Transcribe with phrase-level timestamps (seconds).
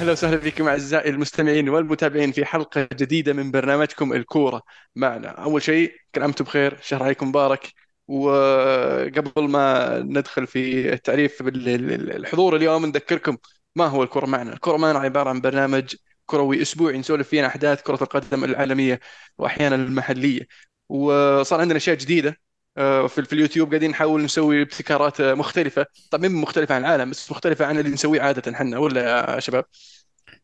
[0.00, 4.62] أهلا وسهلا بكم أعزائي المستمعين والمتابعين في حلقة جديدة من برنامجكم الكورة
[4.96, 5.28] معنا.
[5.28, 7.72] أول شيء كل عام وأنتم بخير شهر عليكم مبارك.
[8.08, 13.36] وقبل ما ندخل في التعريف بالحضور اليوم نذكركم
[13.76, 14.52] ما هو الكورة معنا.
[14.52, 15.94] الكورة معنا عبارة عن برنامج
[16.26, 19.00] كروي أسبوعي نسولف فيه عن أحداث كرة القدم العالمية
[19.38, 20.46] وأحيانا المحلية.
[20.88, 22.40] وصار عندنا أشياء جديدة
[22.76, 25.86] في في اليوتيوب قاعدين نحاول نسوي ابتكارات مختلفة.
[26.10, 29.64] طبعا مو مختلفة عن العالم بس مختلفة عن اللي نسويه عادة إحنا ولا يا شباب؟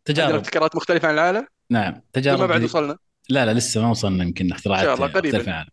[0.05, 0.35] تجارب.
[0.35, 2.65] ابتكارات مختلفة عن العالم؟ نعم ولا ما تجارب بعد.
[2.65, 2.97] وصلنا.
[3.29, 5.67] لا لا لسه ما وصلنا يمكن إن شاء اختراعات الله قريبا.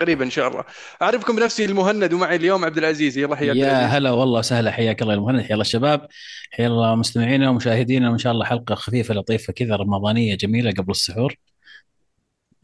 [0.00, 0.64] قريبا إن شاء الله.
[1.02, 3.18] أعرفكم بنفسي المهند ومعي اليوم عبد العزيز.
[3.18, 6.08] يلا حيا عبد يا هلا والله وسهلا حياك الله المهند حيا الله الشباب
[6.50, 11.34] حيا الله مستمعينا ومشاهدينا وإن شاء الله حلقة خفيفة لطيفة كذا رمضانية جميلة قبل السحور.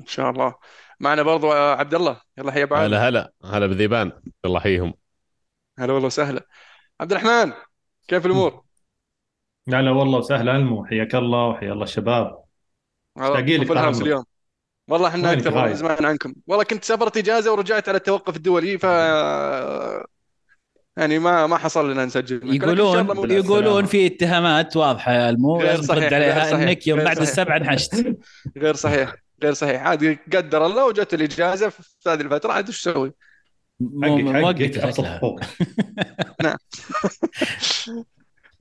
[0.01, 0.55] إن شاء الله.
[1.01, 3.33] معنا برضو عبد الله يلا حيا ابو عادل هلا هلا.
[3.45, 4.13] هلا بذيبان.
[4.45, 4.95] الله يحييهم
[5.79, 6.47] هلا والله وسهلا.
[7.01, 7.53] عبد الرحمن
[8.09, 8.63] كيف الأمور؟
[9.67, 10.85] لا لا والله وسهلا ألمو.
[10.85, 12.45] حياك الله وحيا الله الشباب.
[13.17, 14.25] مشتاقين لك فول طال هاوس عمرك اليوم
[14.89, 16.35] والله إحنا وينك أكثر من زمان عنكم.
[16.47, 18.85] والله كنت سافرت إجازة ورجعت على التوقف الدولي ف
[20.97, 22.41] يعني ما ما حصل لنا نسجل.
[22.47, 23.31] معك لكن إن شاء الله يقولون.
[23.31, 25.57] يقولون السلامة في اتهامات واضحة يا ألمو.
[25.57, 27.29] غير لازم ترد صحيح غير عليها صحيح إنك يوم غير بعد صحيح.
[27.29, 28.17] السبعة انحشت.
[28.63, 29.26] غير صحيح.
[29.43, 29.83] غير صحيح.
[29.87, 33.13] عاد قدر الله وجت الإجازة في هذه الفترة عاد أسوي؟
[33.81, 35.41] مو- حقك حقك
[36.43, 36.57] نعم.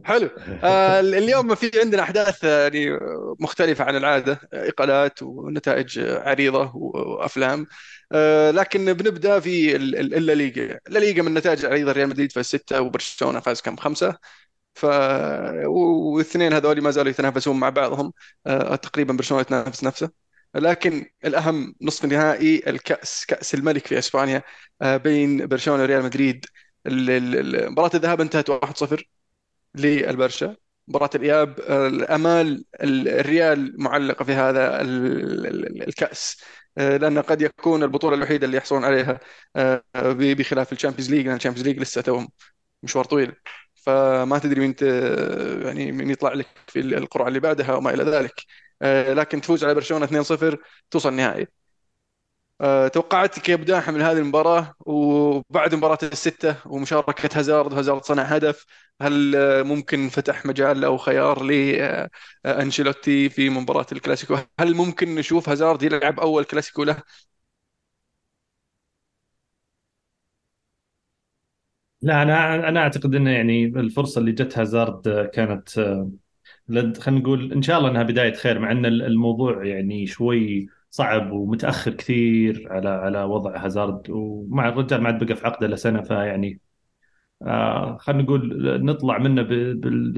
[0.03, 0.29] حلو.
[0.63, 2.99] آه اليوم في عندنا أحداث يعني
[3.39, 4.39] مختلفة عن العادة.
[4.53, 7.67] إقالات ونتائج عريضة وأفلام.
[8.11, 12.81] آه لكن بنبدأ في ال- ال- الليغا الليغا من النتائج العريضه ريال مدريد فاز ستة
[12.81, 14.15] وبرشلونة فاز كم؟ خمسة.
[14.73, 14.85] ف
[15.65, 18.13] والاثنين هذول ما زالوا يتنافسون مع بعضهم.
[18.47, 20.24] آه تقريبا برشلونة يتنافس نفسه.
[20.55, 24.43] لكن الأهم نصف النهائي الكأس كأس الملك في إسبانيا
[24.81, 26.45] آه بين برشلونة وريال مدريد.
[26.87, 29.09] مباراة الذهاب انتهت 1-0
[29.75, 30.55] للبرشا
[30.87, 36.41] مباراة الإياب الأمال الريال معلقة في هذا ال- ال- الكأس
[36.77, 39.19] آه، لأن قد يكون البطولة الوحيدة اللي يحصلون عليها
[39.55, 42.29] آه، بخلاف ال Champions League لأن ال Champions League لسه توهم
[42.83, 43.33] مشوار طويل.
[43.75, 44.75] فما تدري مين
[45.65, 48.33] يعني مين يطلع لك في القرعة اللي بعدها وما إلى ذلك.
[48.33, 48.64] آه،
[49.13, 50.57] لكن تفوز على برشلونة 2-0
[50.91, 51.47] توصل النهائي.
[52.61, 58.65] آه، توقعاتك يا بداحة من هذه المباراة وبعد مباراة الستة ومشاركة هازارد وهازارد صنع هدف
[59.01, 65.83] هل آه، ممكن فتح مجال أو خيار لأنشيلوتي في مباراة الكلاسيكو؟ هل ممكن نشوف هازارد
[65.83, 66.97] يلعب أول كلاسيكو له؟
[72.01, 76.11] لا أنا أنا أعتقد إنه يعني الفرصة اللي جت هازارد كانت آه،
[76.69, 81.93] خلينا نقول إن شاء الله إنها بداية خير مع إن الموضوع يعني شوي صعب ومتأخر
[81.93, 86.59] كثير على على وضع هازارد ومع الرجال ما عاد بقى في عقده لسنه فيعني
[87.41, 89.41] آه خلينا نقول نطلع منه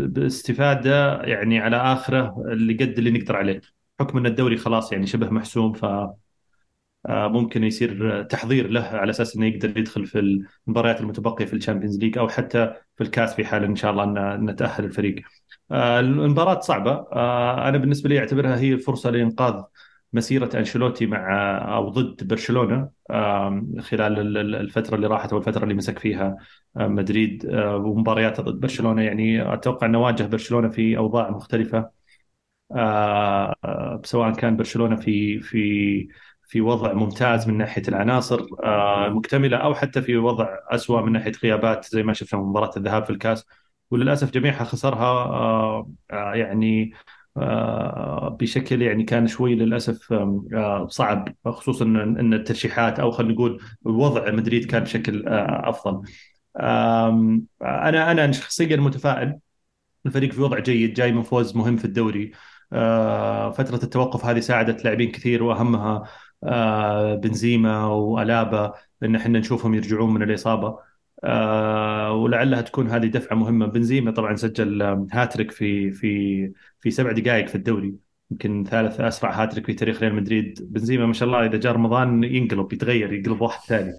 [0.07, 3.61] باستفادة يعني على آخره اللي قد اللي نقدر عليه
[3.99, 5.85] حكم إن الدوري خلاص يعني شبه محسوم ف
[7.05, 10.19] آه، ممكن يصير تحضير له على أساس إنه يقدر يدخل في
[10.67, 14.03] المباريات المتبقية في ال Champions League أو حتى في الكاس في حال إن شاء الله
[14.35, 15.15] ان نتاهل الفريق.
[15.71, 16.91] آه، المباراة صعبة.
[16.91, 19.63] آه، أنا بالنسبة لي أعتبرها هي فرصة لإنقاذ
[20.13, 25.63] مسيرة أنشيلوتي مع أو ضد برشلونة آم، خلال ال- ال- الفترة اللي راحت أو الفترة
[25.63, 26.37] اللي مسك فيها
[26.77, 29.01] آه، مدريد آه، ومبارياته ضد برشلونة.
[29.01, 30.97] يعني أتوقع انه واجه برشلونة في
[32.71, 36.07] آه، آه، سواء كان برشلونة في في
[36.47, 41.31] في وضع ممتاز من ناحية العناصر آه، مكتملة أو حتى في وضع أسوأ من ناحية
[41.43, 43.45] غيابات زي ما شفنا في مباراة الذهاب في الكاس.
[43.91, 46.91] وللأسف جميعها خسرها آه، آه، يعني
[47.37, 49.79] آه، بشكل يعني كان شوي
[50.53, 56.01] آه، صعب خصوصا أن الترشيحات أو خلينا نقول وضع مدريد كان بشكل أفضل.
[56.59, 59.39] آم، أنا أنا شخصيا متفائل.
[60.05, 62.31] الفريق في وضع جيد جاي من فوز مهم في الدوري.
[63.51, 66.03] فترة التوقف هذه ساعدت لاعبين كثير وأهمها
[66.43, 70.79] آه، بنزيما وألابا لأن إحنا نشوفهم يرجعون من الإصابة.
[71.23, 74.81] آه، ولعلها تكون هذه دفعة مهمة بنزيما طبعا سجل
[75.11, 77.95] هاتريك في في في سبع دقائق في الدوري
[78.31, 82.23] يمكن ثالث أسرع هاتريك في تاريخ ريال مدريد بنزيما ما شاء الله إذا جاء رمضان
[82.23, 83.97] ينقلب يتغير يقلب واحد ثاني.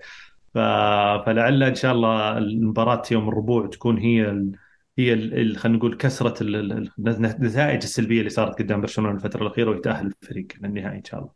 [0.55, 4.53] فلعل إن شاء الله المباراة يوم الربوع تكون هي ال...
[4.99, 5.57] هي ال...
[5.57, 6.43] خلينا نقول كسرة.
[6.43, 11.31] ال- النتائج السلبية اللي صارت قدام برشلونة الفترة الأخيرة ويتأهل الفريق للنهائي إن شاء الله.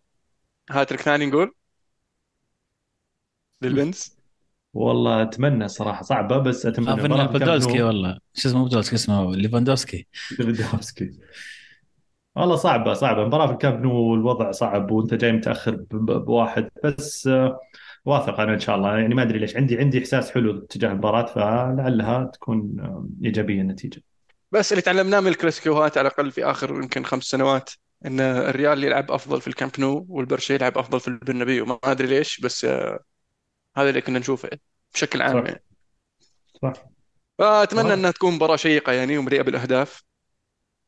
[0.70, 1.55] هاتريك ثاني نقول
[3.62, 4.21] للبنز
[4.74, 6.86] والله أتمنى صراحة صعبة بس أتمنى.
[6.88, 8.19] خاف انه بودولسكي والله.
[8.34, 10.06] شو اسمه؟ بودولسكي اسمه ليفاندوسكي
[10.38, 11.10] ليفاندوفسكي.
[12.36, 13.24] والله صعبة صعبة.
[13.24, 15.76] مباراة في الكامب نو الوضع صعب وأنت جاي متأخر.
[15.90, 16.69] بواحد.
[16.84, 17.60] بس آه،
[18.04, 18.98] واثق أنا إن شاء الله.
[18.98, 19.56] يعني ما أدري ليش.
[19.56, 24.02] عندي عندي إحساس حلو تجاه المباراة فلعلها تكون آه، إيجابية النتيجة.
[24.52, 27.70] بس اللي تعلمناه من الكلاسيكوهات على الأقل في آخر يمكن خمس سنوات
[28.06, 31.64] إن الريال يلعب أفضل في الكامب نو والبرشا يلعب أفضل في البرنابيو.
[31.64, 33.00] ما أدري ليش بس آه،
[33.76, 34.50] هذا اللي كنا نشوفه
[34.94, 35.48] بشكل عام صح.
[35.48, 35.64] يعني.
[36.62, 36.72] صح.
[37.38, 40.02] فأتمنى واضح إنها تكون مباراة شيقة يعني ومليئة بالأهداف.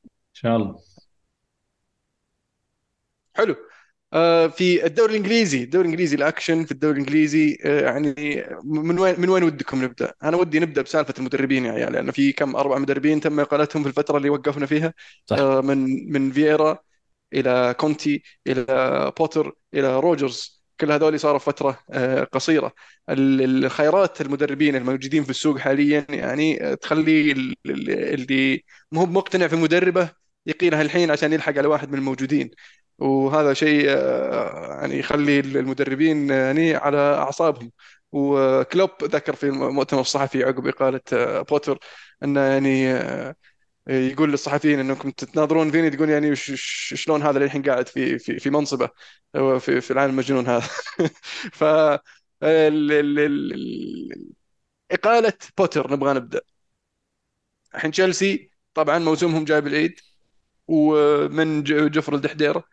[0.04, 0.80] إن شاء الله.
[3.34, 3.56] حلو.
[4.12, 8.14] آه، في الدوري الإنجليزي الدوري الإنجليزي الأكشن في الدوري الإنجليزي آه، يعني
[8.64, 12.32] من وين من وين ودكم نبدأ؟ أنا ودي نبدأ بسالفة المدربين يا عيال لأنه في
[12.32, 14.94] كم أربع مدربين تم إقالتهم في الفترة اللي وقفنا فيها.
[15.26, 15.36] صح.
[15.38, 16.78] آه، من من فييرا
[17.32, 20.53] إلى كونتي إلى بوتر إلى روجرز.
[20.80, 22.72] كل هذول صاروا فترة آه، قصيرة.
[23.10, 29.46] ال- الخيارات المدربين الموجودين في السوق حاليا يعني آه، تخلي ال- ال- اللي مو مقتنع
[29.48, 30.08] في مدربه
[30.46, 32.50] يقيله الحين عشان يلحق على واحد من الموجودين.
[32.98, 37.72] وهذا شيء آه، يعني يخلي المدربين يعني على أعصابهم.
[38.12, 41.00] وكلوب ذكر في المؤتمر الصحفي عقب إقالة
[41.42, 41.78] بوتر
[42.22, 42.94] إنه يعني
[43.88, 45.70] يقول للصحفيين إنكم تتناظرون.
[45.70, 48.88] فيني تقول يعني شلون هذا للحين قاعد في في في منصبه؟
[49.34, 50.68] في في العالم المجنون هذا.
[51.52, 54.32] ف ال- ال- ال-
[54.92, 56.40] إقالة بوتر نبغى نبدأ.
[57.74, 60.00] الحين تشيلسي طبعا موسمهم جاي بالعيد
[60.68, 62.64] ومن جرف لدحديرة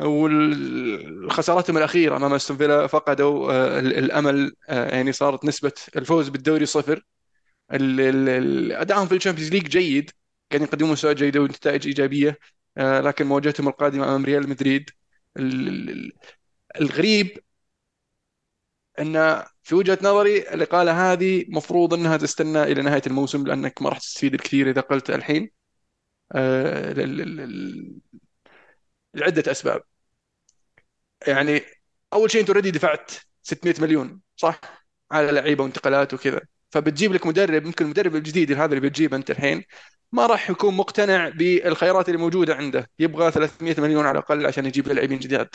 [0.00, 6.66] والخسارتهم الأخيرة أمام أستون فيلا فقدوا آه، ال- الأمل آه، يعني صارت نسبة الفوز بالدوري
[6.66, 7.04] صفر.
[7.72, 10.10] ادائهم في ال Champions League جيد.
[10.54, 12.38] قاعدين يقدمون مستويات جيده ونتائج إيجابية
[12.78, 14.90] آه، لكن مواجهتهم القادمة أمام ريال مدريد
[15.36, 16.12] ال- ال- ال-
[16.80, 17.38] الغريب
[18.98, 23.98] أن في وجهة نظري الإقالة هذه مفروض أنها تستنى إلى نهاية الموسم لأنك ما راح
[23.98, 25.50] تستفيد الكثير إذا قلت الحين
[26.32, 26.92] آه،
[29.14, 29.82] لعدة أسباب.
[31.26, 31.60] يعني
[32.12, 33.10] أول شيء أنت اوريدي دفعت
[33.42, 34.60] 600 مليون صح؟
[35.10, 36.40] على لعيبة وانتقالات وكذا.
[36.70, 39.64] فبتجيب لك مدرب ممكن المدرب الجديد هذا اللي بتجيبه أنت الحين
[40.14, 42.90] ما راح يكون مقتنع بالخيارات اللي موجودة عنده.
[42.98, 45.48] يبغى 300 مليون على الأقل عشان يجيب لاعبين جداد.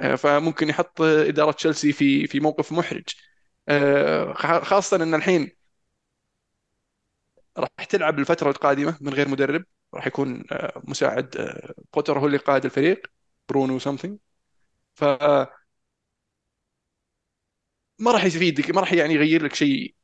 [0.00, 3.04] آه، فممكن يحط إدارة تشيلسي في في موقف محرج.
[3.68, 4.34] آه،
[4.64, 5.50] خاصة إن الحين
[7.58, 9.64] راح تلعب الفترة القادمة من غير مدرب.
[9.94, 11.36] راح يكون آه، مساعد
[11.94, 13.06] بوتر هو اللي قائد الفريق
[13.48, 14.18] pronoun something
[14.96, 15.04] ف
[17.98, 19.94] ما راح يفيدك ما راح يعني يغير لك شيء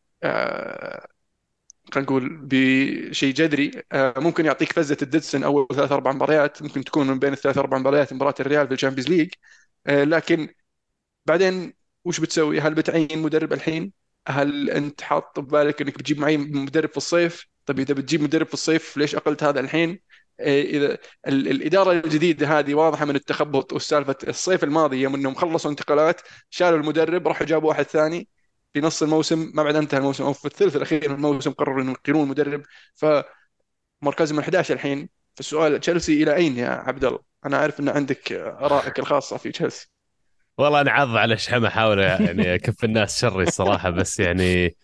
[1.94, 6.62] خلينا نقول بشيء جذري آه، ممكن يعطيك فزة ال this in أول ثلاث أربع مباريات
[6.62, 9.30] ممكن تكون من بين الثلاث أربع مباريات مباراة الريال في ال Champions League
[9.88, 10.48] لكن
[11.26, 11.74] بعدين
[12.04, 13.92] وش بتسوي؟ هل بتعين مدرب الحين؟
[14.28, 18.54] هل أنت حاط ببالك إنك بتجيب معي مدرب في الصيف؟ طيب إذا بتجيب مدرب في
[18.54, 20.00] الصيف ليش أقلت هذا الحين؟
[20.40, 20.98] آه، إذا
[21.28, 26.20] ال- الإدارة الجديدة هذه واضحة من التخبط والسالفه الصيف الماضي يوم إنهم خلصوا انتقالات
[26.50, 28.28] شالوا المدرب راحوا جابوا واحد ثاني
[28.74, 31.92] في نص الموسم ما بعد انتهى الموسم أو في الثلث الأخير من الموسم قرروا إنهم
[31.92, 32.62] يقيلون المدرب
[32.94, 35.08] فمركزهم 11 الحين.
[35.34, 39.90] فالسؤال تشيلسي إلى أين يا عبد الله؟ أنا أعرف إن عندك آرائك الخاصة في تشيلسي.
[40.58, 44.76] والله أنا عض على شحمه احاول يعني أكف الناس شري الصراحة بس يعني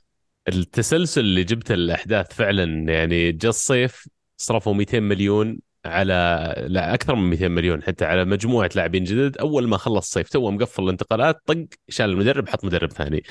[0.48, 7.30] التسلسل اللي جبت الأحداث فعلا يعني جاء الصيف صرفوا 200 مليون على لا أكثر من
[7.30, 11.64] 200 مليون حتى على مجموعة لاعبين جدد أول ما خلص الصيف تو مقفل الانتقالات طق
[11.88, 13.22] شال المدرب حط مدرب ثاني.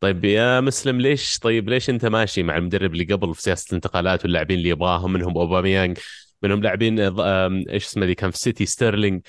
[0.00, 4.24] طيب يا مسلم ليش؟ طيب ليش أنت ماشي مع المدرب اللي قبل في سياسة الانتقالات
[4.24, 5.98] واللاعبين اللي يبغاهم؟ منهم أوباميانج
[6.42, 9.20] منهم لاعبين آم، إيش اسمه ذي كان في سيتي ستيرلينج.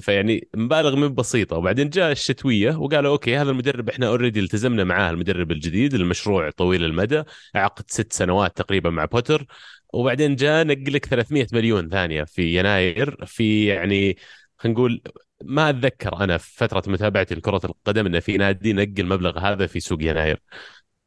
[0.00, 1.56] فيعني مبالغ من بسيطة.
[1.56, 6.84] وبعدين جاء الشتوية وقالوا okay هذا المدرب إحنا already التزمنا معاه المدرب الجديد المشروع طويل
[6.84, 7.22] المدى
[7.54, 9.46] عقد ست سنوات تقريبا مع بوتر.
[9.92, 14.16] وبعدين جاء نقلك 300 مليون ثانية في يناير في يعني
[14.58, 15.02] خلينا نقول
[15.44, 19.80] ما أتذكر أنا في فترة متابعتي لكرة القدم إنه في نادي نقل المبلغ هذا في
[19.80, 20.40] سوق يناير.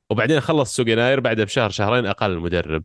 [0.09, 2.83] وبعدين خلص سوق يناير بعدها بشهر شهرين أقل المدرب.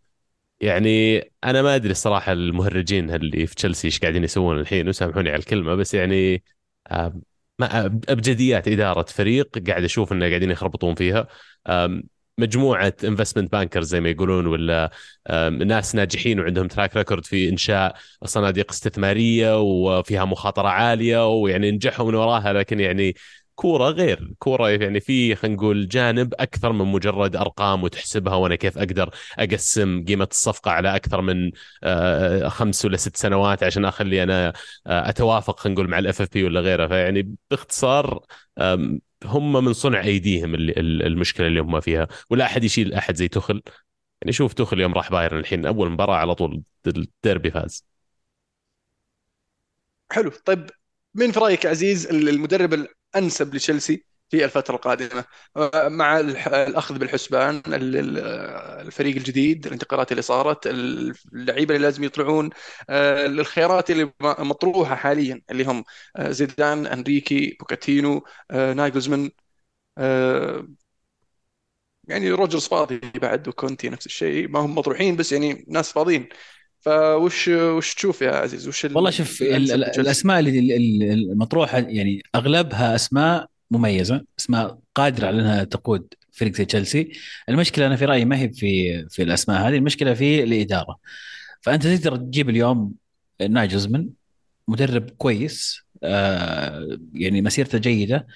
[0.61, 5.39] يعني أنا ما أدري الصراحة المهرجين اللي في تشيلسي إيش قاعدين يسوون الحين وسامحوني على
[5.39, 6.45] الكلمة بس يعني
[7.59, 11.29] ما أبجديات إدارة فريق قاعد أشوف إنه قاعدين يخربطون فيها.
[12.39, 14.91] مجموعة investment bankers زي ما يقولون ولا
[15.51, 22.15] ناس ناجحين وعندهم track record في إنشاء صناديق استثمارية وفيها مخاطرة عالية ويعني نجحوا من
[22.15, 23.15] وراها لكن يعني
[23.55, 24.33] كورة غير.
[24.39, 30.05] كورة يعني في خلينا نقول جانب أكثر من مجرد أرقام وتحسبها وأنا كيف أقدر أقسم
[30.05, 31.51] قيمة الصفقة على أكثر من
[31.83, 34.49] آه، خمس ولا ست سنوات عشان أخلي أنا
[34.87, 36.87] آه، أتوافق خلينا نقول مع ال FFP ولا غيره.
[36.89, 38.21] فيعني باختصار
[39.25, 42.09] هم من صنع أيديهم اللي- ال- المشكلة اللي هم فيها.
[42.31, 43.63] ولا أحد يشيل أحد زي تخل.
[44.23, 47.85] يعني شوف تخل يوم راح بايرن الحين أول مباراة على طول الديربي فاز.
[50.13, 50.31] حلو.
[50.45, 50.71] طيب
[51.15, 52.75] مين في رأيك عزيز المدرب
[53.15, 55.25] الأنسب لتشيلسي؟ في الفترة القادمة.
[55.75, 62.51] مع الأخذ بالحسبان الفريق الجديد الانتقالات اللي صارت اللعيبة اللي لازم يطلعون
[62.91, 65.85] الخيارات اللي مطروحة حاليا اللي هم
[66.21, 69.31] زيدان إنريكي بوكيتينو ناجلزمان
[72.09, 74.49] يعني روجرز فاضي بعد وكونتي نفس الشيء.
[74.49, 76.29] ما هم مطروحين بس يعني ناس فاضيين.
[76.81, 80.77] فوش وش تشوف يا عزيز؟ وش والله شوف الأسماء اللي
[81.13, 87.13] المطروحة يعني أغلبها أسماء مميزة اسماء قادرة على إنها تقود فريق زي تشيلسي.
[87.49, 90.99] المشكلة أنا في رأيي ما هي في في الأسماء هذه المشكلة في الإدارة.
[91.63, 92.95] فأنت تقدر تجيب اليوم
[93.41, 94.09] ناجزمن
[94.69, 98.27] مدرب كويس آه يعني مسيرته جيدة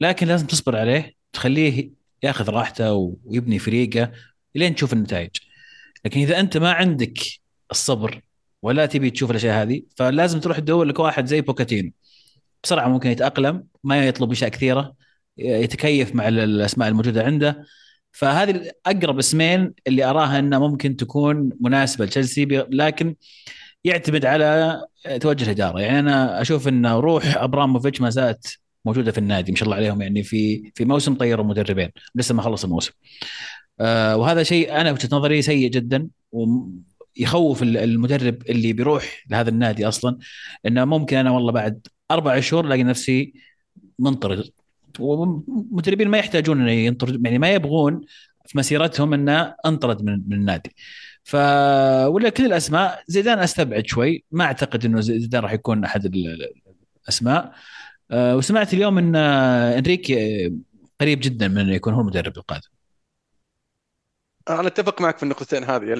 [0.00, 1.90] لكن لازم تصبر عليه تخليه
[2.22, 2.92] ياخذ راحته
[3.24, 4.12] ويبني فريقه
[4.54, 5.30] لين تشوف النتائج.
[6.04, 7.18] لكن إذا أنت ما عندك
[7.70, 8.22] الصبر
[8.62, 11.92] ولا تبي تشوف الأشياء هذه فلازم تروح تدور لك واحد زي بوكاتينو.
[12.64, 14.94] بسرعة ممكن يتأقلم ما يطلب أشياء كثيرة
[15.38, 17.64] يتكيف مع الأسماء الموجودة عنده.
[18.12, 23.14] فهذه أقرب اسمين اللي أراها انها ممكن تكون مناسبة لتشيلسي لكن
[23.84, 24.80] يعتمد على
[25.20, 25.80] توجه الإدارة.
[25.80, 30.02] يعني أنا أشوف إن روح أبراموفيتش ما زالت موجودة في النادي ما شاء الله عليهم
[30.02, 32.92] يعني في في موسم طيروا مدربين لسه ما خلص الموسم.
[33.80, 40.18] آه وهذا شيء أنا وجهة نظري سيء جدا ويخوف المدرب اللي بيروح لهذا النادي أصلا
[40.66, 43.34] إنه ممكن أنا والله بعد أربع شهور ألاقي نفسي
[43.98, 44.50] منطرد.
[44.98, 48.00] ومدربين ما يحتاجون إنه ينطرد يعني ما يبغون
[48.46, 50.74] في مسيرتهم إنه أنطرد من, من النادي.
[51.24, 51.36] ف
[52.06, 54.24] ولا كل الأسماء زيدان أستبعد شوي.
[54.32, 56.14] ما أعتقد إنه زيدان راح يكون أحد
[57.04, 57.52] الأسماء.
[58.10, 60.52] أه وسمعت اليوم إن إنريكي
[61.00, 62.68] قريب جدا من إنه يكون هو المدرب القادم.
[64.48, 65.92] أنا أتفق معك في النقطتين هذه.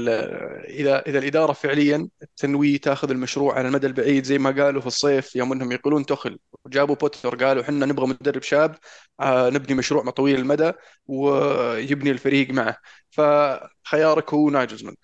[0.69, 5.37] اذا إذا الإدارة فعليا تنوي تاخذ المشروع على المدى البعيد زي ما قالوا في الصيف
[5.37, 6.39] يوم إنهم يقولون تخل.
[6.65, 8.77] وجابوا بوتر قالوا إحنا نبغى مدرب شاب
[9.21, 10.73] آه، نبني مشروع طويل المدى
[11.07, 12.77] ويبني الفريق معه.
[13.11, 14.95] فخيارك هو ناجزمن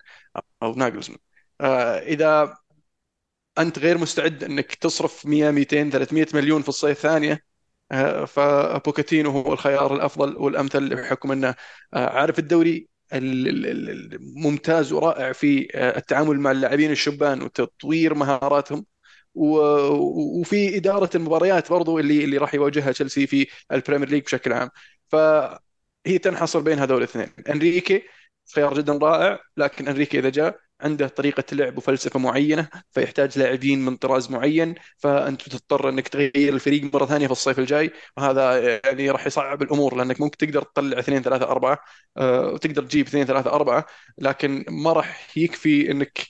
[0.63, 1.17] أو ناجلزمن
[1.61, 2.57] آه، إذا
[3.57, 7.39] أنت غير مستعد إنك تصرف 100 200 300 مليون في الصيف ثانية
[7.91, 11.55] آه، فبوكاتينو هو الخيار الأفضل والأمثل بحكم إنه
[11.93, 12.94] عارف الدوري
[14.19, 18.85] ممتاز ورائع في آه، التعامل مع اللاعبين الشبان وتطوير مهاراتهم
[19.35, 24.69] وفي إدارة المباريات برضو اللي اللي راح يواجهها تشيلسي في ال Premier League بشكل عام.
[25.11, 27.27] فهي تنحصر بين هذول الاثنين.
[27.49, 28.03] إنريكي
[28.55, 33.97] خيار جدا رائع لكن إنريكي إذا جاء عنده طريقة لعب وفلسفة معينة فيحتاج لاعبين من
[33.97, 39.27] طراز معين فأنت تضطر أنك تغير الفريق مرة ثانية في الصيف الجاي وهذا يعني راح
[39.27, 41.79] يصعب الأمور لأنك ممكن تقدر تطلع اثنين ثلاثة أربعة
[42.17, 43.85] آه، وتقدر تجيب اثنين ثلاثة أربعة
[44.17, 46.27] لكن ما راح يكفي أنك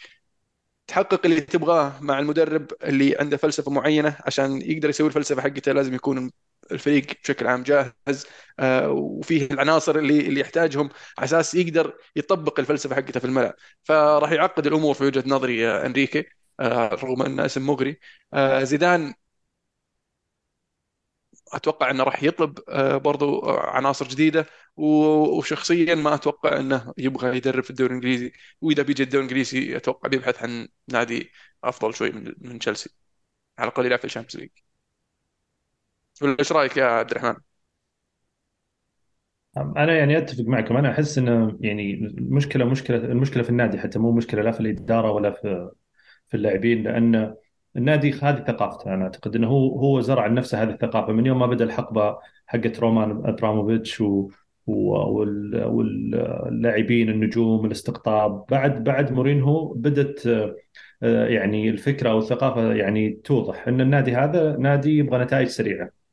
[0.87, 5.93] تحقق اللي تبغاه مع المدرب اللي عنده فلسفة معينة عشان يقدر يسوي الفلسفة حقته لازم
[5.95, 6.31] يكون
[6.72, 8.27] الفريق بشكل عام جاهز
[8.60, 13.53] آه، وفيه العناصر اللي اللي يحتاجهم على أساس يقدر يطبق الفلسفة حقته في الملعب.
[13.84, 16.25] فراح يعقد الأمور في وجهة نظري أنريكي
[16.60, 18.00] آه، رغم انه اسم مغري.
[18.34, 19.13] آه، زيدان
[21.53, 22.60] أتوقع أنه راح يطلب
[23.03, 24.45] برضو عناصر جديدة
[24.77, 28.31] وشخصيا ما أتوقع أنه يبغى يدرب في الدوري الإنجليزي.
[28.62, 31.31] وإذا بيجي الدوري الإنجليزي أتوقع بيبحث عن نادي
[31.63, 32.89] أفضل شوي من من تشيلسي
[33.60, 34.64] على الأقل يلعب في ال Champions League.
[36.24, 37.36] إيش رأيك يا عبد الرحمن؟
[39.57, 40.77] أنا يعني أتفق معكم.
[40.77, 45.12] أنا أحس إنه يعني المشكلة مشكلة المشكلة في النادي حتى مو مشكلة لا في الإدارة
[45.12, 45.69] ولا في
[46.27, 47.36] في اللاعبين لأن
[47.77, 48.93] النادي هذه ثقافته.
[48.93, 51.13] أنا أعتقد إنه هو هو زرع لنفسه هذه الثقافة.
[51.13, 52.17] من يوم ما بدأ الحقبة
[52.48, 54.29] حقت رومان إبراموفيتش و
[54.67, 60.27] واللاعبين النجوم الاستقطاب بعد بعد مورينهو بدت
[61.03, 66.04] آه، يعني الفكرة أو الثقافة يعني توضح إن النادي هذا نادي يبغى نتائج سريعة.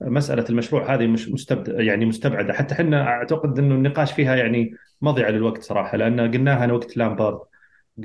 [0.00, 2.52] مسألة المشروع هذه مش مستبد يعني مستبعدة.
[2.52, 7.40] حتى إحنا أعتقد إنه النقاش فيها يعني مضيعه للوقت صراحة لأن قلناها أنا وقت لامبارد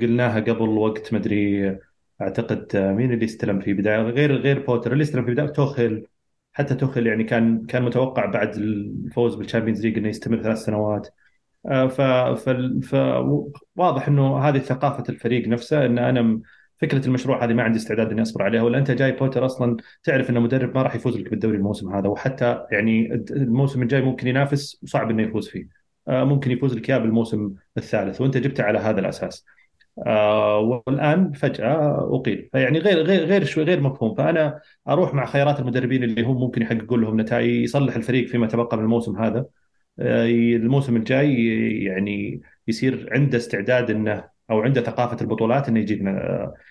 [0.00, 1.76] قلناها قبل وقت مدري
[2.20, 6.06] أعتقد مين اللي استلم في بدايه غير غير بوتر اللي استلم في بدايه توخل
[6.52, 11.08] حتى توخل يعني كان كان متوقع بعد الفوز بال Champions League إنه يستمر ثلاث سنوات.
[11.66, 12.94] آه، ف
[13.76, 16.40] واضح إنه هذه ثقافة الفريق نفسه إن أنا
[16.76, 20.30] فكرة المشروع هذه ما عندي استعداد إني أصبر عليها ولا أنت جاي بوتر أصلا تعرف
[20.30, 24.80] إن مدرب ما راح يفوز لك بالدوري الموسم هذا وحتى يعني الموسم الجاي ممكن ينافس
[24.82, 25.68] وصعب إنه يفوز فيه.
[26.08, 29.44] آه، ممكن يفوز لك إياه بالموسم الثالث وأنت جبته على هذا الأساس.
[30.06, 32.48] آه والآن فجأة أقيل.
[32.52, 34.14] فيعني غير غير غير شوي غير مفهوم.
[34.14, 38.76] فأنا أروح مع خيارات المدربين اللي هم ممكن يحققون لهم نتائج يصلح الفريق فيما تبقى
[38.76, 39.46] من الموسم هذا.
[39.98, 40.26] آه
[40.56, 41.34] الموسم الجاي
[41.84, 46.18] يعني يصير عنده استعداد إنه أو عنده ثقافة البطولات إنه يجيب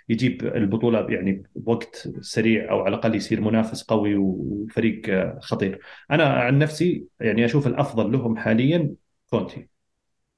[0.09, 5.01] يجيب البطولة يعني بوقت سريع أو على الأقل يصير منافس قوي وفريق
[5.39, 5.79] خطير.
[6.11, 8.95] أنا عن نفسي يعني أشوف الأفضل لهم حاليا
[9.29, 9.69] كونتي.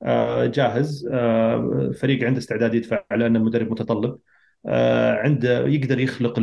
[0.04, 4.20] آه، جاهز آه، فريق عنده استعداد يدفع لأن المدرب متطلب
[4.66, 6.40] آه، عنده يقدر يخلق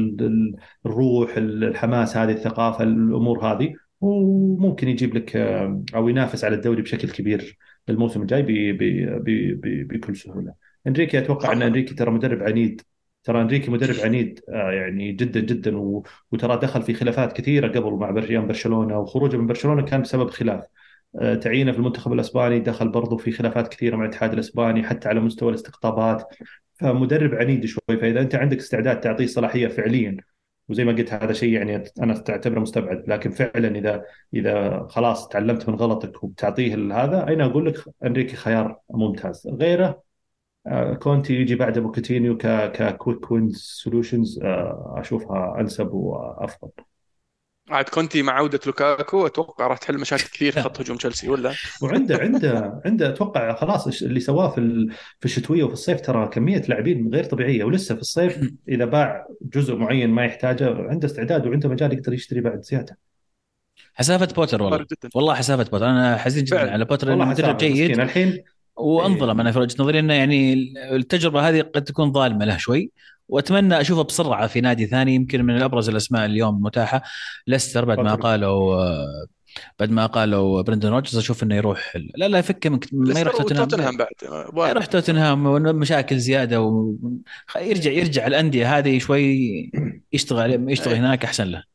[0.86, 5.36] الروح الحماس هذه الثقافة الأمور هذه وممكن يجيب لك
[5.94, 7.58] أو ينافس على الدوري بشكل كبير
[7.88, 8.42] الموسم الجاي
[9.84, 10.54] بكل سهولة.
[10.86, 12.82] انريكي أتوقع أن انريكي ترى مدرب عنيد.
[13.24, 18.98] ترى انريكي مدرب عنيد يعني جدا جدا وترى دخل في خلافات كثيرة قبل مع برشلونة
[18.98, 20.64] وخروجه من برشلونة كان بسبب خلاف.
[21.20, 25.20] آه، تعيينه في المنتخب الأسباني دخل برضه في خلافات كثيرة مع الاتحاد الأسباني حتى على
[25.20, 26.34] مستوى الاستقطابات.
[26.74, 27.80] فمدرب عنيد شوي.
[27.88, 30.16] فإذا أنت عندك استعداد تعطيه صلاحية فعليا
[30.68, 33.04] وزي ما قلت هذا شيء يعني أنا اعتبره مستبعد.
[33.08, 36.74] لكن فعلا إذا إذا خلاص تعلمت من غلطك وبتعطيه
[37.04, 39.48] هذا أنا أقول لك أنريكي خيار ممتاز.
[39.48, 40.02] غيره آه،
[41.02, 44.40] كونتي يجي بعد بوكيتينيو ك quick wins solutions
[44.96, 46.70] أشوفها أنسب وأفضل.
[47.70, 51.52] عاد كونتي مع عودة لوكاكو أتوقع راح تحل مشاكل كثير في خط هجوم تشيلسي ولا؟
[51.82, 54.86] وعنده عنده عنده أتوقع خلاص اللي سواه في
[55.20, 59.76] في الشتوية وفي الصيف ترى كمية لاعبين غير طبيعية ولسه في الصيف إذا باع جزء
[59.76, 62.98] معين ما يحتاجه عنده استعداد وعنده مجال يقدر يشتري بعد زيادة.
[63.94, 64.86] حسافة بوتر والله.
[65.14, 65.86] والله حسافة بوتر.
[65.86, 68.44] أنا حزين جدا على بوتر والله مدرب جيد الحين
[68.76, 69.40] وانظلم.
[69.40, 72.90] أنا في وجهة نظري إنه يعني التجربة هذه قد تكون ظالمة له شوي.
[73.28, 77.02] وأتمنى أشوفه بسرعة في نادي ثاني يمكن من ابرز الأسماء اليوم متاحة.
[77.46, 78.84] ليستر بعد ما قالوا
[79.78, 83.96] بعد ما قالوا برندن رودجرز أشوف إنه يروح لا لا يفك من ما يروح توتنهام.
[83.96, 84.70] بعد.
[84.70, 89.70] يروح توتنهام ومشاكل زيادة ويرجع يرجع الأندية هذه شوي
[90.12, 91.71] يشتغل يشتغل هناك أحسن له.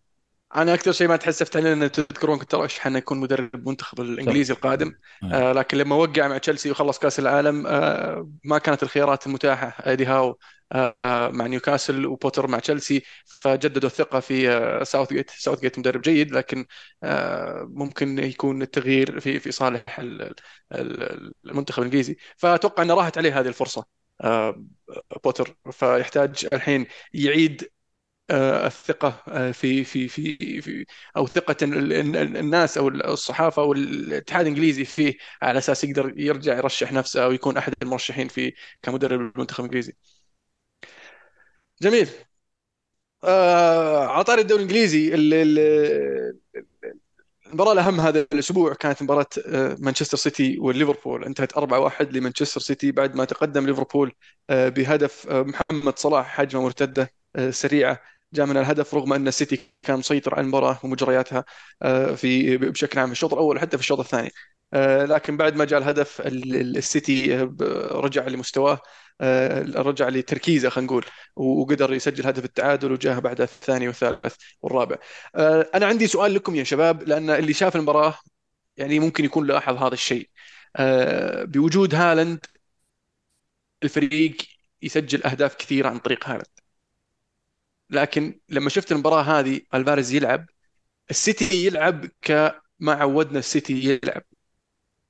[0.55, 4.53] أنا أكثر شيء ما تحسفت عليه ان تذكرون كنت أرشح إنه يكون مدرب المنتخب الإنجليزي
[4.53, 4.91] القادم.
[5.31, 9.67] آه لكن لما وقع مع تشيلسي وخلص كأس العالم آه ما كانت الخيارات المتاحة.
[9.89, 10.37] أيدي هاو
[10.71, 16.01] آه مع نيوكاسل وبوتر مع تشيلسي فجددوا الثقة في آه ساوث جيت ساوث جيت مدرب
[16.01, 16.65] جيد لكن
[17.03, 19.99] آه ممكن يكون التغيير في في صالح
[21.45, 22.17] المنتخب الإنجليزي.
[22.37, 23.85] فأتوقع انه راحت عليه هذه الفرصة
[24.21, 24.63] آه
[25.23, 25.57] بوتر.
[25.71, 27.69] فيحتاج الحين يعيد
[28.29, 30.85] آه، الثقة آه، في في في في
[31.17, 37.23] أو ثقة الناس أو الصحافة أو الاتحاد الإنجليزي فيه على أساس يقدر يرجع يرشح نفسه
[37.23, 39.93] أو يكون أحد المرشحين في كمدرب المنتخب الإنجليزي.
[41.81, 42.07] جميل.
[43.23, 45.15] آه على طاري الدوري الإنجليزي
[47.47, 53.15] المباراة الأهم هذا الأسبوع كانت مباراة آه، مانشستر سيتي وليفربول انتهت 4-1 لمانشستر سيتي بعد
[53.15, 54.11] ما تقدم ليفربول
[54.49, 57.11] بهدف محمد صلاح هجمة مرتدة
[57.49, 58.01] سريعة
[58.33, 61.45] جاء من الهدف رغم أن السيتي كان مسيطر على المباراة ومجرياتها
[61.81, 64.31] آه، في بشكل عام في الشوط الأول وحتى في الشوط الثاني.
[64.73, 67.35] آه، لكن بعد ما جاء الهدف السيتي
[67.91, 68.79] رجع لمستواه
[69.21, 74.97] آه، رجع لتركيزه خلينا نقول وقدر يسجل هدف التعادل وجاه بعد الثاني والثالث والرابع.
[75.75, 78.19] أنا عندي سؤال لكم يا شباب لأن اللي شاف المباراة
[78.77, 80.29] يعني ممكن يكون لاحظ هذا الشيء.
[81.45, 82.45] بوجود هالاند
[83.83, 84.37] الفريق
[84.81, 86.56] يسجل أهداف كثيرة عن طريق هالاند.
[87.89, 90.45] لكن لما شفت المباراة هذه ألفاريز يلعب
[91.11, 93.73] السيتي يلعب كما عودنا السيتي
[94.03, 94.23] يلعب.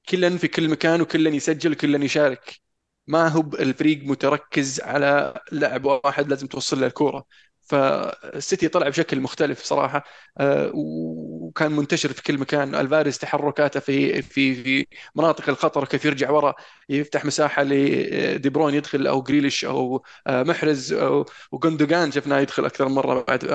[0.10, 2.60] كلا في كل مكان وكلا يسجل وكلا يشارك.
[3.08, 7.26] ما هو الفريق متركز على لاعب واحد لازم توصل له الكورة.
[7.68, 10.04] فالسيتي طلع بشكل مختلف صراحة
[10.38, 12.76] آه، وكان منتشر في كل مكان.
[12.76, 16.56] ألفاريز تحركاته في في في مناطق الخطر كيف يرجع ورا
[16.90, 22.88] يفتح مساحة لدي برون يدخل أو جريليش أو آه، محرز أو وجندوجان شفناه يدخل أكثر
[22.90, 23.46] مرة بعد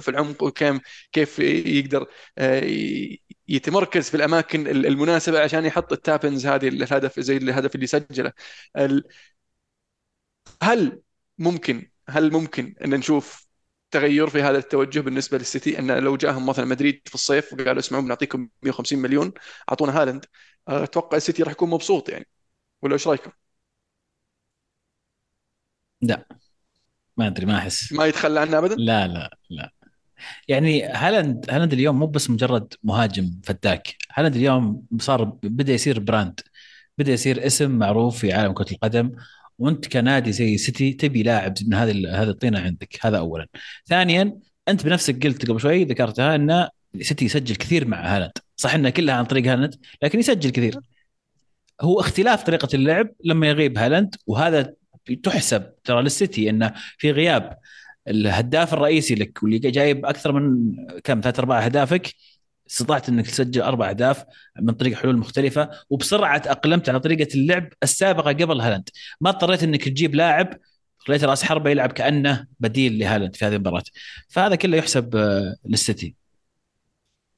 [0.00, 0.80] في العمق وكيف
[1.12, 2.06] كيف يقدر
[2.38, 2.62] آه،
[3.48, 8.32] يتمركز في الأماكن المناسبة عشان يحط التابنز هذه الهدف زي الهدف اللي سجله.
[10.62, 11.02] هل
[11.38, 13.45] ممكن هل ممكن أن نشوف
[13.98, 18.02] تغير في هذا التوجه بالنسبة للسيتي؟ إن لو جاهم مثلا مدريد في الصيف وقالوا اسمعوا
[18.02, 19.32] بنعطيكم 150 مليون
[19.70, 20.24] أعطونا هالاند.
[20.68, 22.26] أتوقع السيتي راح يكون مبسوط يعني.
[22.82, 23.30] ولا إيش رأيكم؟
[26.02, 26.26] لا.
[27.16, 27.92] ما أدري ما أحس.
[27.92, 29.72] ما يتخلى عنه ابدا؟ لا لا لا.
[30.48, 33.96] يعني هالاند هالاند اليوم مو بس مجرد مهاجم فتاك.
[34.12, 36.40] هالاند اليوم صار بدأ يصير brand.
[36.98, 39.12] بدأ يصير اسم معروف في عالم كرة القدم.
[39.58, 42.98] وانت كنادي زي سيتي تبي لاعب من هذه هذه الطينة عندك.
[43.02, 43.46] هذا اولا.
[43.86, 44.38] ثانيا
[44.68, 46.68] أنت بنفسك قلت قبل شوي ذكرتها إن
[47.00, 48.32] سيتي يسجل كثير مع هالاند.
[48.56, 50.80] صح إنها كلها عن طريق هالاند لكن يسجل كثير.
[51.80, 54.74] هو اختلاف طريقة اللعب لما يغيب هالاند وهذا
[55.22, 57.58] تحسب ترى للسيتي انه في غياب
[58.08, 60.72] الهداف الرئيسي لك واللي جايب أكثر من
[61.04, 62.14] كم ثلاث أرباع أهدافك
[62.70, 64.24] استطعت إنك تسجل أربع أهداف
[64.60, 68.88] من طريق حلول مختلفة وبسرعة تاقلمت على طريقة اللعب السابقة قبل هالاند.
[69.20, 70.58] ما اضطريت إنك تجيب لاعب
[70.98, 73.82] خليت رأس حربة يلعب كأنه بديل لهالاند في هذه المباراة.
[74.28, 76.14] فهذا كله يحسب آه، للسيتي.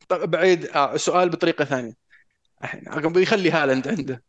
[0.08, 1.92] طيب بعيد آه سؤال بطريقة ثانية.
[2.64, 4.22] الحين بيخلي هالاند عنده.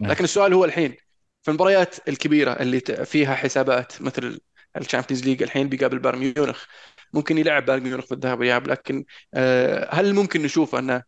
[0.00, 0.10] نعم.
[0.10, 0.96] لكن السؤال هو الحين
[1.42, 4.40] في المباريات الكبيرة اللي فيها حسابات مثل
[4.76, 6.64] الشامبيونز ليج الحين بيقابل بايرن ميونخ
[7.12, 11.02] ممكن يلعب بايرن ميونخ في الذهاب والاياب لكن آه، هل ممكن نشوف أنه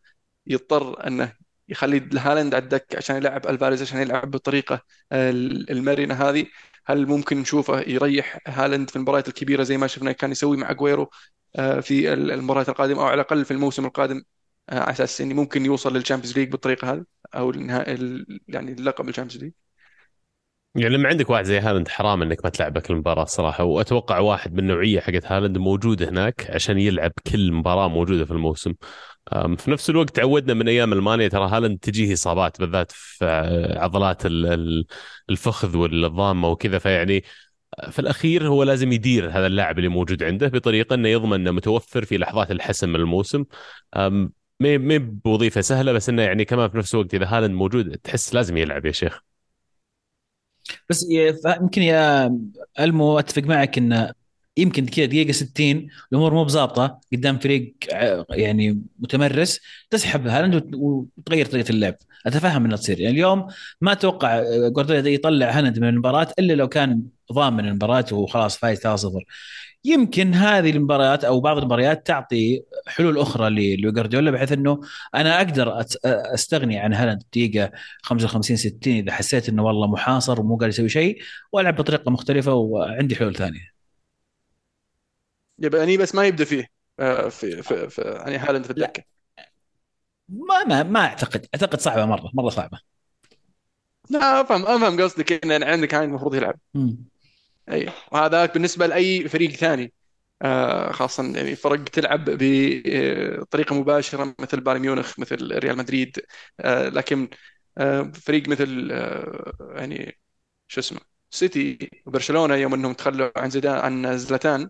[0.47, 1.33] يضطر أنه
[1.69, 4.81] يخلي هالاند على الدكه عشان يلعب ألفاريز عشان يلعب بالطريقة
[5.11, 6.45] آه، المرنة هذه؟
[6.85, 11.09] هل ممكن نشوفه يريح هالاند في المباريات الكبيرة زي ما شفنا كان يسوي مع اجويرو
[11.55, 14.23] آه، في المباريات القادمة أو على الأقل في الموسم القادم
[14.69, 19.43] على أساس انه ممكن يوصل للشامبيونز ليج بالطريقة هذه أو النهائي ال- يعني اللقب الشامبيونز
[19.43, 19.51] ليج؟
[20.75, 23.63] يعني لما عندك واحد زي هالاند حرام إنك ما تلعبه كل مباراة صراحة.
[23.63, 28.73] وأتوقع واحد من النوعيه حقت هالاند موجود هناك عشان يلعب كل مباراة موجودة في الموسم.
[29.31, 33.25] في نفس الوقت تعودنا من أيام ألمانيا ترى هالاند تجيه إصابات بالذات في
[33.77, 34.85] عضلات ال- ال-
[35.29, 36.79] الفخذ والضامة وكذا.
[36.79, 37.23] فيعني
[37.91, 42.05] في الأخير هو لازم يدير هذا اللاعب اللي موجود عنده بطريقة إنه يضمن إنه متوفر
[42.05, 43.45] في لحظات الحسم من الموسم
[44.61, 48.57] ما بوظيفة سهلة بس إنه يعني كمان في نفس الوقت إذا هالاند موجود تحس لازم
[48.57, 49.21] يلعب يا شيخ.
[50.89, 51.05] بس
[51.61, 52.37] يمكن يا
[52.79, 54.11] ألمو أتفق معك انه
[54.57, 60.75] يمكن كذا دقيقة 60 الأمور مو بظابطه قدام فريق ع- يعني متمرس تسحب هالاند وت-
[61.17, 61.95] وتغير طريقة اللعب.
[62.25, 62.99] أتفهم إنها تصير.
[62.99, 63.47] يعني اليوم
[63.81, 67.01] ما أتوقع جوارديولا يطلع هالاند من المباراة إلا لو كان
[67.33, 69.23] ضامن المباراة وخلاص فايز 3-0
[69.85, 74.81] يمكن هذه المباريات أو بعض المباريات تعطي حلول أخرى لجوارديولا بحيث إنه
[75.15, 77.71] أنا أقدر أستغني عن هالاند دقيقة
[78.03, 83.15] 55 60 إذا حسيت إنه والله محاصر ومو قادر يسوي شيء وألعب بطريقة مختلفة وعندي
[83.15, 83.79] حلول ثانية.
[85.59, 86.67] يبقى يعني بس ما يبدأ فيه
[86.99, 89.03] آه، في في, في يعني هالاند في الدكة
[90.29, 92.79] ما ما ما أعتقد أعتقد صعبة مرة مرة صعبة.
[94.09, 96.97] لا افهم أفهم قصدك إن عندك هالاند المفروض يلعب مم.
[97.71, 97.89] أي.
[98.11, 99.93] وهذا بالنسبة لأي فريق ثاني.
[100.41, 106.17] آه، خاصه يعني فرق تلعب بطريقة مباشرة مثل بايرن ميونخ مثل ريال مدريد.
[106.59, 107.29] آه، لكن
[107.77, 110.19] آه، فريق مثل آه، يعني
[110.67, 110.99] شو اسمه
[111.31, 114.69] سيتي وبرشلونة يوم إنهم تخلوا عن زيدان عن زلاتان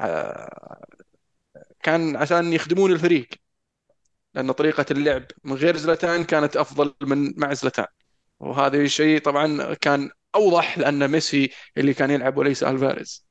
[0.00, 0.86] آه،
[1.82, 3.28] كان عشان يخدمون الفريق.
[4.34, 7.86] لأن طريقة اللعب من غير زلاتان كانت أفضل من مع زلاتان.
[8.40, 13.28] وهذا الشيء طبعا كان أوضح لأن ميسي اللي كان يلعب وليس ألفاريز.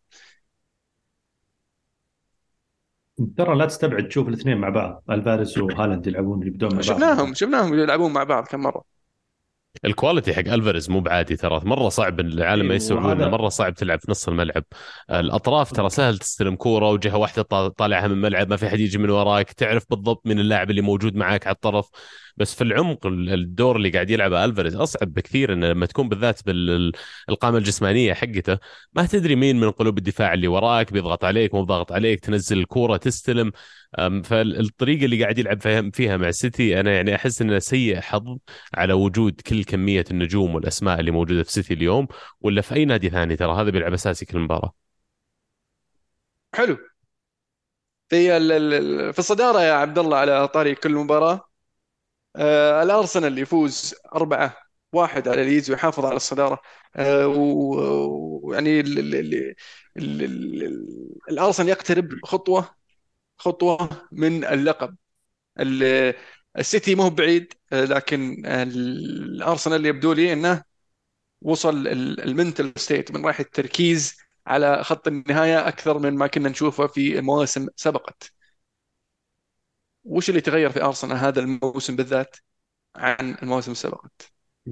[3.37, 5.03] ترى لا تستبعد تشوف الاثنين مع بعض.
[5.09, 6.85] ألفاريز وهالاند يلعبون يبدون مع بعض.
[6.85, 8.83] شفناهم شفناهم يلعبون مع بعض كم مرة.
[9.85, 11.61] ال quality حق ألفاريز مو بعادي ترى.
[11.63, 14.63] مرة صعب العالم ما إيه، وهذا- إنه مرة صعب تلعب في نص الملعب.
[15.09, 18.97] الأطراف ترى سهل تستلم كورة وجهة واحدة طا- طالعها من الملعب ما في حد يجي
[18.97, 21.89] من وراك تعرف بالضبط من اللاعب اللي موجود معك على الطرف.
[22.37, 26.45] بس في العمق ال- الدور اللي قاعد يلعبه ألفاريز أصعب بكثير إنه لما تكون بالذات
[26.45, 28.57] بالقامه الجسمانية حقته
[28.93, 32.97] ما تدري مين من قلوب الدفاع اللي وراك بيضغط عليك مو ضاغط عليك تنزل الكورة
[32.97, 33.51] تستلم.
[34.23, 35.61] فالطريقة اللي قاعد يلعب
[35.93, 38.37] فيها- مع السيتي أنا يعني أحس إنه سيء حظ
[38.73, 42.07] على وجود كل كمية النجوم والأسماء اللي موجودة في سيتي اليوم
[42.41, 44.73] ولا في أي نادي ثاني؟ ترى هذا بيلعب أساسي كل مباراة.
[46.53, 46.77] حلو.
[48.09, 48.29] في
[49.13, 51.46] في الصدارة يا عبد الله على طاري كل مباراة.
[52.37, 54.57] آه الأرسنال يفوز أربعة
[54.93, 56.61] واحد على ليدز ويحافظ على الصدارة.
[56.95, 59.55] آه ويعني ال- ال- ال-
[59.97, 62.75] ال- ال- ال- الأرسنال يقترب خطوة
[63.37, 64.97] خطوة من اللقب.
[65.59, 66.15] ال-
[66.59, 70.63] السيتي مو بعيد آه، لكن الأرسنال يبدو لي إنه
[71.41, 76.87] وصل ال mental state من رايح التركيز على خط النهاية أكثر من ما كنا نشوفه
[76.87, 78.33] في مواسم سبقت.
[80.07, 82.35] وش اللي تغير في أرسنال هذا الموسم بالذات
[82.95, 84.09] عن المواسم السابقة؟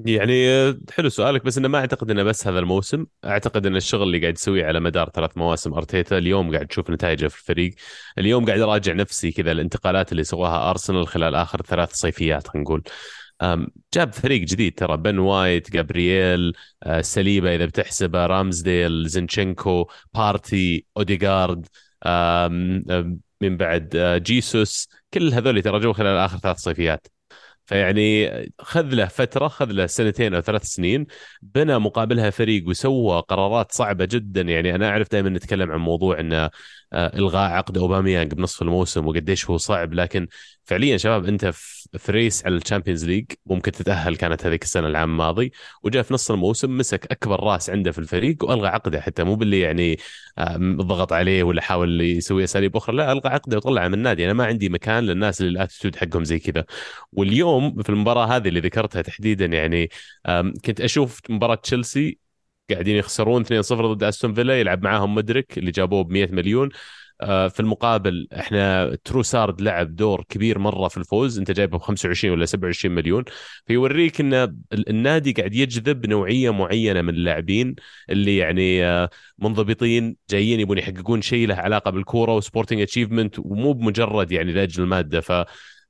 [0.06, 3.06] يعني آه، حلو سؤالك بس إنه ما أعتقد إنه بس هذا الموسم.
[3.26, 7.28] أعتقد إن الشغل اللي قاعد يسويه على مدار ثلاث مواسم أرتيتا اليوم قاعد تشوف نتائجه
[7.28, 7.76] في الفريق.
[8.18, 12.84] اليوم قاعد أراجع نفسي كذا الانتقالات اللي سواها أرسنال خلال آخر ثلاث صيفيات خلينا نقول.
[13.94, 21.68] جاب فريق جديد ترى بن وايت جابرييل آه، ساليبا إذا بتحسبه رامزديل زينشينكو بارتي أوديغارد
[23.42, 24.88] من بعد آه، جيسوس.
[25.14, 27.08] كل هذول ترى جو خلال آخر ثلاث صيفيات.
[27.66, 31.06] فيعني خذ له فترة خذ له سنتين أو ثلاث سنين
[31.42, 34.42] بنى مقابلها فريق وسوى قرارات صعبة جدا.
[34.42, 36.52] يعني أنا أعرف دائما نتكلم عن موضوع آه،
[36.94, 39.94] إلغاء عقد أوباميانج بنصف الموسم وقديش هو صعب.
[39.94, 40.28] لكن
[40.64, 41.46] فعليا شباب أنت
[41.98, 45.52] في race على الشامبيونز ليج ممكن تتأهل كانت هذيك السنة العام الماضي
[45.84, 49.24] وجاء في نص الموسم مسك أكبر راس عنده في الفريق وألغى عقده حتى.
[49.24, 49.98] مو باللي يعني
[50.38, 54.26] آه، ضغط عليه ولا حاول يسوي أساليب أخرى لا ألغى عقده وطلع من النادي.
[54.26, 56.66] أنا ما عندي مكان للناس اللي ال attitude حقهم زي كذا.
[57.14, 59.90] واليوم في المباراة هذه اللي ذكرتها تحديدا يعني
[60.66, 62.25] كنت أشوف مباراة تشيلسي
[62.72, 66.70] قاعدين يخسرون 2-0 ضد استون فيلا يلعب معاهم مودريك اللي جابوه ب 100 مليون.
[67.22, 72.34] آه، في المقابل إحنا تروسارد لعب دور كبير مرة في الفوز انت جايبه ب 25
[72.34, 73.24] ولا 27 مليون.
[73.68, 77.76] فيوريك إن النادي قاعد يجذب نوعية معينة من اللاعبين
[78.10, 83.74] اللي يعني آه، منضبطين جايين يبون يحققون شيء له علاقة بالكورة و sporting achievement ومو
[83.74, 85.22] بمجرد يعني لأجل المادة.
[85.22, 85.32] ف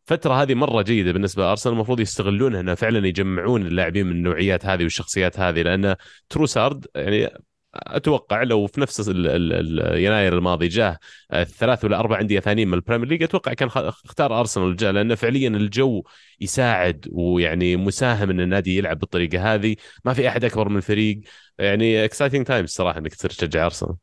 [0.05, 4.83] فترة هذه مرة جيدة بالنسبة لأرسنال المفروض يستغلونها أنه فعلا يجمعون اللاعبين من النوعيات هذه
[4.83, 5.95] والشخصيات هذه لأن
[6.29, 7.29] تروسارد يعني
[7.75, 10.99] أتوقع لو في نفس ال ال ال يناير الماضي جاه
[11.43, 15.49] ثلاث ولا أربع أندية ثانيين من البريمير ليج أتوقع كان اختار أرسنال جاء لأنه فعليا
[15.49, 16.03] الجو
[16.41, 19.75] يساعد ويعني مساهم إن النادي يلعب بالطريقة هذه.
[20.05, 21.21] ما في أحد أكبر من الفريق
[21.57, 23.95] يعني exciting times صراحة إنك تصير تشجع أرسنال.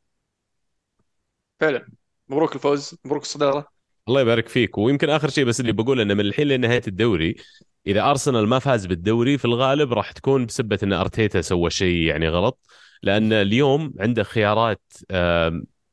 [1.59, 1.87] فعلا.
[2.29, 3.72] مبروك الفوز مبروك الصدارة.
[4.07, 4.77] الله يبارك فيك.
[4.77, 7.35] ويمكن آخر شيء بس اللي بقول إنه من الحين لنهاية الدوري
[7.87, 12.29] إذا أرسنال ما فاز بالدوري في الغالب راح تكون بسبة إن أرتيتا سوى شيء يعني
[12.29, 12.59] غلط.
[13.03, 14.81] لأن اليوم عنده خيارات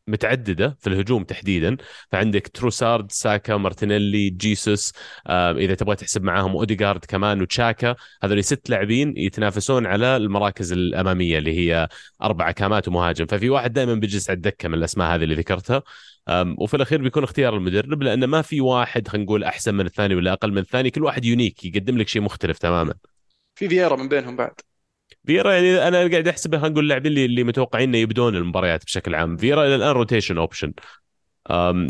[0.06, 1.76] متعددة في الهجوم تحديدا.
[2.12, 4.92] فعندك تروسارد ساكا مارتينيلي جيسوس
[5.30, 7.96] إذا تبغى تحسب معاهم اوديجارد كمان وتشاكا.
[8.22, 11.88] هذول ست لاعبين يتنافسون على المراكز الأمامية اللي هي
[12.22, 13.26] أربع خانات ومهاجم.
[13.26, 15.82] ففي واحد دائما بيجلس على الدكة من الأسماء هذه اللي ذكرتها.
[16.58, 20.32] وفي الأخير بيكون اختيار المدرب لأنه ما في واحد خلينا نقول أحسن من الثاني ولا
[20.32, 22.94] أقل من الثاني كل واحد unique يقدم لك شيء مختلف تماما.
[23.54, 24.52] في فييرا من بينهم بعد.
[25.26, 29.14] فيرا يعني أنا قاعد أحسبه خلينا نقول اللاعبين اللي, اللي متوقعين إنه يبدون المباريات بشكل
[29.14, 29.36] عام.
[29.36, 30.72] فيرا إلى الآن rotation option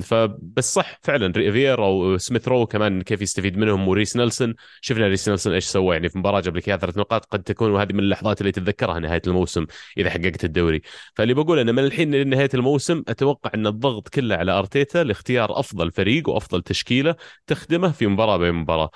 [0.02, 4.54] فبس صح فعلا فيرا وسميث رو كمان كيف يستفيد منهم وريس نيلسون.
[4.80, 5.94] شفنا ريس نيلسون إيش سوى.
[5.94, 8.98] يعني في مباراة جاب لك اياها ثلاث نقاط قد تكون هذه من اللحظات اللي تتذكرها
[8.98, 9.66] نهاية الموسم
[9.98, 10.82] إذا حققت الدوري.
[11.14, 15.90] فاللي بقول إنه من الحين لنهايه الموسم أتوقع إن الضغط كله على أرتيتا لاختيار أفضل
[15.92, 17.14] فريق وأفضل تشكيلة
[17.46, 18.90] تخدمه في مباراة بين مباراة.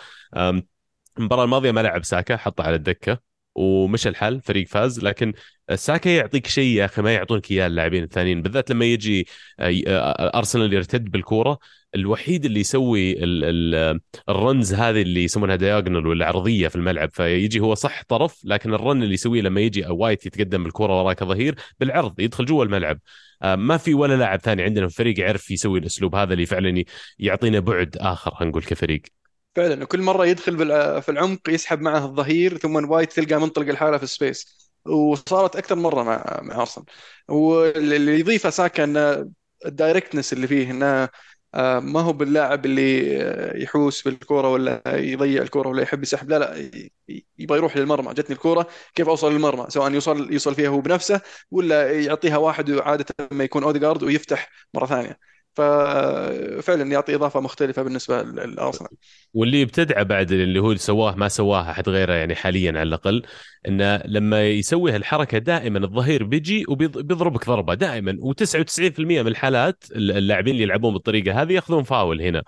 [1.18, 3.33] المباراة الماضية ما لعب ساكا حطه على الدكة.
[3.54, 5.04] ومشى الحال فريق فاز.
[5.04, 5.32] لكن
[5.74, 9.26] ساكا يعطيك شيء يا أخي ما يعطونك إياه اللاعبين الثانيين بالذات لما يجي
[9.60, 11.58] آه، آه، أرسنال يرتد بالكورة.
[11.94, 13.16] الوحيد اللي يسوي
[14.28, 18.74] ال runs هذه اللي يسمونها diagonal ولا عرضية في الملعب فيجي هو صح طرف لكن
[18.74, 23.00] ال run اللي يسويه لما يجي وايت يتقدم بالكورة وراك ظهير بالعرض يدخل جوا الملعب.
[23.42, 26.84] آه، ما في ولا لاعب ثاني عندنا في الفريق يعرف يسوي الأسلوب هذا اللي فعلا
[27.18, 29.02] يعطينا بعد آخر خلينا نقول كفريق.
[29.54, 30.56] فعلا وكل مرة يدخل
[31.02, 35.74] في العمق يسحب معه الظهير ثم وايت تلقى منطلق لحاله في ال space وصارت أكثر
[35.76, 36.86] مرة مع مع أرسنال.
[37.28, 39.30] واللي يضيفه ساكا ان
[39.66, 41.08] ال directness اللي فيه إنه
[41.54, 46.30] آه، ما هو باللاعب اللي يحوس بالكورة ولا يضيع الكورة ولا يحب يسحب.
[46.30, 46.70] لا لا
[47.38, 48.14] يبغى يروح للمرمى.
[48.14, 53.06] جتني الكورة كيف أوصل للمرمى؟ سواء يوصل يوصل فيها هو بنفسه ولا يعطيها واحد عاده
[53.32, 55.33] ما يكون اوديجارد ويفتح مرة ثانية.
[55.56, 58.90] ففعلا يعطي إضافة مختلفة بالنسبة للأرسنال.
[59.34, 63.22] واللي بتدعى بعد اللي هو سواه ما سواه أحد غيره يعني حاليا على الأقل
[63.68, 70.62] انه لما يسوي هالحركة دائما الظهير بيجي وبيضربك ضربة دائما و99% من الحالات اللاعبين اللي
[70.62, 72.42] يلعبون بالطريقة هذه يأخذون فاول هنا.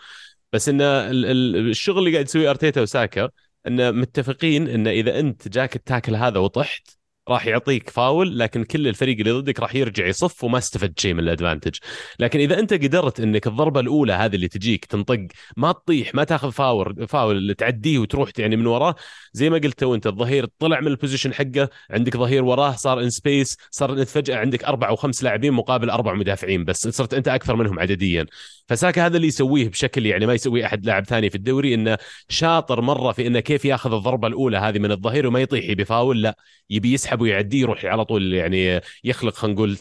[0.53, 3.31] بس إن الشغل اللي قاعد يسويه أرتيتا وساكا
[3.67, 6.96] إن متفقين إن إذا أنت جاك التاكل هذا وطحت
[7.29, 11.21] راح يعطيك فاول لكن كل الفريق اللي ضدك راح يرجع يصف وما استفدت شيء من
[11.21, 11.77] ال advantage.
[12.19, 16.53] لكن إذا أنت قدرت إنك الضربة الأولى هذه اللي تجيك تنطق ما تطيح ما تاخذ
[16.53, 18.95] فاول فاول تعديه وتروح يعني من وراه
[19.33, 23.11] زي ما قلت أنت الظهير طلع من ال position حقه عندك ظهير وراه صار in
[23.11, 27.57] space صار فجأة عندك أربع أو خمس لاعبين مقابل أربع مدافعين بس صرت أنت أكثر
[27.57, 28.27] منهم عدديا.
[28.69, 31.99] فساكا هذا اللي يسويه بشكل يعني ما يسويه أحد لاعب ثاني في الدوري إنه
[32.29, 36.37] شاطر مرة في إنه كيف ياخذ الضربة الأولى هذه من الظهير وما يطيح بفاول لا
[36.71, 39.79] يبي يسحب ويعديه يروح على طول يعني يخلق خلينا نقول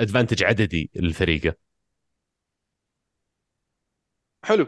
[0.00, 1.54] advantage عددي للفريق
[4.46, 4.66] حلو.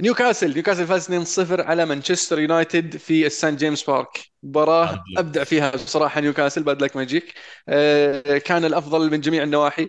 [0.00, 4.20] نيوكاسل نيوكاسل فاز 2-0 على مانشستر يونايتد في السان جيمس بارك.
[4.42, 7.34] مباراة أبدع فيها بصراحة نيوكاسل بعد لك magic
[7.68, 9.88] آه، كان الأفضل من جميع النواحي.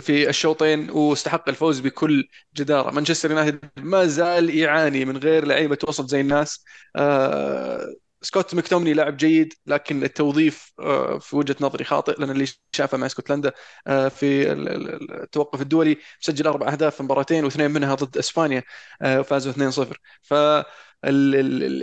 [0.00, 2.90] في الشوطين واستحق الفوز بكل جدارة.
[2.90, 6.64] مانشستر يونايتد ما زال يعاني من غير لعيبة وسط زي الناس.
[6.96, 12.98] آه، سكوت مكتومني لاعب جيد لكن التوظيف آه، في وجهة نظري خاطئ لأن اللي شافه
[12.98, 13.52] مع اسكتلندا
[13.86, 18.62] آه، في التوقف الدولي مسجل أربع أهداف في مباراتين واثنين منها ضد إسبانيا
[19.04, 20.34] وفازوا 2-0 ف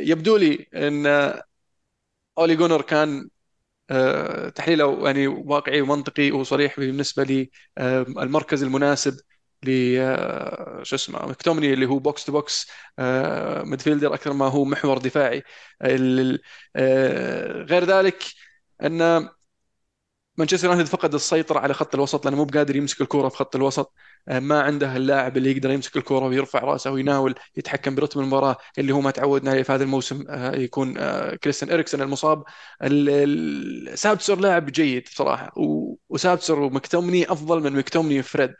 [0.09, 1.07] يبدو لي إن
[2.37, 3.29] أولي جونر كان
[4.55, 9.17] تحليله يعني واقعي ومنطقي وصريح بالنسبة للمركز المناسب
[9.63, 12.67] ل آه، شو اسمه مكتومني اللي هو box to box
[13.65, 15.43] midfielder أكثر ما هو محور دفاعي.
[16.75, 18.23] آه، غير ذلك
[18.83, 19.29] أن
[20.37, 23.93] مانشستر يونايتد فقد السيطرة على خط الوسط لأنه مو بقادر يمسك الكرة في خط الوسط.
[23.93, 23.93] آه،
[24.27, 29.01] ما عنده اللاعب اللي يقدر يمسك الكرة ويرفع رأسه ويناول يتحكم برتم المباراة اللي هو
[29.01, 30.93] ما تعودنا عليه في هذا الموسم يكون
[31.35, 32.43] كريستيان إريكسون المصاب.
[33.95, 35.53] سابتسر لاعب جيد صراحة
[36.09, 38.53] وسابتسر ومكتومني أفضل من مكتومني وفريد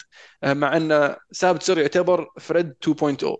[0.43, 3.37] مع أن سابتسر يعتبر فريد 2.0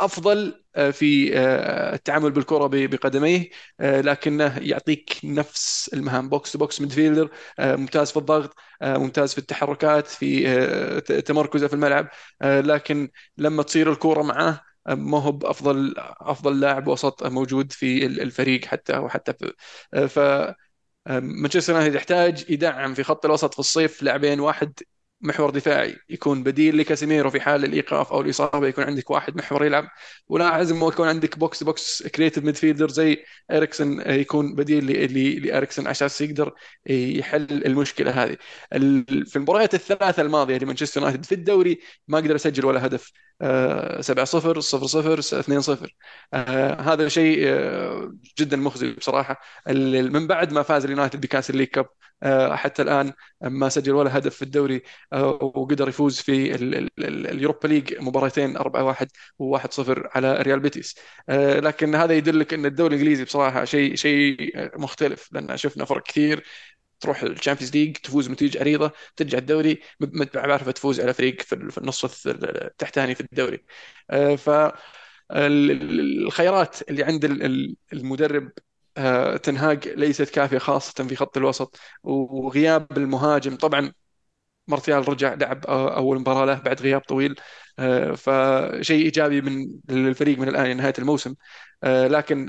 [0.00, 3.50] أفضل آه، في آه، التعامل بالكرة بقدميه
[3.80, 6.28] آه، لكنه يعطيك نفس المهام.
[6.28, 12.08] box to box midfielder ممتاز في الضغط ممتاز في التحركات في تمركزه في الملعب
[12.42, 18.98] لكن لما تصير الكوره معاه ما هو بأفضل أفضل لاعب وسط موجود في الفريق حتى
[18.98, 19.32] وحتى
[20.08, 20.18] ف
[21.08, 24.72] مانشستر يونايتد يحتاج يدعم في خط الوسط في الصيف لاعبين واحد
[25.22, 29.88] محور دفاعي يكون بديل لكاسيميرو في حال الإيقاف أو الإصابة يكون عندك واحد محور يلعب.
[30.28, 34.86] ولا يكون عندك box box creative midfielder زي إريكسن يكون بديل
[35.46, 35.86] لإريكسن.
[35.86, 36.52] عشان يقدر
[36.86, 38.36] يحل المشكلة هذه.
[39.26, 43.12] في المباريات الثلاثة الماضية لمانشستر يونايتد في الدوري ما قدر يسجل ولا هدف.
[44.00, 45.94] 7 0 0 0 2 0
[46.80, 49.40] هذا شيء آه، جدا مخزي بصراحة.
[49.66, 51.86] من بعد ما فاز اليونايتد بكاس ال League Cup
[52.22, 56.54] آه، حتى الآن ما سجل ولا هدف في الدوري آه، وقدر يفوز في
[56.98, 59.06] ال Europa League مباراتين 4-1
[59.42, 60.94] و1-0 على ريال بيتيس.
[61.28, 64.36] لكن هذا يدلك إن الدوري الإنجليزي بصراحة شيء شيء
[64.80, 66.44] مختلف لأن شفنا فرق كثير.
[67.02, 71.78] تروح ال Champions League تفوز بنتيجة عريضة ترجع الدوري ما عارفه تفوز على فريق في
[71.78, 73.64] النص التحتاني في الدوري.
[74.36, 74.50] ف
[75.32, 77.24] الخيارات اللي عند
[77.92, 78.52] المدرب
[78.96, 83.56] آه، تنهاج ليست كافية خاصة في خط الوسط وغياب المهاجم.
[83.56, 83.92] طبعا
[84.68, 87.34] مارتيال رجع لعب أول مباراة له بعد غياب طويل.
[87.78, 91.30] آه، فشيء إيجابي من الفريق من الآن لنهايه الموسم.
[91.30, 91.36] آه،
[91.84, 92.46] لكن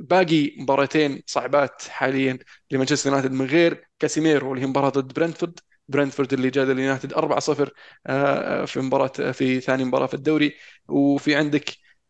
[0.00, 2.38] باقي مباراتين صعبات حاليا
[2.70, 5.60] لمانشستر يونايتد من غير كاسيميرو اللي هي مباراة ضد برنتفورد.
[5.88, 7.72] برنتفورد اللي جلد اليونايتد 4-0
[8.66, 10.54] في مباراة في ثاني مباراة في الدوري.
[10.88, 11.64] وفي عندك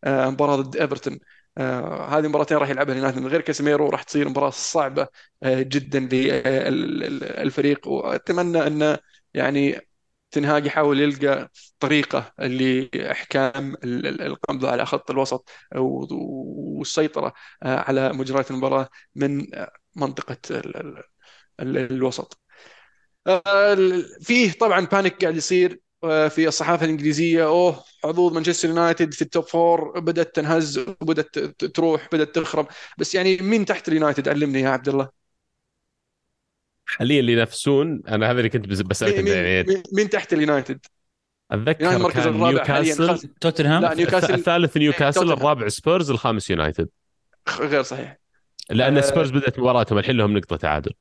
[0.07, 1.19] مباراة ضد إيفرتون.
[1.57, 5.07] آه هذه مباراتين راح يلعبها اليونايتد من غير كاسيميرو راح تصير مباراة صعبة
[5.43, 8.97] آه جدا للفريق وأتمنى انه
[9.33, 9.88] يعني
[10.31, 19.45] تنهاج يحاول يلقى طريقة لاحكام القبض على خط الوسط والسيطرة آه على مجريات المباراة من
[19.95, 20.37] منطقة
[21.59, 22.39] الوسط.
[23.27, 23.77] آه،
[24.21, 29.26] فيه طبعا panic قاعد يصير آه، في الصحافة الإنجليزية أوه حظوظ مانشستر يونايتد في ال
[29.26, 31.39] top four بدأت تنهز وبدات
[31.75, 35.09] تروح بدأت تخرب بس يعني مين تحت اليونايتد علمني يا عبد الله
[36.97, 40.85] حاليا اللي ينافسون أنا هذا اللي كنت بسألك مين, يعني مين تحت اليونايتد؟
[41.51, 43.29] أتذكر يعني المركز الرابع نيوكاسل.
[43.41, 43.81] توتنهام.
[43.81, 46.89] لا نيوكاسل الثالث نيوكاسل الرابع سبيرز الخامس يونايتد.
[47.59, 48.17] غير صحيح.
[48.69, 50.91] لأن آه سبيرز بدأت مباراتهم الحين لهم نقطة تعادل.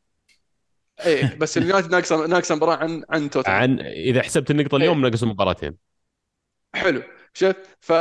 [1.07, 3.57] إيه بس اليونايتد ناقصه ناقصة مباراة عن عن توتنهام.
[3.63, 5.11] عن إذا حسبت النقطة اليوم إيه.
[5.11, 5.75] ناقص مباراتين.
[6.75, 7.03] حلو.
[7.35, 7.93] شفت ف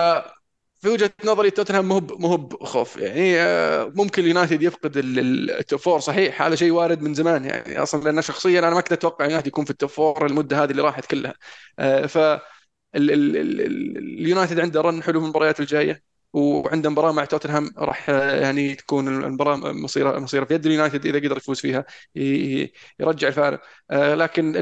[0.79, 5.99] في وجهة نظري توتنهام مو مو بخوف يعني آه، ممكن اليونايتد يفقد ال top four
[5.99, 7.45] صحيح هذا شيء وارد من زمان.
[7.45, 10.63] يعني أصلا لأن شخصيا أنا ما كنت أتوقع اليونايتد يكون في ال top four المدة
[10.63, 11.33] هذه اللي راحت كلها.
[11.79, 12.17] آه، ف
[12.95, 19.55] اليونايتد عنده run حلو في المباريات الجاية وعنده مباراة مع توتنهام راح يعني تكون المباراة
[19.57, 21.85] مصيره مصيرة في يد اليونايتد إذا قدر يفوز فيها
[22.99, 23.61] يرجع الفارق.
[23.91, 24.55] آه، لكن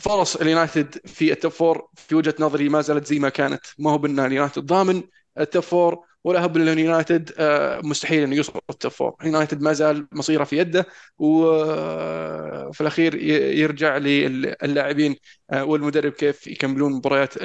[0.00, 3.60] فرص اليونايتد في ال top four في وجهة نظري ما زالت زي ما كانت.
[3.78, 5.02] ما هو بأن اليونايتد ضامن
[5.38, 9.62] ال top four ولا هو بأن اليونايتد آه، مستحيل إنه يوصل ال top four اليونايتد
[9.62, 10.86] ما زال مصيرة في يده
[11.18, 13.14] وفي الأخير
[13.58, 15.16] يرجع للاعبين
[15.50, 17.36] آه، والمدرب كيف يكملون مباريات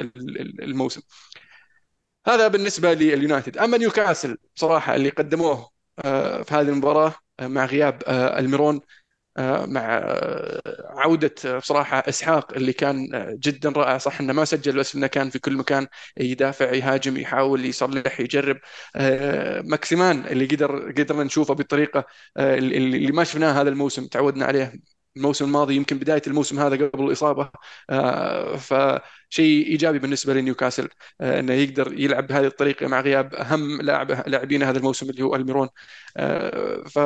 [0.62, 1.00] الموسم.
[2.26, 3.58] هذا بالنسبة لليونايتد.
[3.58, 5.70] أما نيوكاسل بصراحه اللي قدموه
[6.04, 8.80] آه، في هذه المباراة آه، مع غياب آه، الميرون
[9.38, 9.82] مع
[10.90, 13.98] عودة بصراحة إسحاق اللي كان جدا رائع.
[13.98, 18.56] صح إنه ما سجل بس إنه كان في كل مكان يدافع يهاجم يحاول يصلح يجرب.
[19.64, 22.04] ماكسيمين اللي قدر قدرنا نشوفه بالطريقة
[22.38, 24.72] اللي ما شفناها هذا الموسم تعودنا عليه
[25.16, 27.50] الموسم الماضي يمكن بداية الموسم هذا قبل الإصابة.
[27.90, 30.88] آه، فشيء إيجابي بالنسبة لنيوكاسل
[31.20, 35.36] آه، إنه يقدر يلعب بهذه الطريقة مع غياب أهم لاعب لاعبين هذا الموسم اللي هو
[35.36, 35.68] ألميرون.
[36.94, 36.98] ف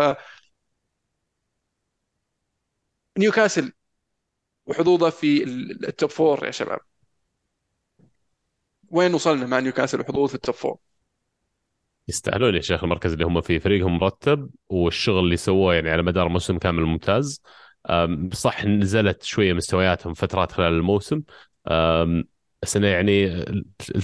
[3.19, 3.73] نيوكاسل
[4.67, 6.79] وحظوظه في ال top four يا شباب.
[8.91, 10.77] وين وصلنا مع نيوكاسل وحظوظ في ال top four
[12.09, 13.59] يستاهلون يا شيخ المركز اللي هم فيه.
[13.59, 17.43] فريقهم مرتب والشغل اللي سووه يعني على مدار موسم كامل ممتاز.
[18.33, 21.23] صح نزلت شوية مستوياتهم فترات خلال الموسم.
[22.62, 23.45] بس انه يعني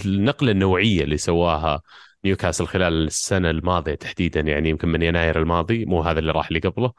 [0.06, 1.82] النقلة النوعية اللي سواها
[2.24, 6.58] نيوكاسل خلال السنة الماضية تحديدا يعني يمكن من يناير الماضي مو هذا اللي راح اللي
[6.58, 6.92] قبله.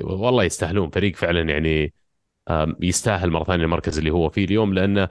[0.00, 1.94] والله يستاهلون فريق فعلا يعني
[2.80, 5.08] يستاهل مرة ثانية المركز اللي هو فيه اليوم لأنه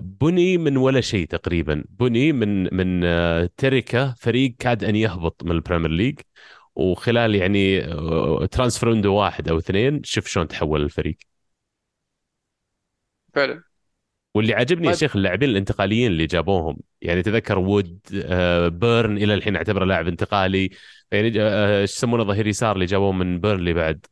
[0.00, 1.84] بني من ولا شيء تقريبا.
[1.88, 6.20] بني من من آه، تركة فريق كاد أن يهبط من البريمير ليج
[6.76, 7.80] وخلال يعني
[8.46, 11.16] transfer window واحد أو اثنين شوف شلون تحول الفريق.
[13.34, 13.62] فعلا.
[14.34, 14.90] واللي عجبني طيب.
[14.90, 16.78] يا شيخ اللاعبين الانتقاليين اللي جابوهم.
[17.02, 20.70] يعني تذكر وود آه، بيرن إلى الحين اعتبره لاعب انتقالي.
[21.12, 24.06] يعني آه، إيش يسمونه؟ ظهير يسار اللي جابوه من بيرنلي بعد.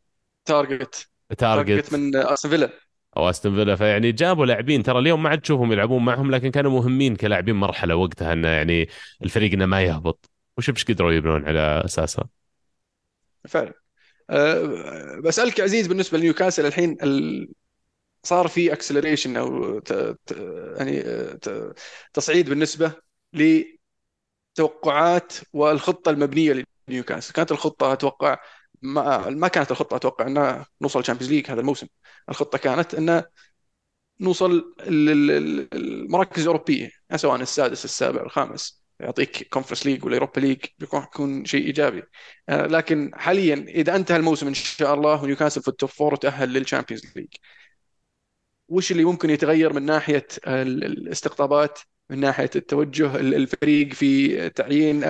[0.44, 1.08] تارجت.
[1.38, 1.92] تارجت.
[1.92, 2.70] من أستون فيلا.
[3.16, 3.76] أو أستون فيلا.
[3.76, 7.96] فيعني جابوا لاعبين ترى اليوم ما عاد تشوفهم يلعبون معهم لكن كانوا مهمين كلاعبين مرحلة
[7.96, 8.88] وقتها إنه يعني
[9.22, 10.30] الفريق إنه ما يهبط.
[10.58, 12.28] وشوف إيش قدروا يبنون على اساسها
[13.48, 13.72] فعلا.
[14.30, 17.48] أه بسالك عزيز بالنسبة لنيوكاسل الحين ال...
[18.22, 19.92] صار في acceleration أو ت...
[20.26, 20.32] ت...
[20.76, 21.02] يعني
[21.42, 21.74] ت...
[22.14, 22.92] تصعيد بالنسبة
[24.58, 28.38] لتوقعات والخطة المبنية لنيوكاسل كانت الخطة أتوقع
[28.82, 31.86] ما ما كانت الخطة أتوقع ان نوصل تشامبيونز ليج هذا الموسم.
[32.28, 33.22] الخطة كانت ان
[34.20, 38.82] نوصل المراكز الأوروبية سواء السادس السابع الخامس.
[39.00, 42.02] يعطيك كونفرنس ليج ولا اوروبا ليج بيكون شيء إيجابي.
[42.48, 46.52] آه، لكن حاليا إذا انتهى الموسم إن شاء الله ونيوكاسل في ال top four وتاهل
[46.52, 47.28] للشامبيونز ليج
[48.68, 51.78] وش اللي ممكن يتغير من ناحية الاستقطابات؟
[52.10, 55.00] من ناحية التوجه الفريق في تعيين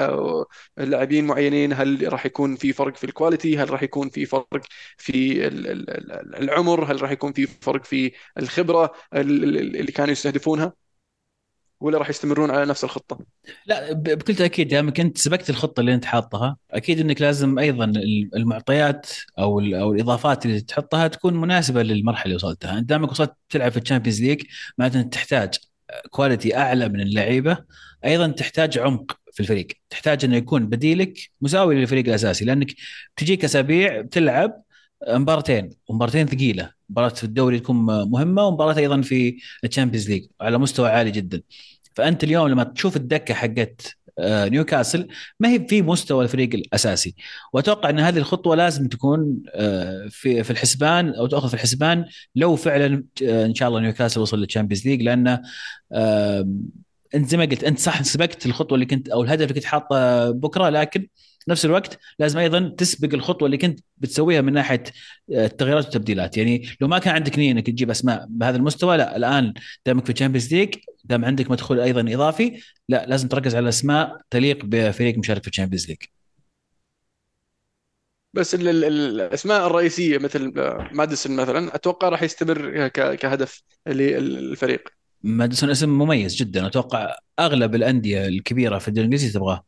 [0.77, 4.67] لاعبين معينين هل راح يكون في فرق في ال quality هل راح يكون في فرق
[4.97, 5.47] في
[6.39, 10.73] العمر؟ هل راح يكون في فرق في الخبرة اللي كانوا يستهدفونها؟
[11.81, 13.19] ولا راح يستمرون على نفس الخطة؟
[13.67, 16.57] لا بكل تأكيد دام كنت سبقت الخطة اللي انت حاطها.
[16.71, 17.93] أكيد إنك لازم أيضا
[18.37, 19.07] المعطيات
[19.39, 23.79] أو أو الإضافات اللي تحطها تكون مناسبة للمرحلة اللي وصلتها، أنت دامك وصلت تلعب في
[23.79, 24.43] الشامبيونز ليج
[24.79, 25.55] معناته تحتاج
[26.11, 27.59] quality أعلى من اللعيبة.
[28.05, 29.67] أيضا تحتاج عمق في الفريق.
[29.91, 32.75] تحتاج إنه يكون بديلك مساوي للفريق الأساسي لأنك
[33.17, 34.63] تجيك أسابيع تلعب
[35.09, 36.71] مبارتين ومبارتين ثقيلة.
[36.89, 37.77] مباراة في الدوري تكون
[38.11, 41.43] مهمة ومباراة أيضا في الشامبيونز ليج على مستوى عالي جدا.
[41.95, 45.09] فأنت اليوم لما تشوف الدكة حقت نيوكاسل
[45.41, 47.15] ما هي في مستوى الفريق الأساسي.
[47.53, 52.05] وأتوقع إن هذه الخطوة لازم تكون آه، في في الحسبان أو تأخذ في الحسبان
[52.35, 55.43] لو فعلا آه، إن شاء الله نيوكاسل وصل للتشامبيونز ليج لأنه
[57.15, 60.31] أنت زي ما قلت أنت صح سبقت الخطوة اللي كنت أو الهدف اللي كنت حاطه
[60.31, 61.09] بكرة لكن
[61.49, 64.85] نفس الوقت لازم أيضا تسبق الخطوة اللي كنت بتسويها من ناحية
[65.31, 66.37] التغييرات والتبديلات.
[66.37, 69.55] يعني لو ما كان عندك نية إنك تجيب أسماء بهذا المستوى لا الآن
[69.87, 70.75] دامك في الشامبيونز ليج
[71.05, 75.89] دام عندك مدخول أيضا إضافي لا لازم تركز على أسماء تليق بفريق مشارك في الشامبيونز
[75.89, 75.99] ليج
[78.35, 80.53] بس الأسماء الرئيسية مثل
[80.93, 84.89] ماديسون مثلا أتوقع راح يستمر كهدف للفريق.
[85.23, 86.67] ماديسون اسم مميز جدا.
[86.67, 89.65] أتوقع أغلب الأندية الكبيرة في الدوري الإنجليزي تبغاه.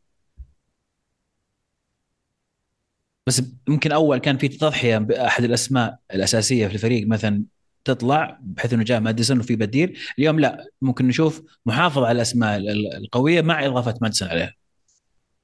[3.29, 7.43] بس يمكن أول كان في تضحية بأحد الأسماء الأساسية في الفريق مثلا
[7.85, 9.99] تطلع بحيث إنه جاء ماديسون وفي بديل.
[10.19, 12.57] اليوم لا ممكن نشوف محافظة على الأسماء
[12.97, 14.53] القوية مع إضافة ماديسون عليها.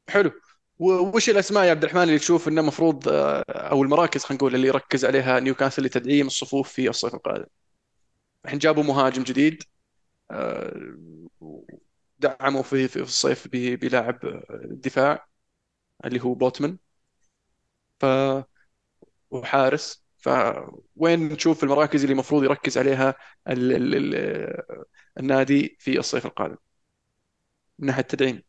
[0.10, 0.32] حلو.
[0.80, 4.68] وش الأسماء يا عبد الرحمن اللي تشوف إنه المفروض آه، أو المراكز خلينا نقول اللي
[4.68, 7.46] يركز عليها نيوكاسل لتدعيم الصفوف في الصيف القادم؟
[8.46, 9.64] الحين جابوا مهاجم جديد
[10.32, 10.98] آه،
[12.20, 14.20] دعموا في في الصيف بلاعب
[14.64, 15.28] دفاع
[16.06, 16.78] اللي هو بوتمان
[18.00, 18.06] ف
[19.32, 20.06] وحارس.
[20.18, 23.16] فوين نشوف المراكز اللي المفروض يركز عليها
[23.48, 23.72] ال...
[23.74, 24.16] ال...
[24.16, 24.84] ال...
[25.20, 26.58] النادي في الصيف القادم؟
[27.80, 28.44] من ناحية التدعيم.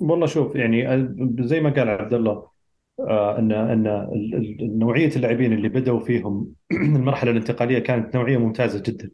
[0.00, 1.08] والله شوف يعني
[1.40, 2.50] زي ما قال عبد الله
[3.00, 3.84] آه، ان إن
[4.78, 9.10] نوعية اللاعبين اللي بدأوا فيهم المرحلة الانتقالية كانت نوعية ممتازة جدا.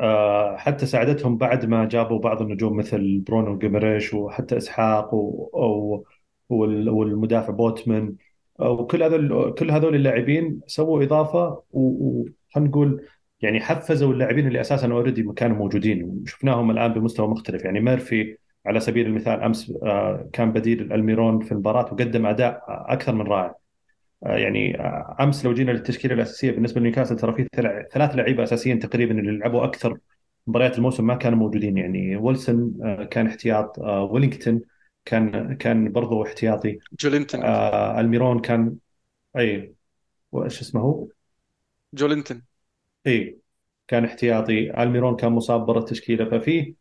[0.00, 6.04] آه، حتى ساعدتهم بعد ما جابوا بعض النجوم مثل برونو جيمريش وحتى إسحاق و...
[6.48, 8.14] والمدافع بوتمان.
[8.58, 13.04] وكل هذول كل هذول اللاعبين سووا إضافة وخلينا نقول
[13.40, 16.04] يعني حفزوا اللاعبين اللي أساسا already كانوا موجودين.
[16.04, 17.64] وشفناهم الآن بمستوى مختلف.
[17.64, 18.36] يعني ميرفي
[18.66, 23.54] على سبيل المثال أمس آه، كان بديل الميرون في المباراة وقدم أداء أكثر من رائع.
[24.22, 24.76] يعني
[25.20, 27.48] أمس لو جينا للتشكيلة الأساسية بالنسبة لنيوكاسل ترى في
[27.92, 29.98] ثلاث لعيبه أساسيين تقريبا اللي لعبوا أكثر
[30.46, 31.78] مباريات الموسم ما كانوا موجودين.
[31.78, 32.74] يعني ويلسون
[33.10, 33.78] كان احتياط.
[33.78, 34.60] جولينتون
[35.08, 36.78] كان كان برضه احتياطي.
[37.00, 38.76] جولينتون آه ألميرون كان
[39.38, 39.74] أي
[40.32, 41.08] وايش اسمه هو؟
[41.92, 42.42] جولينتون
[43.06, 43.38] إي
[43.88, 44.82] كان احتياطي.
[44.82, 46.24] ألميرون كان مصاب برا التشكيلة.
[46.24, 46.74] ففي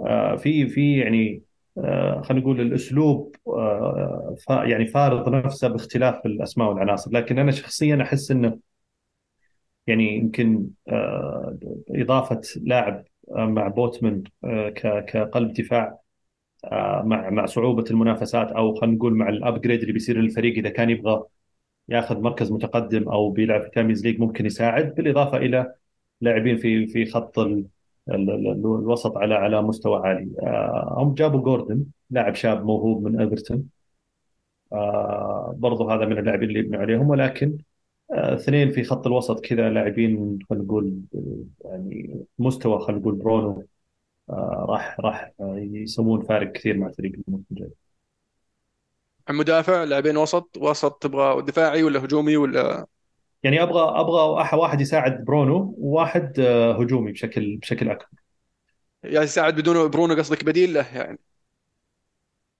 [0.00, 1.42] آه في في يعني
[1.78, 7.10] آه خلينا نقول الأسلوب آه يعني فارض نفسه باختلاف الأسماء والعناصر.
[7.12, 8.58] لكن أنا شخصيا أحس إنه
[9.86, 11.58] يعني يمكن آه
[11.90, 14.68] إضافة لاعب مع بوتمن آه،
[15.00, 15.98] كقلب دفاع
[17.04, 20.90] مع مع صعوبة المنافسات أو خلينا نقول مع ال upgrade اللي بيصير للفريق إذا كان
[20.90, 21.24] يبغى
[21.88, 25.74] ياخذ مركز متقدم أو بيلعب في Champions League ممكن يساعد بالإضافة إلى
[26.20, 27.66] لاعبين في في خط ال
[28.10, 30.30] ال ال الوسط على على مستوى عالي.
[30.42, 33.68] آه، هم جابوا جوردن لاعب شاب موهوب من ايفرتون
[34.72, 37.58] آه، برضو هذا من اللاعبين اللي يبنوا عليهم ولكن
[38.12, 41.00] آه، اثنين في خط الوسط كذا لاعبين خلينا نقول
[41.64, 43.64] يعني مستوى خلينا نقول برونو
[44.68, 47.70] راح راح يسوون فارق كثير مع الفريق الموسم الجاي.
[49.30, 52.86] مدافع لاعبين وسط وسط تبغى دفاعي ولا هجومي ولا؟
[53.42, 58.18] يعني أبغى أبغى واحد يساعد برونو وواحد آه، هجومي بشكل بشكل أكبر.
[59.02, 61.18] يعني يساعد بدون برونو قصدك بديل له يعني؟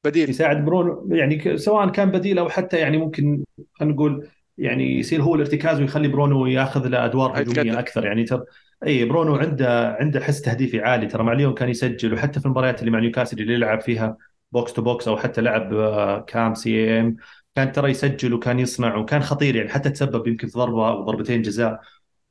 [0.04, 0.30] بديل.
[0.30, 3.44] يساعد برونو يعني سواء كان بديل أو حتى يعني ممكن
[3.74, 8.06] خلينا نقول يعني يصير هو الارتكاز ويخلي برونو ياخذ له أدوار هجومية أكثر.
[8.06, 8.44] يعني ترى
[8.86, 11.06] اي برونو عنده عنده حس تهديفي عالي.
[11.06, 14.16] ترى مع اليوم كان يسجل وحتى في المباريات اللي مع نيوكاسل اللي يلعب فيها
[14.52, 17.16] box to box أو حتى لعب آه، CAM CM
[17.54, 21.42] كان ترى يسجل وكان يصنع وكان خطير يعني حتى تسبب يمكن في ضربة أو ضربتين
[21.42, 21.80] جزاء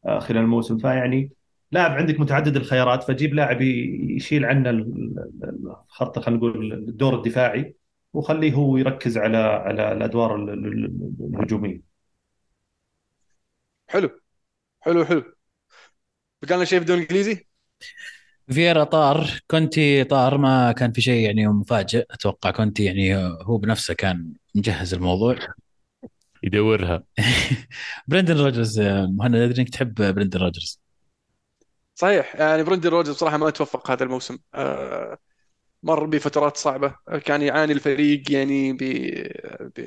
[0.06, 0.78] آه، خلال الموسم.
[0.78, 1.32] فيعني
[1.72, 7.76] لاعب عندك متعدد الخيارات فجيب لاعب يشيل عنا الخط خلينا نقول الدور الدفاعي
[8.14, 11.82] وخليه هو يركز على على الأدوار الهجومية.
[13.88, 14.10] حلو.
[14.82, 15.37] حلو حلو.
[16.42, 17.48] بقى لنا شيء بدون انجليزي؟
[18.52, 22.06] فييرا طار كونتي طار ما كان في شيء يعني مفاجئ.
[22.12, 25.36] أتوقع كونتي يعني هو بنفسه كان مجهز الموضوع.
[26.44, 27.04] يدورها.
[28.08, 30.80] برندن روجرز مهند أدري إنك تحب برندن روجرز.
[31.96, 34.38] صحيح يعني برندن روجرز بصراحه ما توفق هذا الموسم.
[34.54, 35.18] آه
[35.88, 36.96] مر بفترات صعبة.
[37.26, 38.78] كان يعاني الفريق يعني ب...
[39.78, 39.82] ب...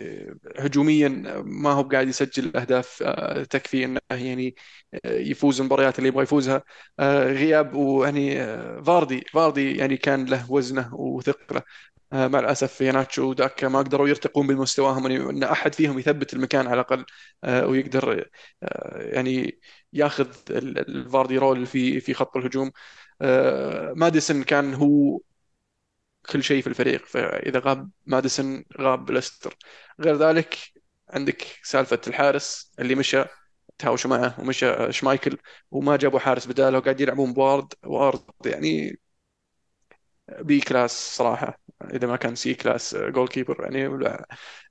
[0.59, 1.09] هجوميا
[1.45, 4.55] ما هو قاعد يسجل أهداف آه، تكفي أنه يعني
[5.05, 6.63] آه، يفوز المباريات اللي يبغى يفوزها.
[7.01, 8.37] آه، غياب ويعني
[8.85, 11.63] فاردي فاردي يعني كان له وزنه وثقله.
[12.13, 17.05] مع الأسف فيناتشو وداكا ما قدروا يرتقون بمستواهم إن أحد فيهم يثبت المكان على الأقل
[17.71, 18.29] ويقدر
[18.97, 19.61] يعني
[19.93, 22.71] ياخذ الفاردي role في في خط الهجوم.
[23.97, 25.21] ماديسون كان هو
[26.31, 29.57] كل شيء في الفريق فإذا غاب ماديسون غاب ليستر.
[30.01, 30.59] غير ذلك
[31.11, 33.25] عندك سالفة الحارس اللي مشى
[33.79, 35.39] تهاوشوا معه ومشى شمايكل
[35.71, 39.01] وما جابوا حارس بداله وقاعد يلعبون بوارد وارد يعني
[40.41, 41.61] B class صراحة.
[41.95, 44.07] إذا ما كان C class goalkeeper يعني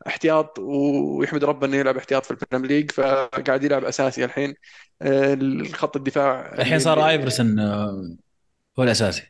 [0.08, 4.56] احتياط ويحمد ربه إنه يلعب احتياط في ال Premier League فقاعد يلعب أساسي الحين.
[5.02, 8.16] الخط الدفاع الحين صار آيفرسون آه،
[8.80, 9.24] هو الأساسي.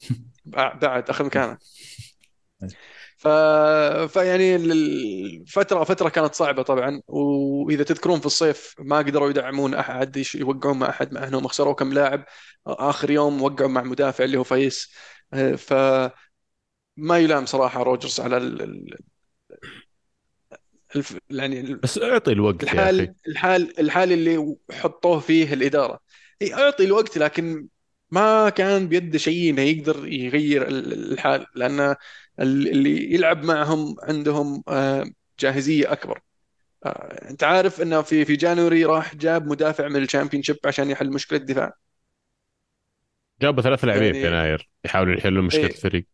[0.44, 1.58] بعد اخذ مكانه.
[3.16, 3.28] ف...
[4.08, 7.00] فيعني الفترة فتره كانت صعبة طبعا.
[7.06, 11.92] وإذا تذكرون في الصيف ما قدروا يدعمون أحد يوقعون مع أحد مع إنهم خسروا كم
[11.92, 12.24] لاعب.
[12.66, 14.92] آخر يوم وقعوا مع مدافع اللي هو فايس.
[15.56, 15.74] ف
[16.96, 18.96] ما يلام صراحة روجرز على ال...
[20.96, 21.18] الف...
[21.30, 23.14] يعني بس أعطي الوقت الحال يا أخي.
[23.28, 26.00] الحال الحال اللي حطوه فيه الإدارة.
[26.52, 27.68] أعطي الوقت لكن
[28.10, 31.46] ما كان بيده شيء إنه يقدر يغير الحال.
[31.54, 31.96] لأن
[32.40, 35.04] اللي يلعب معهم عندهم آه،
[35.40, 36.20] جاهزية أكبر.
[36.86, 41.10] آه، أنت عارف إنه في في جانوري راح جاب مدافع من الشامبيون شيب عشان يحل
[41.10, 41.72] مشكلة الدفاع.
[43.42, 44.20] جابوا ثلاث لاعبين يعني...
[44.20, 46.06] في يناير يحاولوا يحلوا مشكلة إيه الفريق.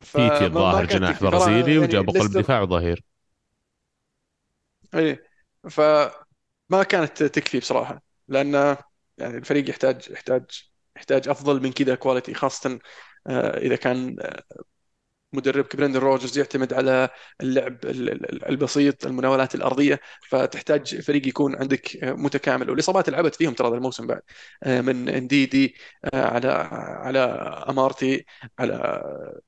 [0.00, 0.16] ف...
[0.16, 3.04] تيتي الظاهر جناح برازيلي يعني وجابوا قلب دفاع وظهير
[4.94, 5.22] إيه.
[5.70, 8.76] فما كانت تكفي بصراحة لأن
[9.18, 10.44] يعني الفريق يحتاج يحتاج
[10.96, 12.78] يحتاج أفضل من كذا quality خاصة
[13.28, 14.42] إذا كان آه،
[15.32, 17.08] مدربك برندن روجرز يعتمد على
[17.40, 17.78] اللعب
[18.48, 22.70] البسيط المناولات الأرضية فتحتاج فريق يكون عندك متكامل.
[22.70, 24.22] والإصابات لعبت فيهم ترى هذا الموسم بعد
[24.62, 25.74] آه، من إنديدي
[26.14, 26.48] على
[27.04, 27.18] على
[27.68, 28.24] أمارتي
[28.58, 29.40] على آه،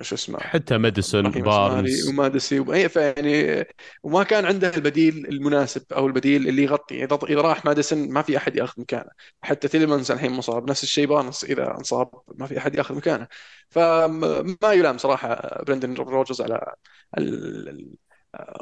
[0.00, 2.08] شو اسمه؟ حتى ماديسون بارنز.
[2.08, 3.64] وماديسون اي فيعني
[4.02, 7.04] وما كان عنده البديل المناسب أو البديل اللي يغطي.
[7.04, 9.10] إذا إذا راح ماديسون ما في أحد يأخذ مكانه.
[9.42, 10.70] حتى تيلمانز الحين مصاب.
[10.70, 13.26] نفس الشيء بارنز إذا انصاب ما في أحد يأخذ مكانه.
[13.68, 16.74] فما يلام صراحة برندن روجرز على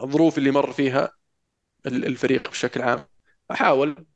[0.02, 1.12] الظروف اللي مر فيها
[1.86, 3.04] الفريق بشكل عام.
[3.50, 4.06] أحاول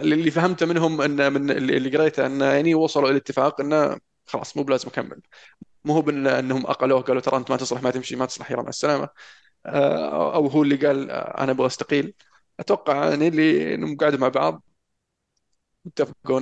[0.00, 4.62] اللي فهمته منهم إن من اللي قريته انه يعني وصلوا إلى اتفاق إنه خلاص مو
[4.62, 5.20] بلازم أكمل.
[5.84, 8.68] مو هو إنهم أقلوه قالوا ترى أنت ما تصلح ما تمشي ما تصلح يلا مع
[8.68, 9.08] السلامة.
[9.66, 12.14] أو هو اللي قال أنا أبغى أستقيل.
[12.60, 14.62] أتوقع يعني اللي إنهم قعدوا مع بعض
[15.86, 16.40] اتفقوا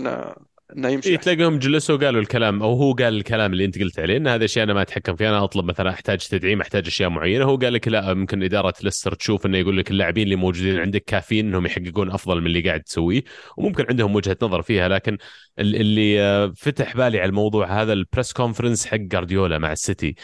[0.77, 4.17] إنه يمشي إيه تلاقيهم جلسوا وقالوا الكلام أو هو قال الكلام اللي أنت قلت عليه
[4.17, 7.45] إن هذا الشيء أنا ما أتحكم فيه أنا أطلب مثلا أحتاج تدعيم أحتاج أشياء معينة
[7.45, 11.05] هو قال لك لا ممكن إدارة ليستر تشوف إنه يقول لك اللاعبين اللي موجودين عندك
[11.05, 13.23] كافيين إنهم يحققون أفضل من اللي قاعد تسويه
[13.57, 15.19] وممكن عندهم وجهة نظر فيها لكن
[15.59, 20.15] اللي آه، فتح بالي على الموضوع هذا ال press conference حق جارديولا مع السيتي.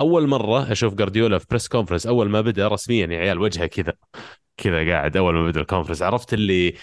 [0.00, 3.92] أول مرة أشوف جارديولا في press conference أول ما بدأ رسميا يا عيال وجهه كذا
[4.56, 6.74] كذا قاعد أول ما بدأ ال conference عرفت اللي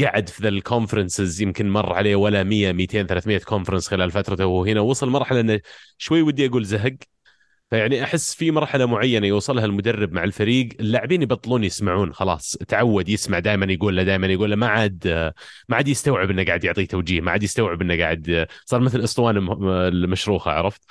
[0.00, 4.46] قعد في ذا ال conferences يمكن مر عليه ولا 100 200 300 conference خلال فترته
[4.46, 4.80] وهو هنا.
[4.80, 5.60] وصل مرحلة إنه
[5.98, 6.96] شوي ودي أقول زهق.
[7.70, 13.38] فيعني أحس في مرحلة معينة يوصلها المدرب مع الفريق اللاعبين يبطلون يسمعون خلاص تعود يسمع
[13.38, 15.08] دائما يقول له دائما يقول له ما عاد
[15.68, 19.52] ما عاد يستوعب إنه قاعد يعطيه توجيه ما عاد يستوعب إنه قاعد صار مثل إسطوانة
[19.88, 20.82] المشروخة عرفت؟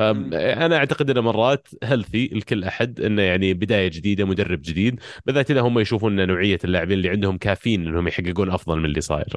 [0.00, 5.60] أنا أعتقد انه مرات healthy لكل أحد إنه يعني بداية جديدة مدرب جديد بالذات إذا
[5.60, 9.36] هم يشوفون إن نوعية اللاعبين اللي عندهم كافيين إنهم يحققون أفضل من اللي صاير.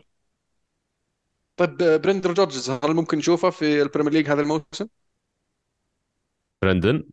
[1.56, 4.88] طيب برندن روجرز هل ممكن نشوفه في ال Premier League هذا الموسم؟
[6.62, 7.04] برندن؟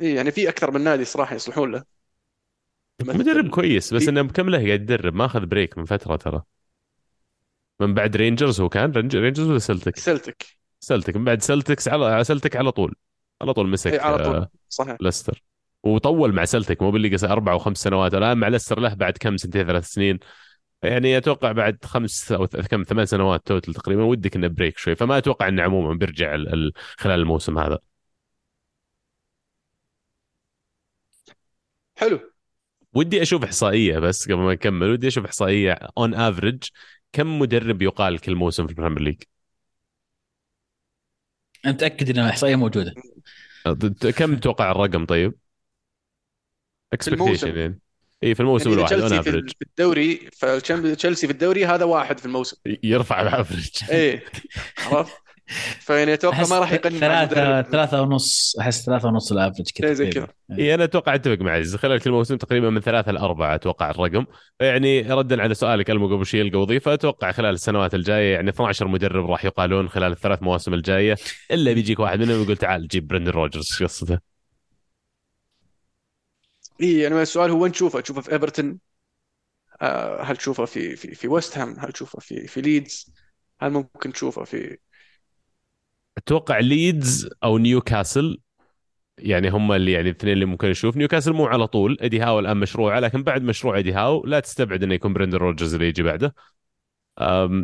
[0.00, 1.84] اي يعني في أكثر من نادي صراحة يصلحون له.
[3.00, 6.42] مدرب كويس بس إنه كم له قاعد يدرب؟ ما أخذ break من فترة ترى.
[7.80, 12.56] من بعد رينجرز هو كان؟ رينجرز ولا سلتك؟ سلتك سلتك من بعد سلتكس على سلتك
[12.56, 12.94] على طول.
[13.42, 14.46] على طول مسك إيه على طول.
[14.68, 14.96] صحيح.
[15.00, 15.42] لستر.
[15.82, 18.14] وطول مع سلتك مو باللي قصة أربع أو خمس سنوات.
[18.14, 20.18] الآن مع لستر له بعد كم سنتين؟ ثلاث سنين.
[20.82, 24.02] يعني أتوقع بعد خمس أو كم؟ ثمان سنوات total تقريبا.
[24.02, 24.94] ودك إنه break شوي.
[24.94, 26.36] فما أتوقع إنه عموما بيرجع
[26.96, 27.78] خلال الموسم هذا.
[31.96, 32.20] حلو.
[32.94, 34.90] ودي أشوف إحصائية بس قبل ما نكمل.
[34.90, 36.62] ودي أشوف إحصائية on average
[37.12, 39.22] كم مدرب يقال كل موسم في ال Premier League؟
[41.64, 42.94] أنا متأكد إن الإحصائية موجودة.
[44.16, 45.34] كم تتوقع الرقم طيب؟
[46.92, 47.80] expectation يعني.
[48.22, 52.56] اي في الموسم يعني الواحد average في الدوري فتشيلسي في الدوري هذا واحد في الموسم.
[52.82, 54.24] يرفع ال average إيه.
[54.86, 55.23] عرفت؟
[55.80, 60.10] فيعني أتوقع ما راح يقنن ثلاثة ثلاثة ونص أحس ثلاثة ونص ال average كذا زي
[60.10, 63.90] كذا اي أنا أتوقع أتفق مع عزيز خلال كل موسم تقريبا من ثلاثة لأربعة أتوقع
[63.90, 64.26] الرقم
[64.60, 68.88] يعني ردا على سؤالك ألمو قبل شيء يلقى وظيفة أتوقع خلال السنوات الجاية يعني 12
[68.88, 71.16] مدرب راح يقالون خلال الثلاث مواسم الجاية
[71.50, 74.18] إلا بيجيك واحد منهم يقول تعال جيب برندن روجرز إيش قصته؟
[76.80, 78.78] اي يعني السؤال هو وين تشوفه؟ تشوفه في إيفرتون؟
[79.82, 83.14] آه، هل تشوفه في في في ويست هام؟ هل تشوفه في في ليدز؟
[83.60, 84.78] هل ممكن تشوفه في
[86.18, 88.38] أتوقع ليدز أو نيوكاسل
[89.18, 90.96] يعني هم اللي يعني الاثنين اللي ممكن نشوف.
[90.96, 94.82] نيوكاسل مو على طول ايدي هاو الآن مشروعه لكن بعد مشروع ايدي هاو لا تستبعد
[94.82, 96.34] إنه يكون برندن روجرز اللي يجي بعده.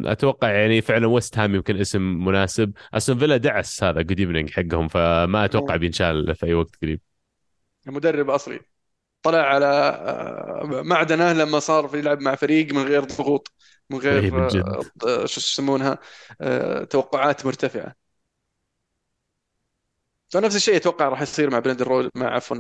[0.04, 2.72] أتوقع يعني فعلا ويست هام يمكن اسم مناسب.
[2.94, 7.00] استون فيلا داعس هذا good evening حقهم فما أتوقع بينشال في أي وقت قريب.
[7.86, 8.60] مدرب أصلي.
[9.22, 13.52] طلع على آه، معدنه لما صار في يلعب مع فريق من غير ضغوط
[13.90, 14.62] من غير إيه،
[15.06, 15.98] آه، شو يسمونها
[16.40, 17.99] آه، توقعات مرتفعة.
[20.30, 22.56] فنفس الشيء أتوقع راح يصير مع برندن رول مع عفوا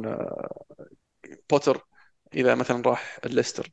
[1.50, 1.86] بوتر
[2.34, 3.70] إذا مثلا راح الليستر.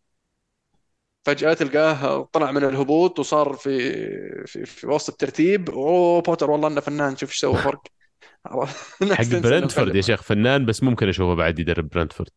[1.26, 3.80] فجأة تلقاه طلع من الهبوط وصار في
[4.45, 7.82] في, في وسط الترتيب أوه بوتر والله إنه فنان شوف إيش سوى فرق.
[9.12, 12.30] حق برنتفورد يا شيخ فنان بس ممكن أشوفه بعد يدرب برنتفورد.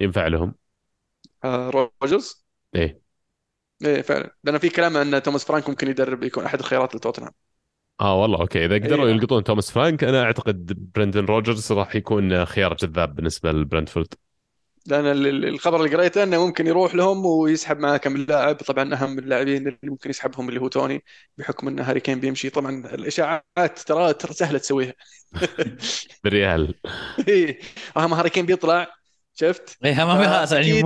[0.00, 0.54] ينفع لهم؟
[1.44, 2.44] آه روجرز؟
[2.74, 3.00] إيه.
[3.84, 4.36] إيه فعلا.
[4.44, 7.32] لأن في كلام ان توماس فرانك ممكن يدرب يكون أحد الخيارات لتوتنهام.
[8.00, 8.64] آه والله أوكي.
[8.64, 9.12] إذا قدروا أيه.
[9.12, 14.14] يلقطون توماس فرانك أنا أعتقد برندن روجرز راح يكون خيار جذاب بالنسبة لبرنتفورد.
[14.86, 15.06] لأن
[15.44, 18.56] الخبر اللي قريته إنه ممكن يروح لهم ويسحب معاه كم لاعب.
[18.56, 21.04] طبعا أهم اللاعبين اللي ممكن يسحبهم اللي هو توني
[21.38, 22.50] بحكم إن هاري كين بيمشي.
[22.50, 24.92] طبعا الإشاعات ترى ترى سهلة تسويها.
[26.24, 26.74] بالريال
[27.28, 27.58] اي
[27.96, 28.86] اهم هاري كين بيطلع
[29.34, 30.82] شفت؟ اي ما في خلاص يعني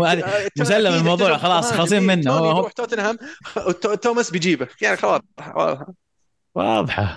[0.58, 2.32] مسلم الموضوع خلاص خالصين منه.
[2.32, 3.18] هو يروح توتنهام
[4.02, 4.68] توماس بيجيبه.
[4.82, 5.20] يعني خلاص
[6.54, 7.16] واضحة.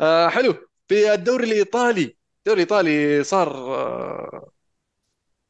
[0.00, 0.54] آه حلو.
[0.88, 4.50] في الدوري الإيطالي الدوري الإيطالي صار آه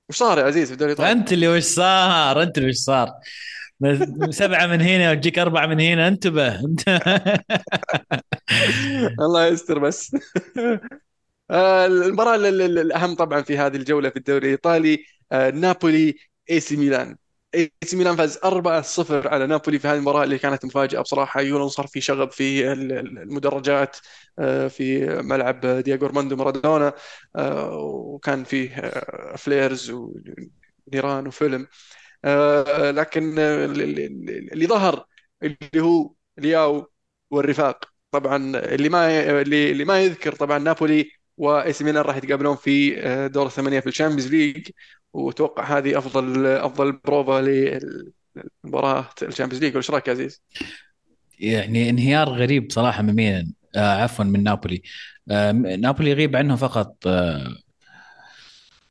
[0.09, 3.09] وش صار يا عزيز في الدوري الإيطالي؟ أنت اللي وش صار؟ أنت اللي وش صار؟
[4.31, 6.61] سبعة من هنا وتجيك أربعة من هنا انتبه.
[6.61, 6.89] انت
[9.21, 10.17] الله يستر بس.
[11.51, 16.15] آه، المباراة الأهم طبعا في هذه الجولة في الدوري الإيطالي آه، نابولي
[16.51, 17.17] اي سي ميلان.
[17.55, 21.41] اي سي ميلان فاز 4-0 على نابولي في هذه المباراة اللي كانت مفاجأة بصراحة.
[21.41, 23.97] يورون صار في شغب في المدرجات
[24.39, 26.93] آه، في ملعب دييغو أرماندو مارادونا
[27.37, 31.67] آه، وكان فيه آه، flares ونيران وفيلم.
[32.93, 35.07] لكن اللي ظهر
[35.43, 36.91] اللي هو لياو
[37.31, 37.85] والرفاق.
[38.11, 42.91] طبعا اللي ما اللي ما يذكر طبعا نابولي واي سي ميلان راح يتقابلون في
[43.29, 44.69] دور الثمانية في ال Champions League.
[45.15, 50.43] واتوقع هذه أفضل أفضل بروفا للمباراة ال Champions League وش رأيك عزيز؟
[51.39, 54.83] يعني انهيار غريب صراحة من ميلان آه عفوا من نابولي.
[55.31, 57.57] آه نابولي يغيب عنه فقط آه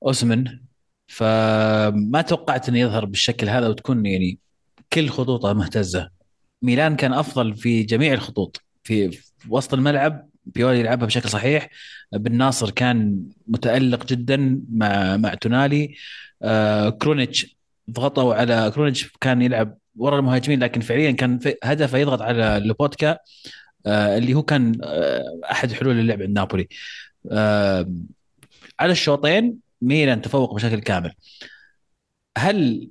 [0.05, 0.59] أوسمن.
[1.07, 4.39] فما توقعت إنه يظهر بالشكل هذا وتكون يعني
[4.93, 6.09] كل خطوطه مهتزة.
[6.61, 9.19] ميلان كان أفضل في جميع الخطوط في
[9.49, 11.69] وسط الملعب بيولي يلعبها بشكل صحيح.
[12.13, 15.95] بن ناصر كان متألق جدا مع مع تونالي.
[16.43, 17.57] آه كرونيتش
[17.91, 23.17] ضغطوا على كرونيتش كان يلعب ورا المهاجمين لكن فعليا كان هدفه يضغط على لوبوتكا
[23.85, 26.67] آه اللي هو كان آه أحد حلول اللعب عند نابولي.
[28.79, 31.13] على الشوطين ميلان تفوق بشكل كامل.
[32.37, 32.89] احنا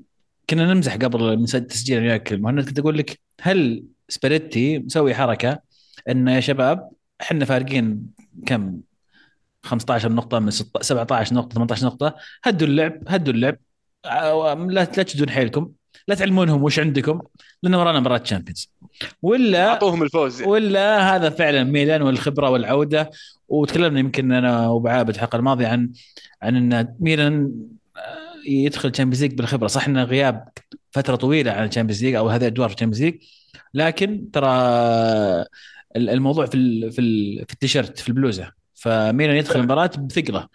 [0.50, 5.59] كنا نمزح قبل من تسجيل وياك المهند كنت أقول لك هل سباليتي مسوي حركة
[6.09, 6.90] إنه يا شباب
[7.22, 8.06] إحنا فارقين
[8.46, 8.80] كم؟
[9.62, 12.14] 15 نقطة من 17 نقطة 18 نقطة.
[12.44, 13.56] هدوا اللعب هدوا اللعب.
[14.04, 15.70] لا لا تشدون حيلكم.
[16.08, 17.20] لا تعلمونهم وش عندكم
[17.62, 18.70] لأن ورانا مباراة Champions
[19.22, 20.42] ولا أعطوهم الفوز.
[20.42, 23.10] ولا هذا فعلا ميلان والخبرة والعودة.
[23.48, 25.92] وتكلمنا يمكن أنا وبعابد الحلقة الماضية عن
[26.42, 27.52] عن إن ميلان
[28.46, 29.66] يدخل Champions League بالخبرة.
[29.66, 30.48] صح إنه غياب
[30.90, 33.14] فترة طويلة عن ال Champions League أو هذه ادوار في ال Champions League
[33.74, 34.48] لكن ترى
[35.97, 38.53] الموضوع في في في التيشيرت في البلوزة.
[38.74, 40.49] فميلان يدخل المباراة بثقلة.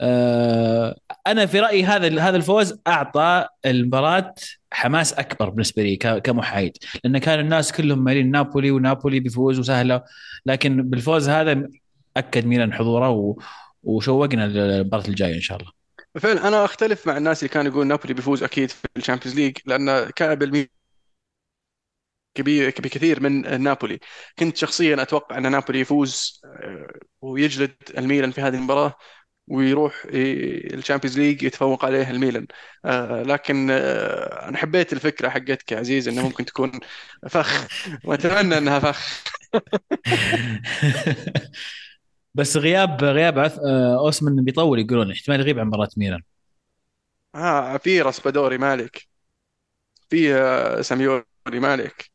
[0.00, 4.34] آه، أنا في رأيي هذا هذا الفوز أعطى المباراة
[4.72, 6.76] حماس أكبر بالنسبة لي كمحايد.
[7.04, 10.02] لأن كان الناس كلهم مالين نابولي ونابولي بيفوز وسهلة.
[10.46, 11.68] لكن بالفوز هذا
[12.16, 13.36] أكد ميلان حضوره
[13.82, 15.70] وشوقنا للمباراة الجاية إن شاء الله.
[16.20, 19.56] فعلا أنا أختلف مع الناس اللي كانوا يقولون نابولي بيفوز أكيد في ال Champions League
[19.66, 20.68] لأن كان بالميلان
[22.34, 23.98] كبير بكثير من نابولي.
[24.38, 28.94] كنت شخصيا أتوقع أن نابولي يفوز آه، ويجلد الميلان في هذه المباراة
[29.48, 32.46] ويروح ال Champions League يتفوق عليه الميلان.
[32.84, 36.72] آه لكن آه أنا حبيت الفكرة حقتك يا عزيز انه ممكن تكون
[37.28, 37.66] فخ.
[38.04, 39.22] وأتمنى إنها فخ.
[42.34, 46.22] بس غياب غياب اوسمن بيطول يقولون احتمال يغيب عن مباراة ميلان.
[47.34, 49.08] آه في راسبادوري مالك.
[50.10, 50.34] في
[50.82, 52.11] ساميوري مالك.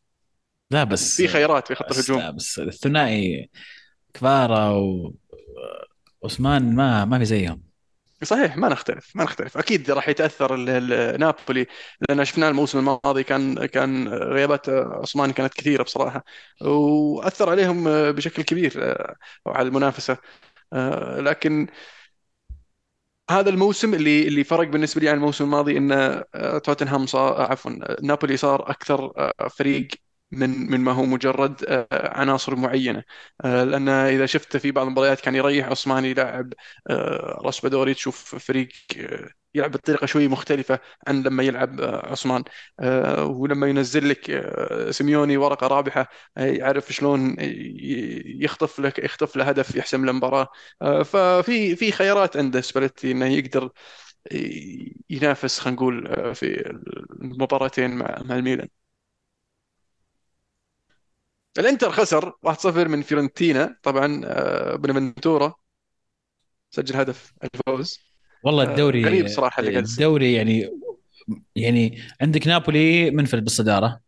[0.72, 2.20] لا بس في خيارات في خط الهجوم.
[2.20, 3.50] لا بس الثنائي
[4.14, 4.70] كفارا
[6.22, 7.68] وعثمان ما ما في زيهم.
[8.24, 9.58] صحيح ما نختلف ما نختلف.
[9.58, 10.56] أكيد راح يتأثر
[11.18, 11.66] نابولي
[12.10, 16.24] لأن شفناه الموسم الماضي كان كان غيابات عثمان كانت كثيرة بصراحة
[16.62, 19.16] وأثر عليهم بشكل كبير آه،
[19.48, 20.18] على المنافسة.
[20.74, 21.68] آه، لكن
[23.30, 27.72] هذا الموسم اللي اللي فرق بالنسبة لي عن الموسم الماضي إن آه، توتنهام صار عفوا
[28.02, 29.88] نابولي صار أكثر فريق
[30.32, 31.88] من من ما هو مجرد آه،
[32.20, 33.04] عناصر معينة.
[33.46, 36.54] آه، لأن إذا شفت في بعض المباريات كان يريح عثماني يلعب
[36.90, 38.70] آه، راسبادوري تشوف فريق
[39.56, 42.44] يلعب بطريقة شوي مختلفة عن لما يلعب عثمان.
[43.24, 44.42] ولما ينزل لك
[44.92, 47.36] سيميوني ورقة رابحة يعرف شلون
[48.42, 50.48] يخطف لك يخطف له هدف يحسم المباراه
[51.04, 53.70] ففي في خيارات عنده سباليتي إنه يقدر
[55.10, 56.70] ينافس خلينا نقول في
[57.22, 58.68] المباراتين مع الميلان.
[61.60, 63.78] الانتر خسر 1-0 من فيورنتينا.
[63.84, 65.54] طبعا آه، بنفنتورا
[66.70, 68.00] سجل هدف الفوز.
[68.44, 70.80] والله آه، الدوري غريب صراحة اللي الدوري يعني
[71.56, 74.00] يعني عندك نابولي منفرد بالصدارة.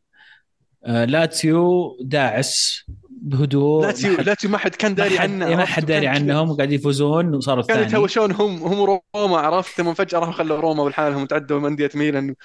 [0.86, 3.86] آه، لاتسيو داعس بهدوء.
[3.86, 7.78] لاتسيو لاتسيو ما حد كان داري عنه ما حد داري عنهم وقاعد يفوزون وصاروا الثاني.
[7.80, 11.90] كانوا يتهاوشون هم هم روما عرفت؟ ثم فجأة راحوا خلوا روما بالحالهم تعدوا من أندية
[11.96, 12.36] ميلان.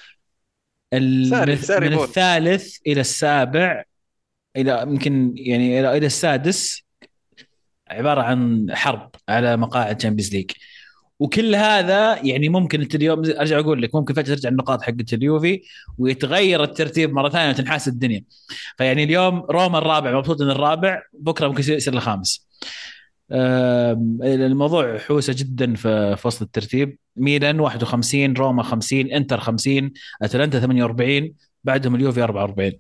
[0.93, 3.85] من الثالث إلى السابع
[4.57, 6.85] إلى يمكن يعني إلى إلى السادس
[7.89, 10.51] عبارة عن حرب على مقاعد Champions League
[11.19, 15.63] وكل هذا يعني ممكن أنت اليوم أرجع أقول لك ممكن فجأة ترجع النقاط حقت اليوفي
[15.99, 18.25] ويتغير الترتيب مرة ثانية وتنحاس الدنيا.
[18.79, 22.49] فيعني اليوم روما الرابع مبسوط إن الرابع بكرة ممكن يصير الخامس.
[23.33, 26.99] الموضوع حوسة جدا في وسط الترتيب.
[27.17, 29.93] ميلان 51 روما 50 إنتر 50
[30.23, 31.35] أتلانتا 48
[31.65, 32.73] بعدهم اليوفي 44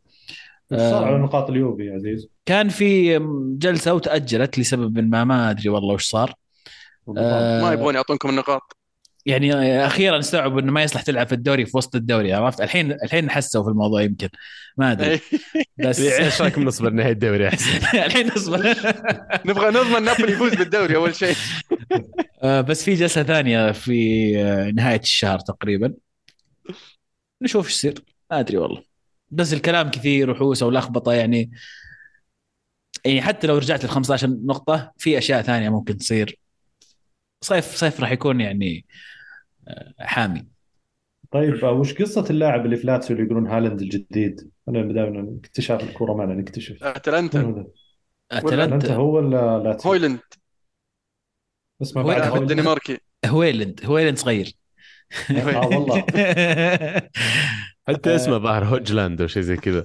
[0.78, 2.28] صار على نقاط اليوفي يا عزيز.
[2.46, 3.18] كان في
[3.58, 6.34] جلسة وتأجلت لسبب ما ما أدري والله وش صار.
[7.18, 8.76] آه ما يبغون يعطونكم النقاط.
[9.26, 13.30] يعني أخيرا استوعبوا إنه ما يصلح تلعب في الدوري في وسط الدوري عرفت؟ الحين الحين
[13.30, 14.28] حسوا في الموضوع يمكن.
[14.76, 15.20] ما أدري.
[15.78, 18.58] بس إيش رايك نصبر نهاية الدوري أحسن؟ الحين نصبر.
[19.46, 21.36] نبغى نضمن نابولي يفوز بالدوري أول شيء.
[22.42, 25.94] آه، بس في جلسة ثانية في آه، نهاية الشهر تقريبا.
[27.42, 28.04] نشوف إيش يصير.
[28.30, 28.93] ما أدري والله.
[29.34, 31.50] بس الكلام كثير وحوسة ولخبطة يعني
[33.04, 36.38] يعني حتى لو رجعت ل 15 نقطة في أشياء ثانية ممكن تصير.
[37.44, 38.86] صيف صيف راح يكون يعني
[39.68, 40.46] آه، حامي.
[41.30, 46.14] طيب وش قصة اللاعب اللي في لاتسيو اللي يقولون هالاند الجديد؟ أنا دائما اكتشاف الكورة
[46.14, 46.84] معنا نكتشف.
[46.84, 47.42] أتلانتا.
[47.42, 47.64] من
[48.90, 50.20] هو ولا لاتسيو؟ هويلند.
[51.82, 52.50] اسمه هو- بعد لاعب هو- هويلاند.
[52.50, 52.98] الدنماركي.
[53.26, 53.80] هويلند.
[53.84, 54.52] هويلند صغير.
[55.30, 56.00] آه والله.
[57.88, 59.84] حتى اسمه ظاهر هوجلاند أو شيء زي كذا.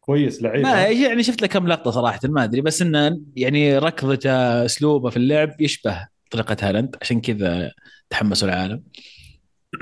[0.00, 0.62] كويس لعيب.
[0.62, 5.16] ما؟ يعني شفت له كم لقطة صراحة ما أدري بس إنه يعني ركضته أسلوبه في
[5.16, 7.72] اللعب يشبه طريقة هالاند عشان كذا
[8.10, 8.82] تحمسوا العالم.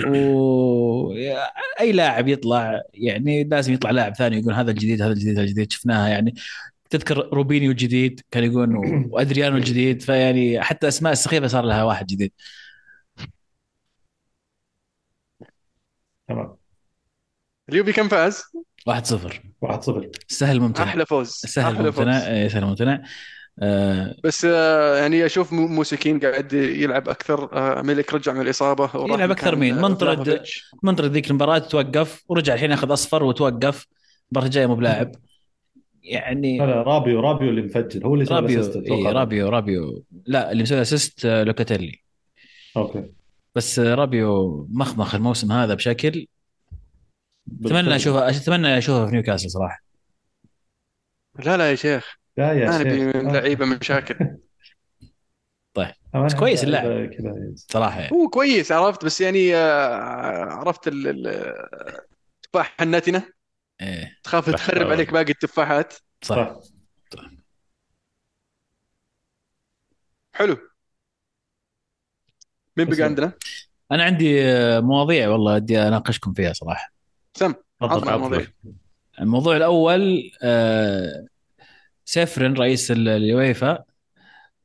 [0.07, 1.13] و
[1.81, 5.73] أي لاعب يطلع يعني لازم يطلع لاعب ثاني يقول هذا الجديد هذا الجديد هذا الجديد.
[5.73, 6.35] شفناها يعني.
[6.91, 8.77] تذكر روبينيو الجديد كان يقول
[9.11, 12.33] وأدريانو الجديد فيعني حتى أسماء السخيفة صار لها واحد جديد.
[16.29, 16.57] تمام.
[17.69, 18.43] اليوبي كم فاز؟
[18.91, 18.93] 1-0
[19.61, 20.85] 1-0 سهل ممتنع.
[20.87, 21.29] أحلى فوز.
[21.29, 21.99] سهل أحلى فوز.
[22.07, 23.03] ممتنع إيه، سهل ممتنع.
[23.63, 27.57] آه بس آه، يعني أشوف مو- موسيكين قاعد يلعب أكثر.
[27.57, 30.43] آه، ميلك رجع من الإصابة يلعب أكثر مكان، مين؟ منطرد.
[30.83, 33.87] منطرد ذيك المباراة توقف ورجع الحين ياخذ أصفر وتوقف.
[34.33, 35.13] المباراة الجاية مو بلاعب.
[36.03, 38.07] يعني لا رابيو رابيو اللي مفجر.
[38.07, 38.63] هو اللي سوى رابيو.
[38.77, 40.05] إيه رابيو رابيو.
[40.27, 42.01] لا اللي مسوي assist آه، لوكاتيلي.
[42.77, 43.05] okay.
[43.55, 46.27] بس رابيو مخمخ الموسم هذا بشكل
[47.65, 49.83] أتمنى اشوفه أتمنى أشوفه في نيوكاسل صراحة.
[51.39, 52.17] لا لا يا شيخ.
[52.37, 53.17] لا يا نبي شيخ.
[53.17, 54.17] من لعيبة مشاكل.
[56.15, 57.11] بس كويس اللاعب.
[57.57, 58.01] صراحة.
[58.01, 58.13] يعني.
[58.17, 59.95] هو كويس عرفت؟ بس يعني آه،
[60.45, 61.55] عرفت ال- ال-
[62.47, 63.23] التفاح الناتنه
[63.81, 64.19] إيه.
[64.23, 64.51] تخاف.
[64.51, 65.95] تخرب عليك باقي التفاحات.
[66.23, 66.61] صح.
[67.15, 67.31] صح.
[70.33, 70.68] حلو.
[72.79, 73.03] مين بقى.
[73.03, 73.33] عندنا؟
[73.93, 76.93] أنا عندي آه، مواضيع والله ودي أناقشكم فيها صراحة.
[77.35, 78.47] سم عطنا المواضيع
[79.21, 81.27] الموضوع الأول آه،
[82.05, 83.85] سيفرن رئيس ال- اليويفا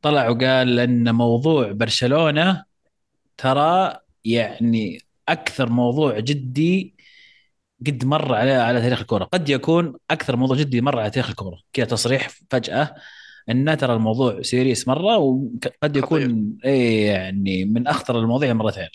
[0.01, 2.63] طلع وقال أن موضوع برشلونة
[3.37, 4.99] ترى يعني
[5.29, 6.93] أكثر موضوع جدي
[7.87, 11.59] قد مر على على تاريخ الكورة، قد يكون أكثر موضوع جدي مر على تاريخ الكورة،
[11.73, 12.95] كذا تصريح فجأة.
[13.49, 18.87] إن ترى الموضوع سيريس مرة وقد يكون إيه يعني من أخطر المواضيع مرتين.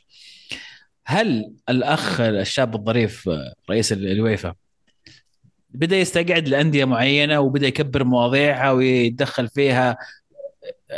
[1.07, 3.30] هل الأخ الشاب الظريف
[3.70, 4.55] رئيس ال- اليويفا
[5.70, 9.96] بدأ يستقعد لأندية معينة وبدأ يكبر مواضيعها ويتدخل فيها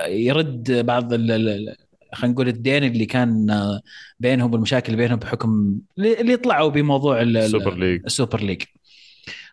[0.08, 1.76] يرد بعض ال- ال- ال-
[2.12, 3.46] خلينا نقول الدين اللي كان
[4.20, 8.02] بينهم والمشاكل اللي بينهم بحكم اللي طلعوا بموضوع ال- ال- السوبر ليج.
[8.04, 8.62] السوبر ليج.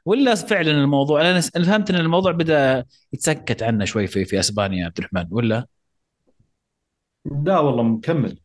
[0.08, 4.86] ولا فعلا الموضوع؟ أنا أنا فهمت إن الموضوع بدأ يتسكت عنه شوي في في أسبانيا
[4.86, 5.68] عبد الرحمن ولا؟
[7.44, 8.40] لا والله مكمل.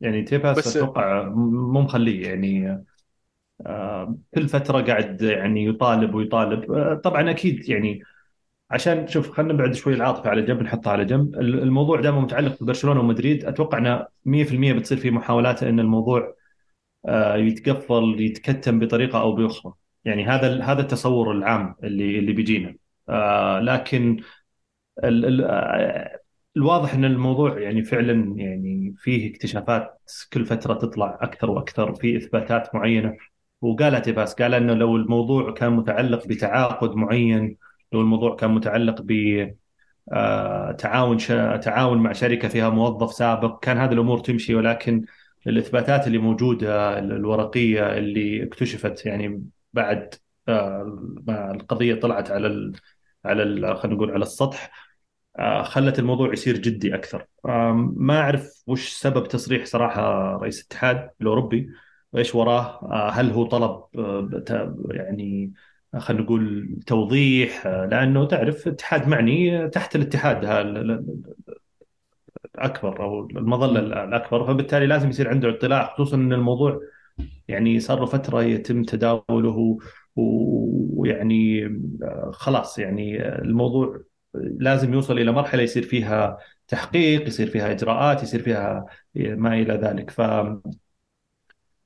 [0.00, 2.28] يعني تيباس بس- أتوقع مو مخليه.
[2.28, 2.84] يعني
[3.66, 6.72] آه، كل فترة قاعد يعني يطالب ويطالب.
[6.72, 8.02] آه، طبعا أكيد يعني
[8.70, 11.34] عشان شوف خلينا نبعد شوي العاطفة على جنب نحطها على جنب.
[11.36, 13.44] ال- الموضوع دائما متعلق ببرشلونة ومدريد.
[13.44, 16.34] أتوقع إنه 100% بتصير في محاولات إن الموضوع
[17.08, 19.74] آه، يتقفل يتكتم بطريقة أو بأخرى.
[20.04, 22.76] يعني هذا هذا التصور العام اللي اللي بيجينا
[23.08, 24.20] آه، لكن
[25.04, 26.20] ال ال آه،
[26.56, 32.74] الواضح إن الموضوع يعني فعلا يعني فيه اكتشافات كل فترة تطلع أكثر وأكثر في إثباتات
[32.74, 33.16] معينة
[33.60, 37.56] وقالها تيباس قال إنه لو الموضوع كان متعلق بتعاقد معين
[37.92, 39.12] لو الموضوع كان متعلق ب
[40.12, 41.18] آه، تعاون.
[41.60, 45.04] تعاون مع شركة فيها موظف سابق كان هذه الأمور تمشي ولكن
[45.46, 49.42] الإثباتات اللي موجودة الورقية اللي اكتشفت يعني
[49.72, 50.14] بعد
[50.48, 50.84] آه،
[51.26, 52.72] ما القضية طلعت على ال...
[53.24, 53.78] على ال...
[53.78, 54.90] خلينا نقول على السطح
[55.38, 57.26] آه، خلت الموضوع يصير جدي أكثر.
[57.46, 60.02] آم، ما أعرف وش سبب تصريح صراحة
[60.36, 61.70] رئيس الاتحاد الأوروبي
[62.12, 62.60] وايش وراه
[62.92, 65.52] آه، هل هو طلب آه، يعني
[65.98, 70.44] خلينا نقول توضيح؟ آه، لأنه تعرف اتحاد معني تحت الاتحاد
[72.54, 76.80] الأكبر أو المظلة الأكبر فبالتالي لازم يصير عنده اطلاع خصوصا إن الموضوع
[77.48, 79.78] يعني صار له فترة يتم تداوله
[80.16, 81.66] ويعني
[82.02, 84.02] آه، خلاص يعني الموضوع
[84.34, 90.10] لازم يوصل إلى مرحلة يصير فيها تحقيق يصير فيها إجراءات يصير فيها ما إلى ذلك.
[90.10, 90.20] ف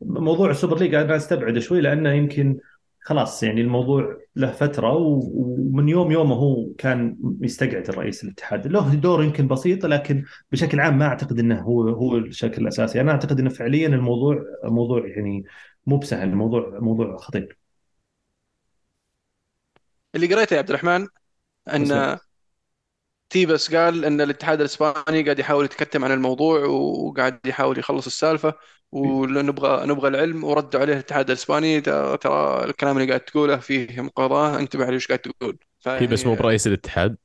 [0.01, 2.59] موضوع ال Super League أنا أستبعده شوي لأنه يمكن
[3.07, 8.67] خلاص يعني الموضوع له فترة ومن يوم يومه هو كان يستقعد الرئيس الاتحاد.
[8.67, 13.01] له دور يمكن بسيط لكن بشكل عام ما أعتقد إنه هو هو الشكل الأساسي.
[13.01, 15.45] أنا أعتقد إنه فعليا الموضوع موضوع يعني
[15.87, 17.59] مو بسهل الموضوع موضوع خطير.
[20.15, 21.07] اللي قريته يا عبد الرحمن
[21.69, 22.19] إن أسمع.
[23.31, 28.55] تيبس قال إن الاتحاد الإسباني قاعد يحاول يتكتم عن الموضوع وقاعد يحاول يخلص السالفة.
[28.95, 31.81] ونبغى نبغى العلم وردوا عليه الاتحاد الإسباني.
[31.81, 35.59] ترى الكلام اللي قاعد تقوله فيه مقاضاة انتبه على إيش قاعد تقول.
[35.87, 37.17] هي بس مو برئيس الاتحاد؟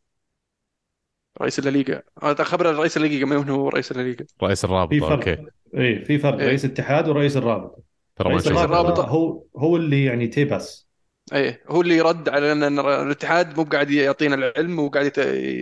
[1.41, 2.01] رئيس الليغا.
[2.24, 4.26] هذا خبر رئيس الليغا من هو رئيس الليغا.
[4.43, 5.11] رئيس في الرابطه فرق.
[5.12, 5.45] okay.
[5.78, 6.39] اي في فرق.
[6.39, 6.47] إيه.
[6.47, 7.78] رئيس اتحاد ورئيس الرابطة.
[8.20, 8.47] ما رئيس.
[8.47, 9.03] الرابطة الرابطة.
[9.03, 10.89] هو هو اللي يعني تيبس.
[11.34, 15.17] إيه هو اللي رد على إن الاتحاد مو قاعد يعطينا العلم وقاعد يت-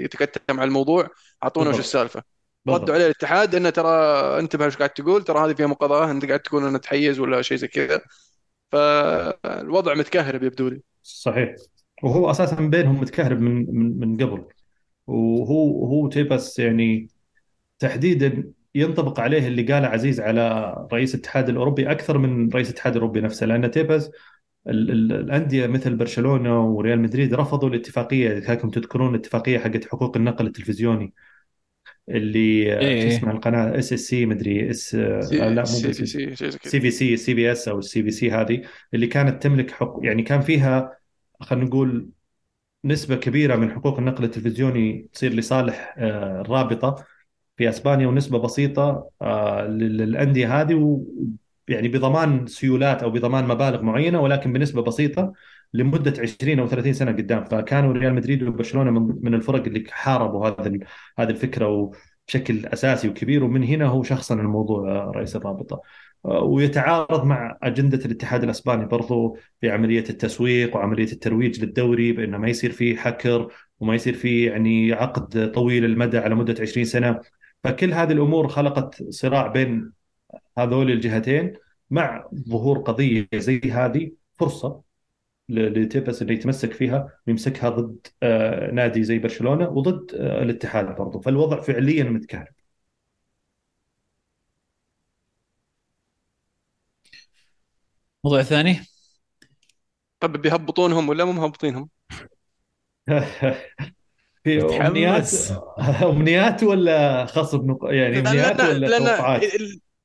[0.05, 1.09] يتكتم على الموضوع.
[1.43, 1.79] أعطونا وش.
[1.79, 2.36] السالفة.
[2.69, 3.89] ردوا عليه الاتحاد إنه ترى
[4.39, 7.57] انتبه إيش قاعد تقول ترى هذه فيها مقاضاة أنت قاعد تقول إنه تحيز ولا شيء
[7.57, 8.01] زي كذا.
[8.71, 10.81] فالوضع متكهرب يبدو لي.
[11.03, 11.55] صحيح.
[12.03, 14.45] وهو أساسا بينهم متكهرب من من من قبل.
[15.07, 17.07] وهو هو تيبس يعني
[17.79, 23.21] تحديدا ينطبق عليه اللي قاله عزيز على رئيس الاتحاد الأوروبي أكثر من رئيس الاتحاد الأوروبي
[23.21, 24.09] نفسه لأن تيبس
[24.67, 28.37] ال- ال- الأندية مثل برشلونة وريال مدريد رفضوا الاتفاقية.
[28.37, 31.13] إذا كنتم تذكرون الاتفاقية حقت حقوق النقل التلفزيوني.
[32.09, 33.07] اللي إيه.
[33.07, 36.91] اسمها القناة اس اس سي مدري اس لا مو سي بس في سي سي بي
[36.91, 38.61] سي سي بي اس أو السي بي سي هذه
[38.93, 40.97] اللي كانت تملك حق يعني كان فيها
[41.41, 42.09] خلينا نقول
[42.85, 47.05] نسبة كبيرة من حقوق النقل التلفزيوني تصير لصالح آه، الرابطة
[47.57, 51.05] في أسبانيا ونسبة بسيطة آه، لل- للأندية هذه و
[51.67, 55.33] يعني بضمان سيولات أو بضمان مبالغ معينة ولكن بنسبة بسيطة
[55.73, 57.45] لمدة 20 أو 30 سنة قدام.
[57.45, 60.79] فكانوا ريال مدريد وبرشلونة من من الفرق اللي حاربوا هذا
[61.19, 61.91] هذه الفكرة
[62.27, 63.43] بشكل أساسي وكبير.
[63.43, 65.81] ومن هنا هو شخصن الموضوع آه، رئيس الرابطة.
[66.25, 72.47] آه، ويتعارض مع أجندة الاتحاد الأسباني برضو في عملية التسويق وعملية الترويج للدوري بأنه ما
[72.49, 73.47] يصير فيه حكر
[73.79, 77.19] وما يصير فيه يعني عقد طويل المدى على مدة 20 سنة.
[77.63, 79.91] فكل هذه الأمور خلقت صراع بين
[80.57, 81.53] هذول الجهتين
[81.89, 84.86] مع ظهور قضية زي هذه فرصة ل-
[85.49, 91.19] لتيبس انه يتمسك فيها ويمسكها ضد آه، نادي زي برشلونة وضد آه، الاتحاد برضو.
[91.19, 92.53] فالوضع فعليا متكهرب.
[98.23, 98.79] موضوع ثاني؟
[100.19, 101.89] طب بيهبطونهم ولا مو مهبطينهم؟
[104.43, 105.31] في أمنيات.
[106.03, 107.79] أمنيات ولا خصب نق...
[107.83, 109.41] يعني أمنيات لأن ولا لأن توقعات؟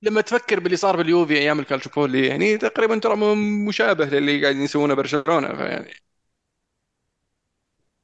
[0.03, 3.34] لما تفكر باللي صار باليوفي أيام الكالتشوبولي يعني تقريبا ترى
[3.68, 5.90] مشابه للي قاعدين يسوونه برشلونة فيعني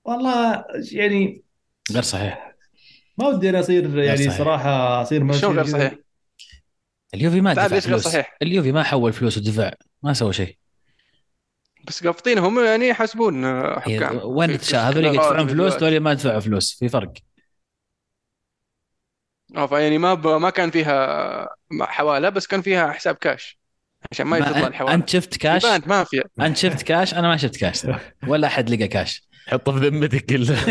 [0.05, 1.42] والله يعني
[1.92, 2.55] غير صحيح
[3.18, 4.38] ما ودي أنا أصير يعني صحيح.
[4.38, 5.94] صراحة أصير ما شلون غير صحيح؟
[7.14, 9.72] اليوفي ما تعال دفع فلوس صحيح؟ اليوفي ما حول فلوس ودفع
[10.03, 10.57] ما سوى شيء
[11.84, 15.76] بس قافطينهم يعني يحاسبون آه، حكام وين هذول يدفعون فلوس.
[15.76, 17.12] دول ما يدفعوا فلوس في فرق
[19.57, 20.26] آه فيعني ما ب...
[20.26, 23.59] ما كان فيها حواله بس كان فيها حساب كاش.
[24.12, 27.37] عشان ما ما الحواله أنت شفت كاش؟ يبان ما فيها أنت شفت كاش؟ أنا ما
[27.37, 27.87] شفت كاش.
[28.29, 29.29] ولا أحد لقى كاش.
[29.49, 30.57] حطه في ذمتك كله.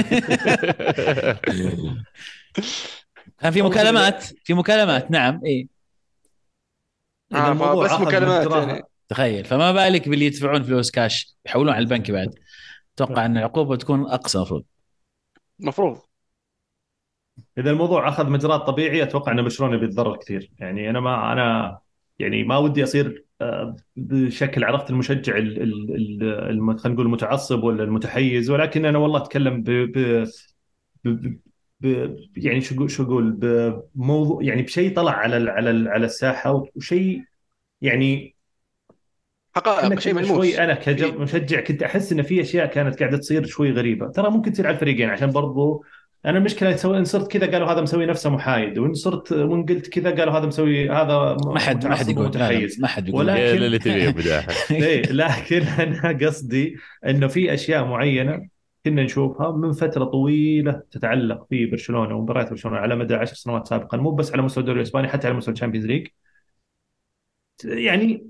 [3.39, 4.23] كان في مكالمات.
[4.43, 5.11] في مكالمات.
[5.11, 5.67] نعم إي.
[7.33, 8.83] آه بس مكالمات يعني.
[9.09, 9.45] تخيل.
[9.45, 12.33] فما بالك باللي يدفعون فلوس كاش؟ يحولون على البنك بعد.
[12.95, 14.63] أتوقع إن العقوبة تكون أقصى المفروض.
[15.59, 16.01] المفروض
[17.57, 20.51] إذا الموضوع أخذ مجراه طبيعي أتوقع إن برشلونة بيتضرر كثير.
[20.59, 21.79] يعني أنا ما أنا
[22.19, 27.63] يعني ما ودي أصير آه، بشكل عرفت المشجع ال- ال- ال- الم- خلينا نقول المتعصب
[27.63, 30.25] ولا المتحيز ولكن أنا والله أتكلم ب ب
[31.03, 31.37] ب
[31.81, 33.31] ب يعني شو شو أقول؟
[33.95, 37.23] بموضوع يعني بشيء طلع على على على الساحة وشيء
[37.81, 38.35] يعني
[39.55, 40.27] حقائق شيء ملموس.
[40.29, 40.93] شوي أنا إيه.
[41.11, 44.07] كمشجع كنت أحس إن في أشياء كانت قاعدة تصير شوي غريبة.
[44.07, 45.83] ترى ممكن تصير على الفريقين عشان برضو
[46.27, 49.87] أنا المشكلة سوي إن صرت كذا قالوا هذا مسوي نفسه محايد وإن صرت وإن قلت
[49.87, 52.81] كذا قالوا هذا مسوي هذا ما حد ما حد يقول ومتحيز.
[52.81, 53.19] ما حد يقول.
[53.21, 54.11] ولا- يا لكن- اللي تبيه
[54.71, 56.75] إيه لكن أنا قصدي
[57.05, 58.47] إنه في أشياء معينة
[58.85, 63.97] كنا نشوفها من فترة طويلة تتعلق في برشلونة ومباريات برشلونة على مدى عشر سنوات سابقا
[63.97, 66.07] مو بس على مستوى الدوري الإسباني حتى على مستوى ال Champions League.
[67.63, 68.27] يعني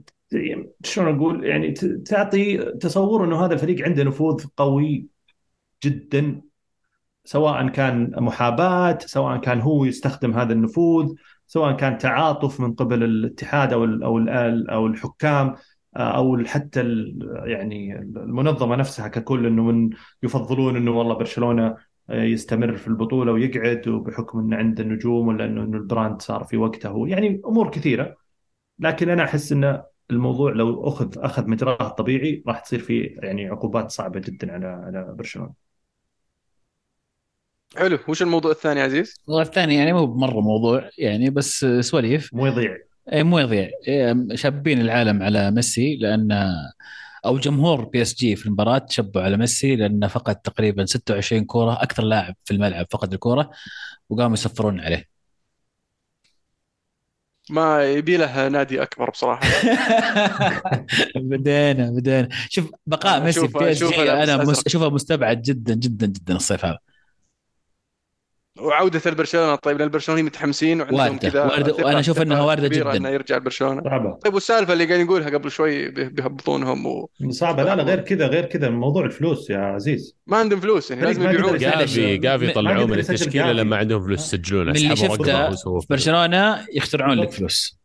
[0.84, 1.72] شلون أقول؟ يعني
[2.06, 5.06] تعطي تصور إنه هذا الفريق عنده نفوذ قوي
[5.84, 6.42] جدا.
[7.28, 11.16] سواء كان محاباة سواء كان هو يستخدم هذا النفوذ
[11.48, 14.20] سواء كان تعاطف من قبل الاتحاد أو أو
[14.70, 15.56] أو الحكام
[15.98, 16.82] أو حتى
[17.46, 19.90] يعني المنظمة نفسها ككل إنه من
[20.24, 21.78] يفضلون إنه والله برشلونة
[22.10, 27.08] يستمر في البطولة ويقعد وبحكم إنه عنده النجوم ولا إنه البراند صار في وقته.
[27.08, 28.18] يعني أمور كثيرة
[28.80, 33.92] لكن أنا أحس انه الموضوع لو أخذ أخذ مجراه الطبيعي راح تصير فيه يعني عقوبات
[33.92, 35.67] صعبة جدا على على برشلونة.
[37.76, 38.00] حلو.
[38.08, 42.34] وش الموضوع الثاني يا عزيز؟ الموضوع الثاني يعني مو بمرة موضوع يعني بس سواليف.
[42.34, 42.78] مو يضيع.
[43.14, 43.70] إيه، مو يضيع.
[43.88, 46.52] إيه، شابين العالم على ميسي لأن
[47.26, 51.84] أو جمهور بي اس جي في المباراة شبوا على ميسي لأنه فقد تقريبا 26 كورة
[51.84, 53.52] أكثر لاعب في الملعب فقد الكورة
[54.10, 55.18] وقاموا يصفرون عليه.
[57.50, 59.42] ما يبي له نادي أكبر بصراحة.
[61.16, 62.30] بدينا بدينا.
[62.50, 64.64] شوف بقاء ميسي في بي اس جي أنا مس-.
[64.66, 66.78] أشوفه مستبعد جدا جدا جدا الصيف هذا.
[68.60, 69.56] وعودة البرشلونة.
[69.56, 72.98] طيب لأن البرشلوني متحمسين وعندهم كذا إنها ثقة واردة كبيرة جداً.
[72.98, 73.82] إنه يرجع البرشلونة.
[73.84, 74.14] صعبة.
[74.14, 77.64] طيب والسالفة اللي قاعد نقولها قبل شوي بي- بيهبطونهم وما صعبة.
[77.64, 78.70] لا لا غير كذا غير كذا.
[78.70, 80.18] موضوع الفلوس يا عزيز.
[80.32, 81.58] عندهم فلوس يعني لازم ما يبيعون.
[81.58, 83.52] جافي جافي ما طلعوه قدر من التشكيلة.
[83.52, 85.50] لما عندهم فلوس يسجلونه من اللي شفته
[85.80, 87.77] في برشلونة يخترعون لك فلوس.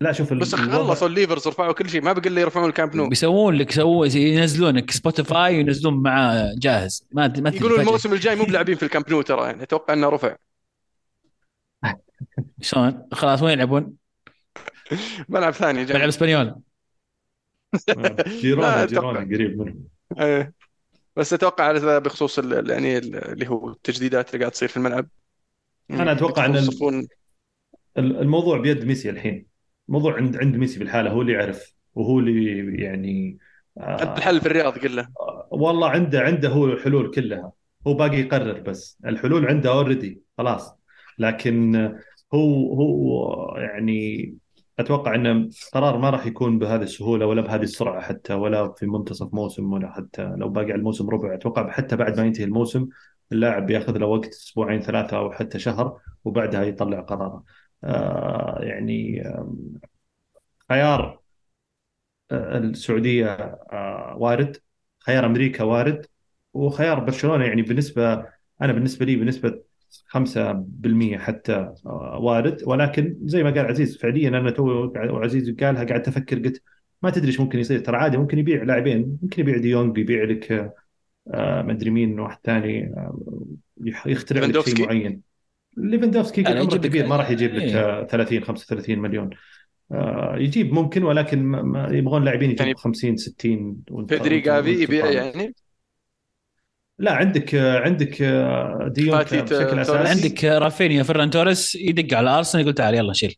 [0.00, 3.08] لا شوف بس خلصوا ال levers رفعوا كل شيء ما بقى الا يرفعون الكامب نو.
[3.08, 7.06] بيسوون لك يسوون ينزلونك سبوتيفاي وينزلون معاه جاهز.
[7.12, 7.80] ما ما يقولون.
[7.80, 10.36] الموسم الجاي مو بلاعبين في الكامب نو ترى يعني أتوقع إنه رفع.
[12.60, 13.92] شلون؟ خلاص وين يلعبون؟
[15.28, 16.54] ملعب ثاني ملعب جاي اسبانيول
[18.40, 19.20] جيرونا جيرونا.
[19.20, 19.74] قريب منه
[20.20, 20.52] إيه.
[21.16, 25.08] بس أتوقع على بخصوص ال- يعني اللي هو التجديدات اللي قاعد تصير في الملعب.
[25.90, 27.08] أنا أتوقع إن ال- يصفون
[27.98, 29.55] الموضوع بيد ميسي الحين.
[29.88, 33.38] الموضوع عند عند ميسي بالحالة هو اللي يعرف وهو اللي يعني
[33.78, 35.08] آه، الحل في الرياض كله.
[35.50, 37.52] والله عنده عنده هو الحلول كلها.
[37.86, 38.98] هو باقي يقرر بس.
[39.06, 40.74] الحلول عنده اوريدي خلاص.
[41.18, 41.76] لكن
[42.34, 44.34] هو هو يعني
[44.78, 49.34] أتوقع إنه قرار ما راح يكون بهذه السهولة ولا بهذه السرعة حتى ولا في منتصف
[49.34, 51.34] موسم ولا حتى لو باقي على الموسم ربع.
[51.34, 52.88] أتوقع حتى بعد ما ينتهي الموسم
[53.32, 57.34] اللاعب بياخذ له وقت أسبوعين ثلاثة أو حتى شهر وبعدها يطلع قراره.
[57.34, 57.44] آه
[58.62, 59.80] يعني آم،
[60.68, 61.20] خيار
[62.30, 63.26] آه، السعودية
[63.72, 64.56] آه، وارد
[64.98, 66.06] خيار أمريكا وارد
[66.52, 67.44] وخيار برشلونة.
[67.44, 68.12] يعني بالنسبة
[68.62, 69.62] أنا بالنسبة لي بنسبة
[70.06, 71.52] 5% حتى
[71.86, 72.62] آه، وارد.
[72.66, 76.62] ولكن زي ما قال عزيز فعليا أنا تو وعزيز قالها قاعد أفكر قلت
[77.02, 77.78] ما تدري إيش ممكن يصير.
[77.80, 80.52] ترى عادي ممكن يبيع لاعبين ممكن يبيع ديونج يبيع لك
[81.34, 83.18] آه، ما أدري مين واحد ثاني آه،
[84.06, 84.60] يخترع لك.
[84.60, 85.35] شيء معين.
[85.76, 87.80] ليفاندوفسكي لا، لا، عمره يجيب كبير ما راح يجيب لك إيه.
[88.00, 89.30] آه، 30 35 مليون
[89.92, 94.46] آه، يجيب ممكن ولكن ما- ما يبغون لاعبين يجيبوا يعني 50 60 وانت- بيدري وانت-
[94.46, 95.06] جافي يبيع.
[95.10, 95.54] يعني
[96.98, 98.22] لا عندك عندك
[98.86, 99.88] ديون فاتي بشكل توريس.
[99.90, 103.34] أساسي عندك رافينيا فران توريس يدق على أرسنال يقول تعال يلا شيل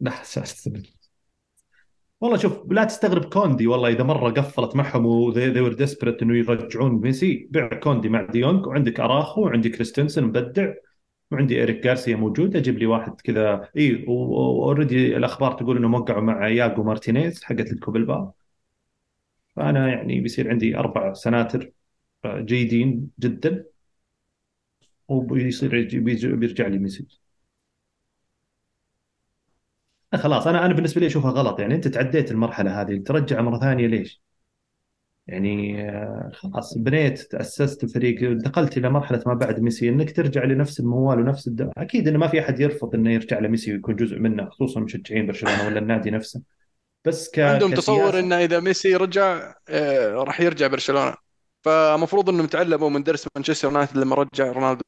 [0.00, 0.12] لا.
[2.20, 6.36] والله شوف لا تستغرب كوندي والله إذا مرة قفلت معهم و they were desperate إنه
[6.36, 10.72] يرجعون ميسي بيع كوندي مع ديونج وعندك أراخو وعندي كريستنسن مبدع
[11.32, 13.68] وعندي ايريك جارسيا موجود أجيب لي واحد كذا.
[13.76, 18.32] إي و already الأخبار تقول انهم وقعوا مع ياغو مارتينيز حقت اتلتيكو بالباو
[19.56, 21.72] فأنا يعني بيصير عندي أربع سناتر
[22.24, 23.64] آه، جيدين جدا.
[25.08, 25.70] وبيصير
[26.36, 27.06] بيرجع لي ميسي
[30.14, 31.60] خلاص أنا أنا بالنسبة لي أشوفها غلط.
[31.60, 34.21] يعني أنت تعديت المرحلة هذه ترجع مرة ثانية ليش؟
[35.26, 40.80] يعني آه، خلاص بنيت تأسست الفريق انتقلت إلى مرحلة ما بعد ميسي إنك ترجع لنفس
[40.80, 41.70] الموال ونفس الد...
[41.76, 45.66] أكيد انه ما في أحد يرفض إنه يرجع لميسي ويكون جزء منه خصوصا مشجعين برشلونة
[45.66, 46.42] ولا النادي نفسه.
[47.04, 47.38] بس ك...
[47.38, 51.14] عندهم تصور انه إذا ميسي رجع آه، راح يرجع برشلونة.
[51.64, 54.82] فمفروض إنهم تعلموا من درس مانشستر يونايتد لما رجع رونالدو.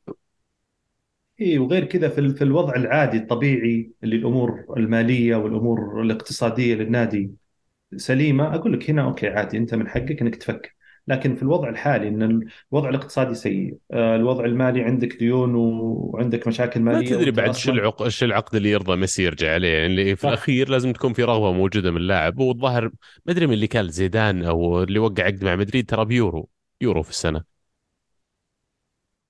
[1.40, 7.30] إي وغير كذا في في الوضع العادي الطبيعي اللي الأمور المالية والأمور الاقتصادية للنادي
[7.96, 10.74] سليمة أقول لك هنا okay عادي أنت من حقك إنك تفكر.
[11.08, 16.80] لكن في الوضع الحالي إن الوضع الاقتصادي سيء آه، الوضع المالي عندك ديون وعندك مشاكل
[16.80, 18.08] ما مالية تدري وأنت بعد شو العق...
[18.08, 19.68] شو العقد اللي يرضى ميسي يرجع عليه.
[19.68, 20.28] يعني اللي في صح.
[20.28, 22.38] الأخير لازم تكون في رغبة موجودة من اللاعب.
[22.38, 22.84] والظاهر
[23.26, 26.48] ما أدري من اللي كان زيدان أو اللي وقع عقد مع مدريد ترى بيورو
[26.80, 27.44] يورو في السنة.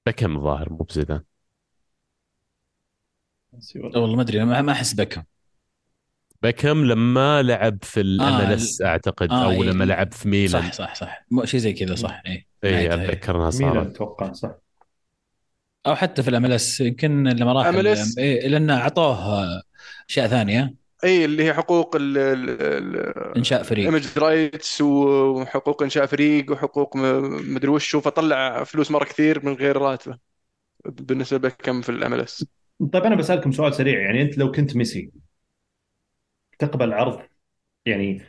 [0.07, 1.21] بكم الظاهر مو بزيدان؟
[3.77, 5.23] والله ما أدري ما ما أحس بكم.
[6.45, 9.63] بكم لما لعب في الام آه، اس أعتقد آه، أو إيه.
[9.71, 10.63] لما لعب في ميلان.
[10.63, 11.27] صح صح صح.
[11.31, 12.23] مو- شيء زي كذا صح.
[12.27, 12.95] اي اي إيه.
[12.95, 14.55] اتذكر انها ميلان صارت أتوقع صح.
[15.87, 18.19] أو حتى في ال MLS يمكن لما راح MLS.
[18.19, 19.45] إيه لأن أعطوه
[20.09, 20.75] أشياء ثانية.
[21.05, 23.85] اي اللي هي حقوق ال- ال- ال- إنشاء فريق.
[23.85, 27.97] image rights وحقوق إنشاء فريق وحقوق مدري وش.
[27.97, 30.19] فطلع فلوس مرة كثير من غير راتبه
[30.85, 32.47] بالنسبة لبيكهام في ال MLS
[32.93, 34.01] طيب أنا بسألكم سؤال سريع.
[34.01, 35.11] يعني أنت لو كنت ميسي
[36.59, 37.21] تقبل عرض.
[37.87, 38.23] يعني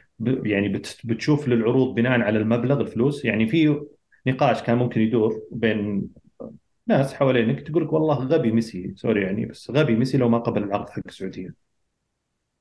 [0.45, 3.25] يعني بت بتشوف للعروض بناء على المبلغ الفلوس.
[3.25, 3.81] يعني في
[4.27, 6.09] نقاش كان ممكن يدور بين
[6.87, 8.93] ناس حوالينك تقول لك والله غبي ميسي.
[8.97, 11.55] sorry يعني بس غبي ميسي لو ما قبل العرض حق السعودية.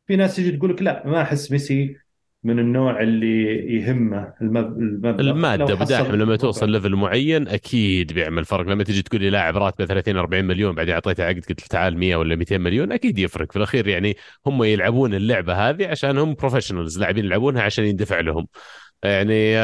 [0.06, 1.96] في ناس تجي تقول لك لا ما أحس ميسي
[2.44, 3.44] من النوع اللي
[3.76, 6.70] يهمه المب- المبلغ المادة بداحم لما توصل.
[6.70, 8.68] level معين أكيد بيعمل فرق.
[8.68, 11.98] لما تجي تقول لي لاعب راتبه 30 40 مليون بعدين أعطيته عقد قلت له تعال
[11.98, 13.50] 100 ولا 200 مليون أكيد يفرق.
[13.52, 14.16] في الأخير يعني
[14.46, 18.46] هم يلعبون اللعبة هذه عشان هم professionals لاعبين يلعبونها عشان يندفع لهم.
[19.04, 19.56] يعني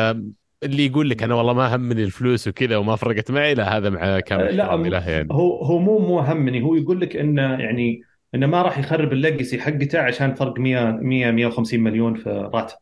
[0.63, 4.21] اللي يقول لك أنا والله ما همني الفلوس وكذا وما فرقت معي لا هذا مع
[4.21, 5.29] كامل لا له يعني.
[5.33, 6.63] هو هو مو مو همني.
[6.63, 8.03] هو يقول لك إنه يعني
[8.35, 12.77] إنه ما راح يخرب الليجسي حقته عشان فرق 100 100 150 مليون في راتب.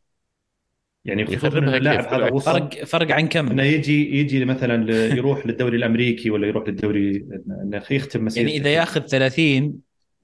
[1.04, 5.76] يعني يخربها اللاعب؟ هذا وصل فرق فرق عن كم؟ إنه يجي يجي مثلا يروح للدوري
[5.76, 7.26] الأمريكي ولا يروح للدوري
[7.62, 8.48] إنه يختم مسيرته.
[8.48, 9.74] يعني إذا ياخذ 30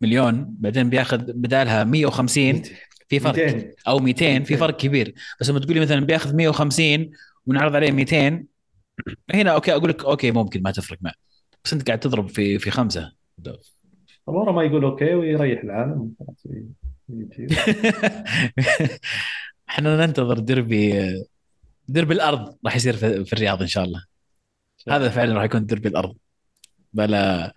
[0.01, 2.63] مليون بعدين بياخذ بدالها 150
[3.09, 3.39] في فرق.
[3.39, 4.57] 200 أو 200 في 200.
[4.57, 5.15] فرق كبير.
[5.41, 7.11] بس لما تقولي مثلا بياخذ 150
[7.47, 8.45] ونعرض عليه 200
[9.35, 11.15] هنا okay أقول لك okay ممكن ما تفرق معه.
[11.65, 13.13] بس أنت قاعد تضرب في في خمسة.
[14.27, 16.69] ورا ما يقول okay ويريح العالم خلاص يجي.
[19.69, 21.03] إحنا ننتظر ديربي
[21.89, 24.05] ديربي الأرض راح يصير في, في الرياض إن شاء الله.
[24.89, 26.17] هذا فعلا راح يكون ديربي الأرض.
[26.93, 27.55] بلا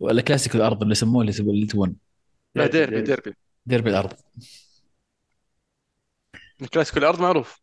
[0.00, 1.96] ولا كلاسيكو الأرض اللي يسموه اللي يسموه- اللي تبون.
[2.54, 3.34] لا ديربي ديربي.
[3.66, 4.12] ديربي الأرض.
[6.72, 7.60] كلاسيكو الأرض معروف.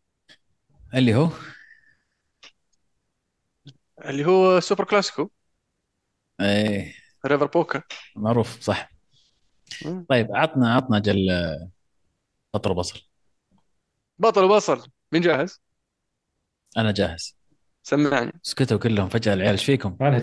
[0.95, 1.29] اللي هو؟
[4.05, 5.29] اللي هو سوبر كلاسيكو.
[6.41, 7.00] إيه.
[7.25, 7.81] ريفر بوكا
[8.15, 8.91] معروف صح.
[9.85, 10.05] مم.
[10.09, 11.29] طيب عطنا عطنا جل
[12.53, 13.01] بطل بصل
[14.19, 14.87] بطل وبصل.
[15.11, 15.61] مين جاهز؟
[16.77, 17.37] أنا جاهز.
[17.83, 18.31] سمعني.
[18.43, 20.19] سكتوا كلهم فجأة العيال إيش فيكم؟ أنا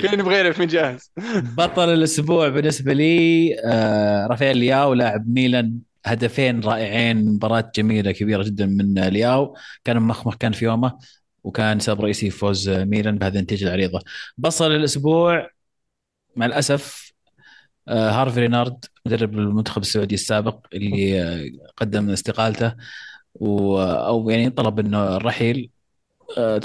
[0.00, 1.12] كلنا نبغى نعرف مين جاهز؟
[1.56, 8.66] بطل الأسبوع بالنسبة لي آه رافائيل لياو لاعب ميلان هدفين رائعين مباراة جميلة كبيرة جدا
[8.66, 9.56] من لياو.
[9.84, 10.98] كان مخمخ كان في يومه.
[11.44, 14.00] وكان سبب رئيسي فوز ميلان بهذه النتيجة العريضة.
[14.38, 15.50] بصل الأسبوع
[16.36, 17.12] مع الأسف
[17.88, 22.74] آه هارفي رينارد مدرب المنتخب السعودي السابق اللي آه قدم استقالته
[23.34, 25.70] و أو يعني طلب انه الرحيل.
[26.38, 26.60] آه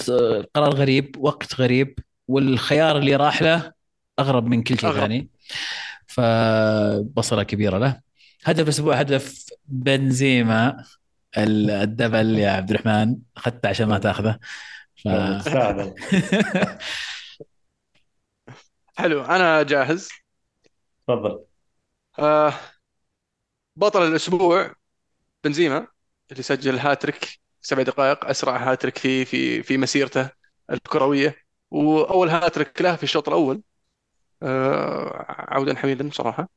[0.55, 3.71] قرار غريب وقت غريب والخيار اللي راح له
[4.19, 4.91] أغرب من كل شيء.
[4.91, 5.29] ثاني.
[6.07, 8.01] فبصلة كبيرة له.
[8.43, 10.83] هدف الأسبوع هدف بنزيما.
[11.37, 14.39] الدبل يا عبد الرحمن اخذته عشان ما تأخذه.
[15.03, 15.07] ف...
[18.97, 20.09] حلو أنا جاهز.
[21.07, 21.45] تفضل.
[22.19, 22.53] آه
[23.75, 24.73] بطل الأسبوع
[25.43, 25.87] بنزيما
[26.31, 30.29] اللي سجل هاتريك سبع دقائق أسرع هاتريك في في في مسيرته
[30.71, 31.37] الكروية.
[31.71, 33.61] وأول هاتريك له في الشوط الأول.
[34.43, 36.49] آه عودا حميدا صراحة.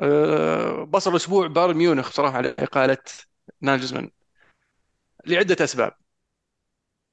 [0.00, 2.98] آه بصل الأسبوع بايرن ميونخ صراحة على إقالة
[3.62, 4.10] ناجزمان
[5.26, 5.92] لعدة أسباب.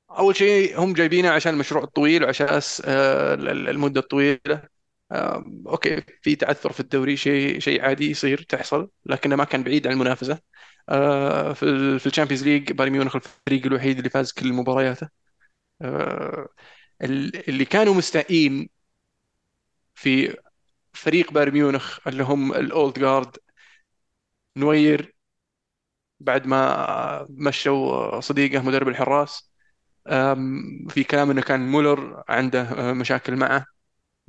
[0.10, 2.48] أول شيء هم جايبينه عشان المشروع الطويل وعشان
[2.86, 4.64] آه، المدة الطويلة.
[5.12, 9.88] آه، okay في تعثر في الدوري شيء شيء عادي يصير تحصل لكنه ما كان بعيد
[9.88, 10.40] عن المنافسة.
[10.90, 15.10] آه، في في ال Champions League بايرن ميونخ الفريق الوحيد اللي فاز كل مبارياته.
[17.02, 18.70] ال- اللي كانوا مستائين
[19.96, 20.38] في
[20.94, 23.38] فريق بايرن ميونخ اللي هم ال old guard
[24.58, 25.14] نوير
[26.20, 29.52] بعد ما مشوا صديقه مدرب الحراس
[30.90, 33.66] في كلام إنه كان مولر عنده مشاكل معه.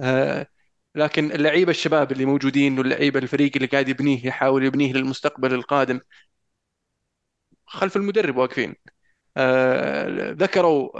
[0.01, 0.47] أه،
[0.94, 6.01] لكن اللعيبة الشباب اللي موجودين واللعيبة الفريق اللي قاعد يبنيه يحاول يبنيه للمستقبل القادم
[7.66, 8.74] خلف المدرب واقفين.
[9.36, 10.90] أه، ذكروا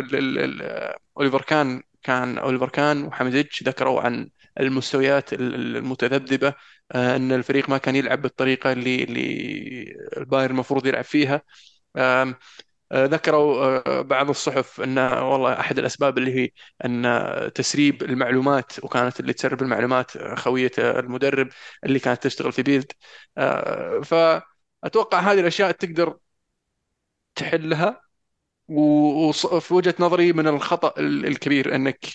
[0.00, 4.30] ال- أوليفر كان كان أوليفر كان وحمزيتش ذكروا عن
[4.60, 6.54] المستويات ال- ال- المتذبذبة.
[6.94, 9.22] إن الفريق ما كان يلعب بالطريقة اللي اللي
[10.16, 11.42] البايرن المفروض يلعب فيها.
[11.96, 12.34] آه،
[13.06, 16.50] ذكروا آه، بعض الصحف إن والله أحد الأسباب اللي هي
[16.84, 21.48] إن تسريب المعلومات وكانت اللي تسرب المعلومات آه، خوية المدرب
[21.84, 22.92] اللي كانت تشتغل في بيلد.
[23.38, 26.18] آه، فأتوقع هذه الأشياء تقدر
[27.34, 28.00] تحلها.
[28.68, 32.06] وفي وجهة نظري من الخطأ ال- الكبير إنك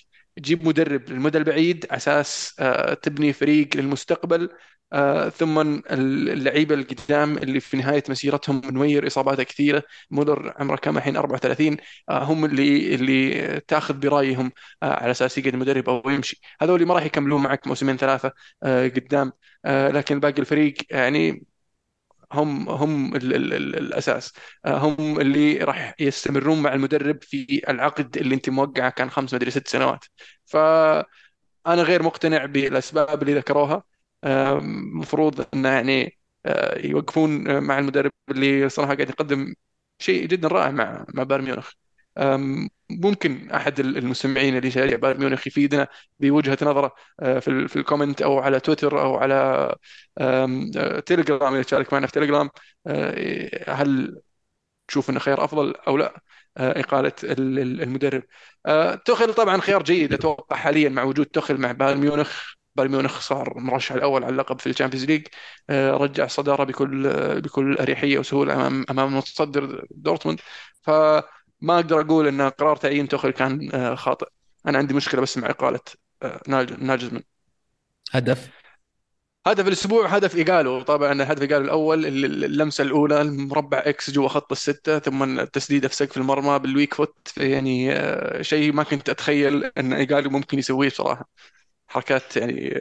[0.44, 4.50] تجيب مدرب للمدى البعيد على أساس آه، تبني فريق للمستقبل
[4.94, 5.60] آه، ثم
[5.92, 11.78] اللعيبة القدام اللي في نهاية مسيرتهم نوير اصاباته كثيرة مولر عمره كم الحين؟ 34
[12.10, 14.52] آه، هم اللي اللي تأخذ برأيهم
[14.84, 16.42] على أساس يقعد المدرب أو يمشي.
[16.62, 18.34] هذول ما راح يكملون معك موسمين ثلاثة
[18.64, 19.32] قدام
[19.66, 21.44] لكن باقي الفريق يعني
[22.34, 24.34] هم هم ال ال ال الأساس.
[24.66, 29.52] آه، هم اللي راح يستمرون مع المدرب في العقد اللي أنت موقعه كان خمس مدري
[29.52, 30.06] ست سنوات.
[30.46, 31.06] فانا
[31.84, 33.84] غير مقتنع بالأسباب اللي ذكروها.
[34.26, 39.54] المفروض انه يعني آه، يوقفون مع المدرب اللي صراحة قاعد يقدم
[40.00, 41.72] شيء جدا رائع مع مع بايرن ميونخ.
[42.92, 45.88] ممكن أحد المستمعين اللي يشجع بايرن ميونخ يفيدنا
[46.20, 49.70] بوجهة نظره آه، في في ال comment أو على تويتر أو على
[51.06, 52.50] تيليجرام إذا تشارك معنا في تيليجرام
[53.68, 54.22] هل
[54.88, 56.22] تشوف إنه خيار أفضل أو لا؟
[56.58, 58.24] إقالة المدرب.
[59.06, 62.54] توخل طبعا خيار جيد أتوقع حاليا مع وجود توخل مع بايرن ميونخ.
[62.76, 65.28] بايرن ميونخ صار مرشح الأول على اللقب في ال Champions League.
[65.70, 67.10] آه، رجع الصداره بكل
[67.42, 70.40] بكل أريحية وسهولة أمام أمام المتصدر دورتموند.
[71.62, 74.28] فما أقدر أقول إن قرار تعيين توخل كان آه، خاطئ.
[74.68, 75.80] أنا عندي مشكلة بس مع إقالة
[76.24, 76.42] آه،
[76.80, 77.22] ناجلزمان
[78.12, 78.50] هدف؟
[79.48, 80.82] هدف الأسبوع هدف إيجالو.
[80.82, 82.06] طبعا هدف إيجالو الأول
[82.46, 87.34] اللمسة الأولى المربع X جوا خط الستة ثم التسديده في سقف المرمى بال weak foot.
[87.38, 87.94] يعني
[88.44, 91.30] شيء ما كنت أتخيل إن إيجالو ممكن يسويه بصراحة.
[91.88, 92.80] حركات يعني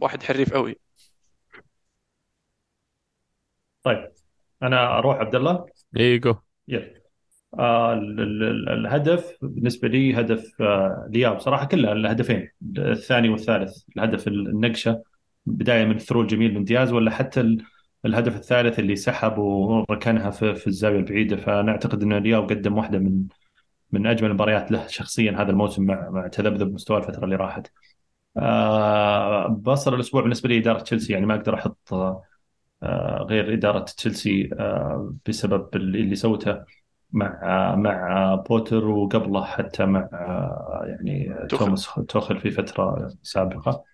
[0.00, 0.76] واحد حريف قوي
[3.82, 4.12] طيب
[4.62, 5.66] أنا أروح عبد الله؟
[5.96, 6.34] إيجو.
[6.68, 6.94] يلا
[7.58, 15.02] آه الهدف بالنسبة لي هدف آه لياو بصراحه كلها الهدفين الثاني والثالث الهدف النقشة
[15.46, 17.58] بداية من ال through الجميل من دياز ولا حتى
[18.04, 21.36] الهدف الثالث اللي سحب وركنها في, في الزاوية البعيدة.
[21.36, 23.24] فانا اعتقد إن لياو قدم واحدة من
[23.92, 27.72] من أجمل المباريات له شخصيا هذا الموسم مع مع تذبذب مستوى الفترة اللي راحت.
[28.36, 32.22] آه بصل الأسبوع بالنسبة لي إدارة تشيلسي يعني ما أقدر أحط آه
[33.22, 36.64] غير إدارة تشيلسي آه بسبب اللي سوته
[37.12, 43.84] مع مع بوتر وقبله حتى مع آه يعني توماس توخل في فترة سابقة.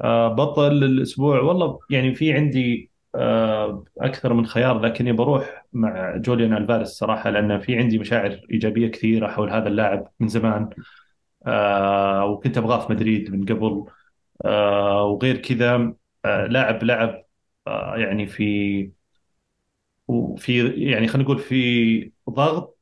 [0.00, 1.40] آه بطل الأسبوع.
[1.40, 7.60] والله يعني في عندي آه، أكثر من خيار لكني بروح مع جوليان الفاريس صراحة لأن
[7.60, 10.70] في عندي مشاعر إيجابية كثيرة حول هذا اللاعب من زمان.
[11.46, 13.84] آه، وكنت أبغاه في مدريد من قبل.
[14.44, 15.94] آه، وغير كذا
[16.26, 17.24] لاعب لعب
[17.96, 18.44] يعني في
[20.08, 22.78] وفي يعني خلينا نقول في ضغط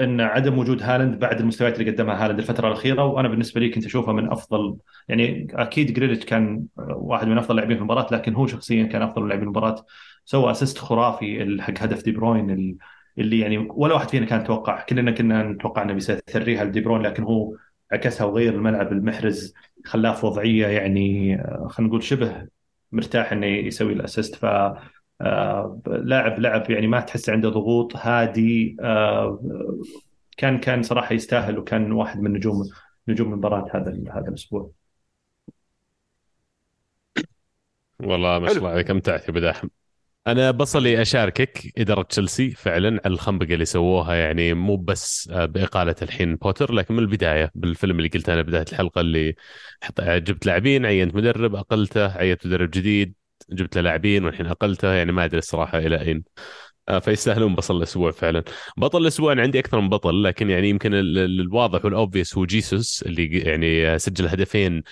[0.00, 3.86] إن عدم وجود هالاند بعد المستويات اللي قدمها هالاند الفترة الأخيرة وأنا بالنسبة لي كنت
[3.86, 4.78] أشوفه من أفضل
[5.08, 9.28] يعني أكيد جريليتش كان واحد من أفضل اللاعبين في المباراة لكن هو شخصيا كان أفضل
[9.28, 9.86] لاعبين المباراة
[10.24, 12.78] سوى assist خرافي حق هدف دي بروين
[13.18, 17.22] اللي يعني ولا واحد فينا كان يتوقع كلنا كنا نتوقع إنه بيسثريها لدي بروين لكن
[17.22, 17.56] هو
[17.92, 19.54] عكسها وغير الملعب لمحرز
[19.86, 21.36] خلاه في وضعية يعني
[21.68, 22.48] خلينا نقول شبه
[22.92, 24.46] مرتاح إنه يسوي ال assist ف
[25.20, 29.40] آه، لاعب لعب يعني ما تحس عنده ضغوط هادي آه،
[30.36, 32.64] كان كان صراحة يستاهل وكان واحد من نجوم
[33.08, 34.70] نجوم المباراة هذا هذا الأسبوع.
[38.00, 39.68] والله ما شاء الله عليك أمتعت يا بداحم
[40.28, 45.94] أنا بصلي أشاركك اداره تشيلسي فعلا على الخنبقة اللي سووها يعني مو بس آه، بإقالة
[46.02, 49.34] الحين بوتر لكن من البداية بالفيلم اللي قلته أنا بداية الحلقة اللي
[50.00, 53.14] جبت لاعبين عينت مدرب أقلته عينت مدرب جديد
[53.50, 56.24] جبت له لاعبين والحين أقلته يعني ما أدري الصراحة إلى أين.
[57.00, 58.42] فيستاهلون بطل الأسبوع فعلا.
[58.76, 63.38] بطل الأسبوع أنا عندي أكثر من بطل لكن يعني يمكن الواضح والأوبفيس هو جيسوس اللي
[63.38, 64.82] يعني سجل هدفين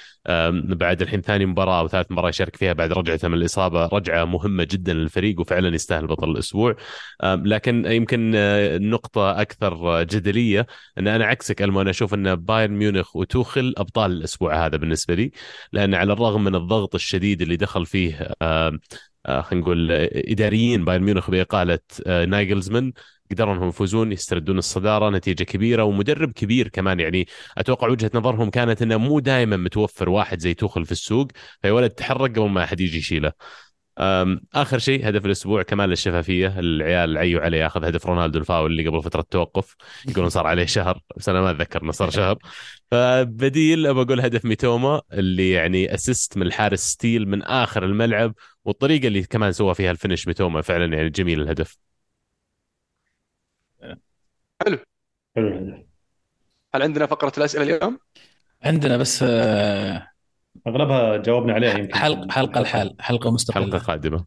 [0.65, 4.65] بعد الحين ثاني مباراة أو ثالث مباراة يشارك فيها بعد رجعته من الإصابة رجعة مهمة
[4.71, 6.77] جدا للفريق وفعلا يستاهل بطل الأسبوع.
[7.25, 10.67] لكن يمكن آه، نقطة أكثر جدلية
[10.99, 15.31] إن أنا عكسك ألمو أنا أشوف إن بايرن ميونخ وتوخل أبطال الأسبوع هذا بالنسبة لي
[15.73, 18.79] لأن على الرغم من الضغط الشديد اللي دخل فيه آه،
[19.27, 22.93] خلينا نقول آه، إداريين بايرن ميونخ بإقالة آه، ناجلزمان.
[23.31, 27.01] قدروا انهم يفوزون يستردون الصدارة نتيجة كبيرة ومدرب كبير كمان.
[27.01, 27.27] يعني
[27.59, 31.29] أتوقع وجهة نظرهم كانت إنه مو دائما متوفر واحد زي توخل في السوق
[31.63, 33.33] فيا ولد تحرك قبل ما أحد يجي يشيله.
[34.55, 36.59] آخر شيء هدف الأسبوع كمال الشفافية.
[36.59, 39.77] العيال عيوا عليه أخذ هدف رونالدو الفاول اللي قبل فترة توقف.
[40.09, 42.39] يقولون صار عليه شهر بس أنا ما أتذكر إنه صار شهر.
[42.91, 48.35] فبديل ابى أقول هدف ميتوما اللي يعني assist من الحارس ستيل من آخر الملعب
[48.67, 51.79] والطريقة اللي كمان سوى فيها ال finish ميتوما فعلا يعني جميل الهدف.
[54.63, 54.79] حلو.
[55.37, 55.87] حلو الهدف.
[56.75, 57.99] هل عندنا فقرة الأسئلة اليوم؟
[58.63, 60.09] عندنا بس آه
[60.67, 61.95] أغلبها جاوبنا عليها يمكن.
[61.95, 63.65] حلقه حلقة الحال حلقة مستقلة.
[63.65, 64.27] حلقة قادمة.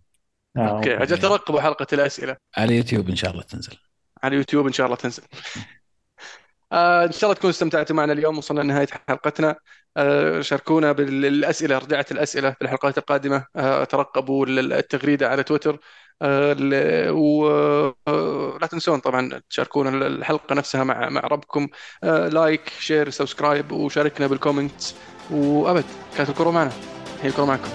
[0.57, 2.38] آه أوكي أجل ترقبوا حلقة الأسئلة.
[2.57, 3.78] على يوتيوب إن شاء الله تنزل.
[4.24, 5.24] على يوتيوب إن شاء الله تنزل.
[6.72, 9.56] آه إن شاء الله تكونوا استمتعتوا معنا اليوم وصلنا لنهاية حلقتنا.
[10.41, 13.45] شاركونا بالاسئله رجعت الأسئلة في الحلقات القادمة.
[13.56, 15.80] آه ترقبوا التغريدة على تويتر.
[16.22, 21.68] آه ولا آه، تنسون طبعا تشاركونا الحلقة نفسها مع مع ربعكم.
[22.03, 24.95] like share subscribe وشاركنا بال comments
[25.32, 25.86] وأبد
[26.18, 26.72] كانت الكرة معنا.
[27.22, 27.70] هي الكرة معكم.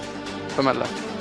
[0.57, 1.14] في أمان الله.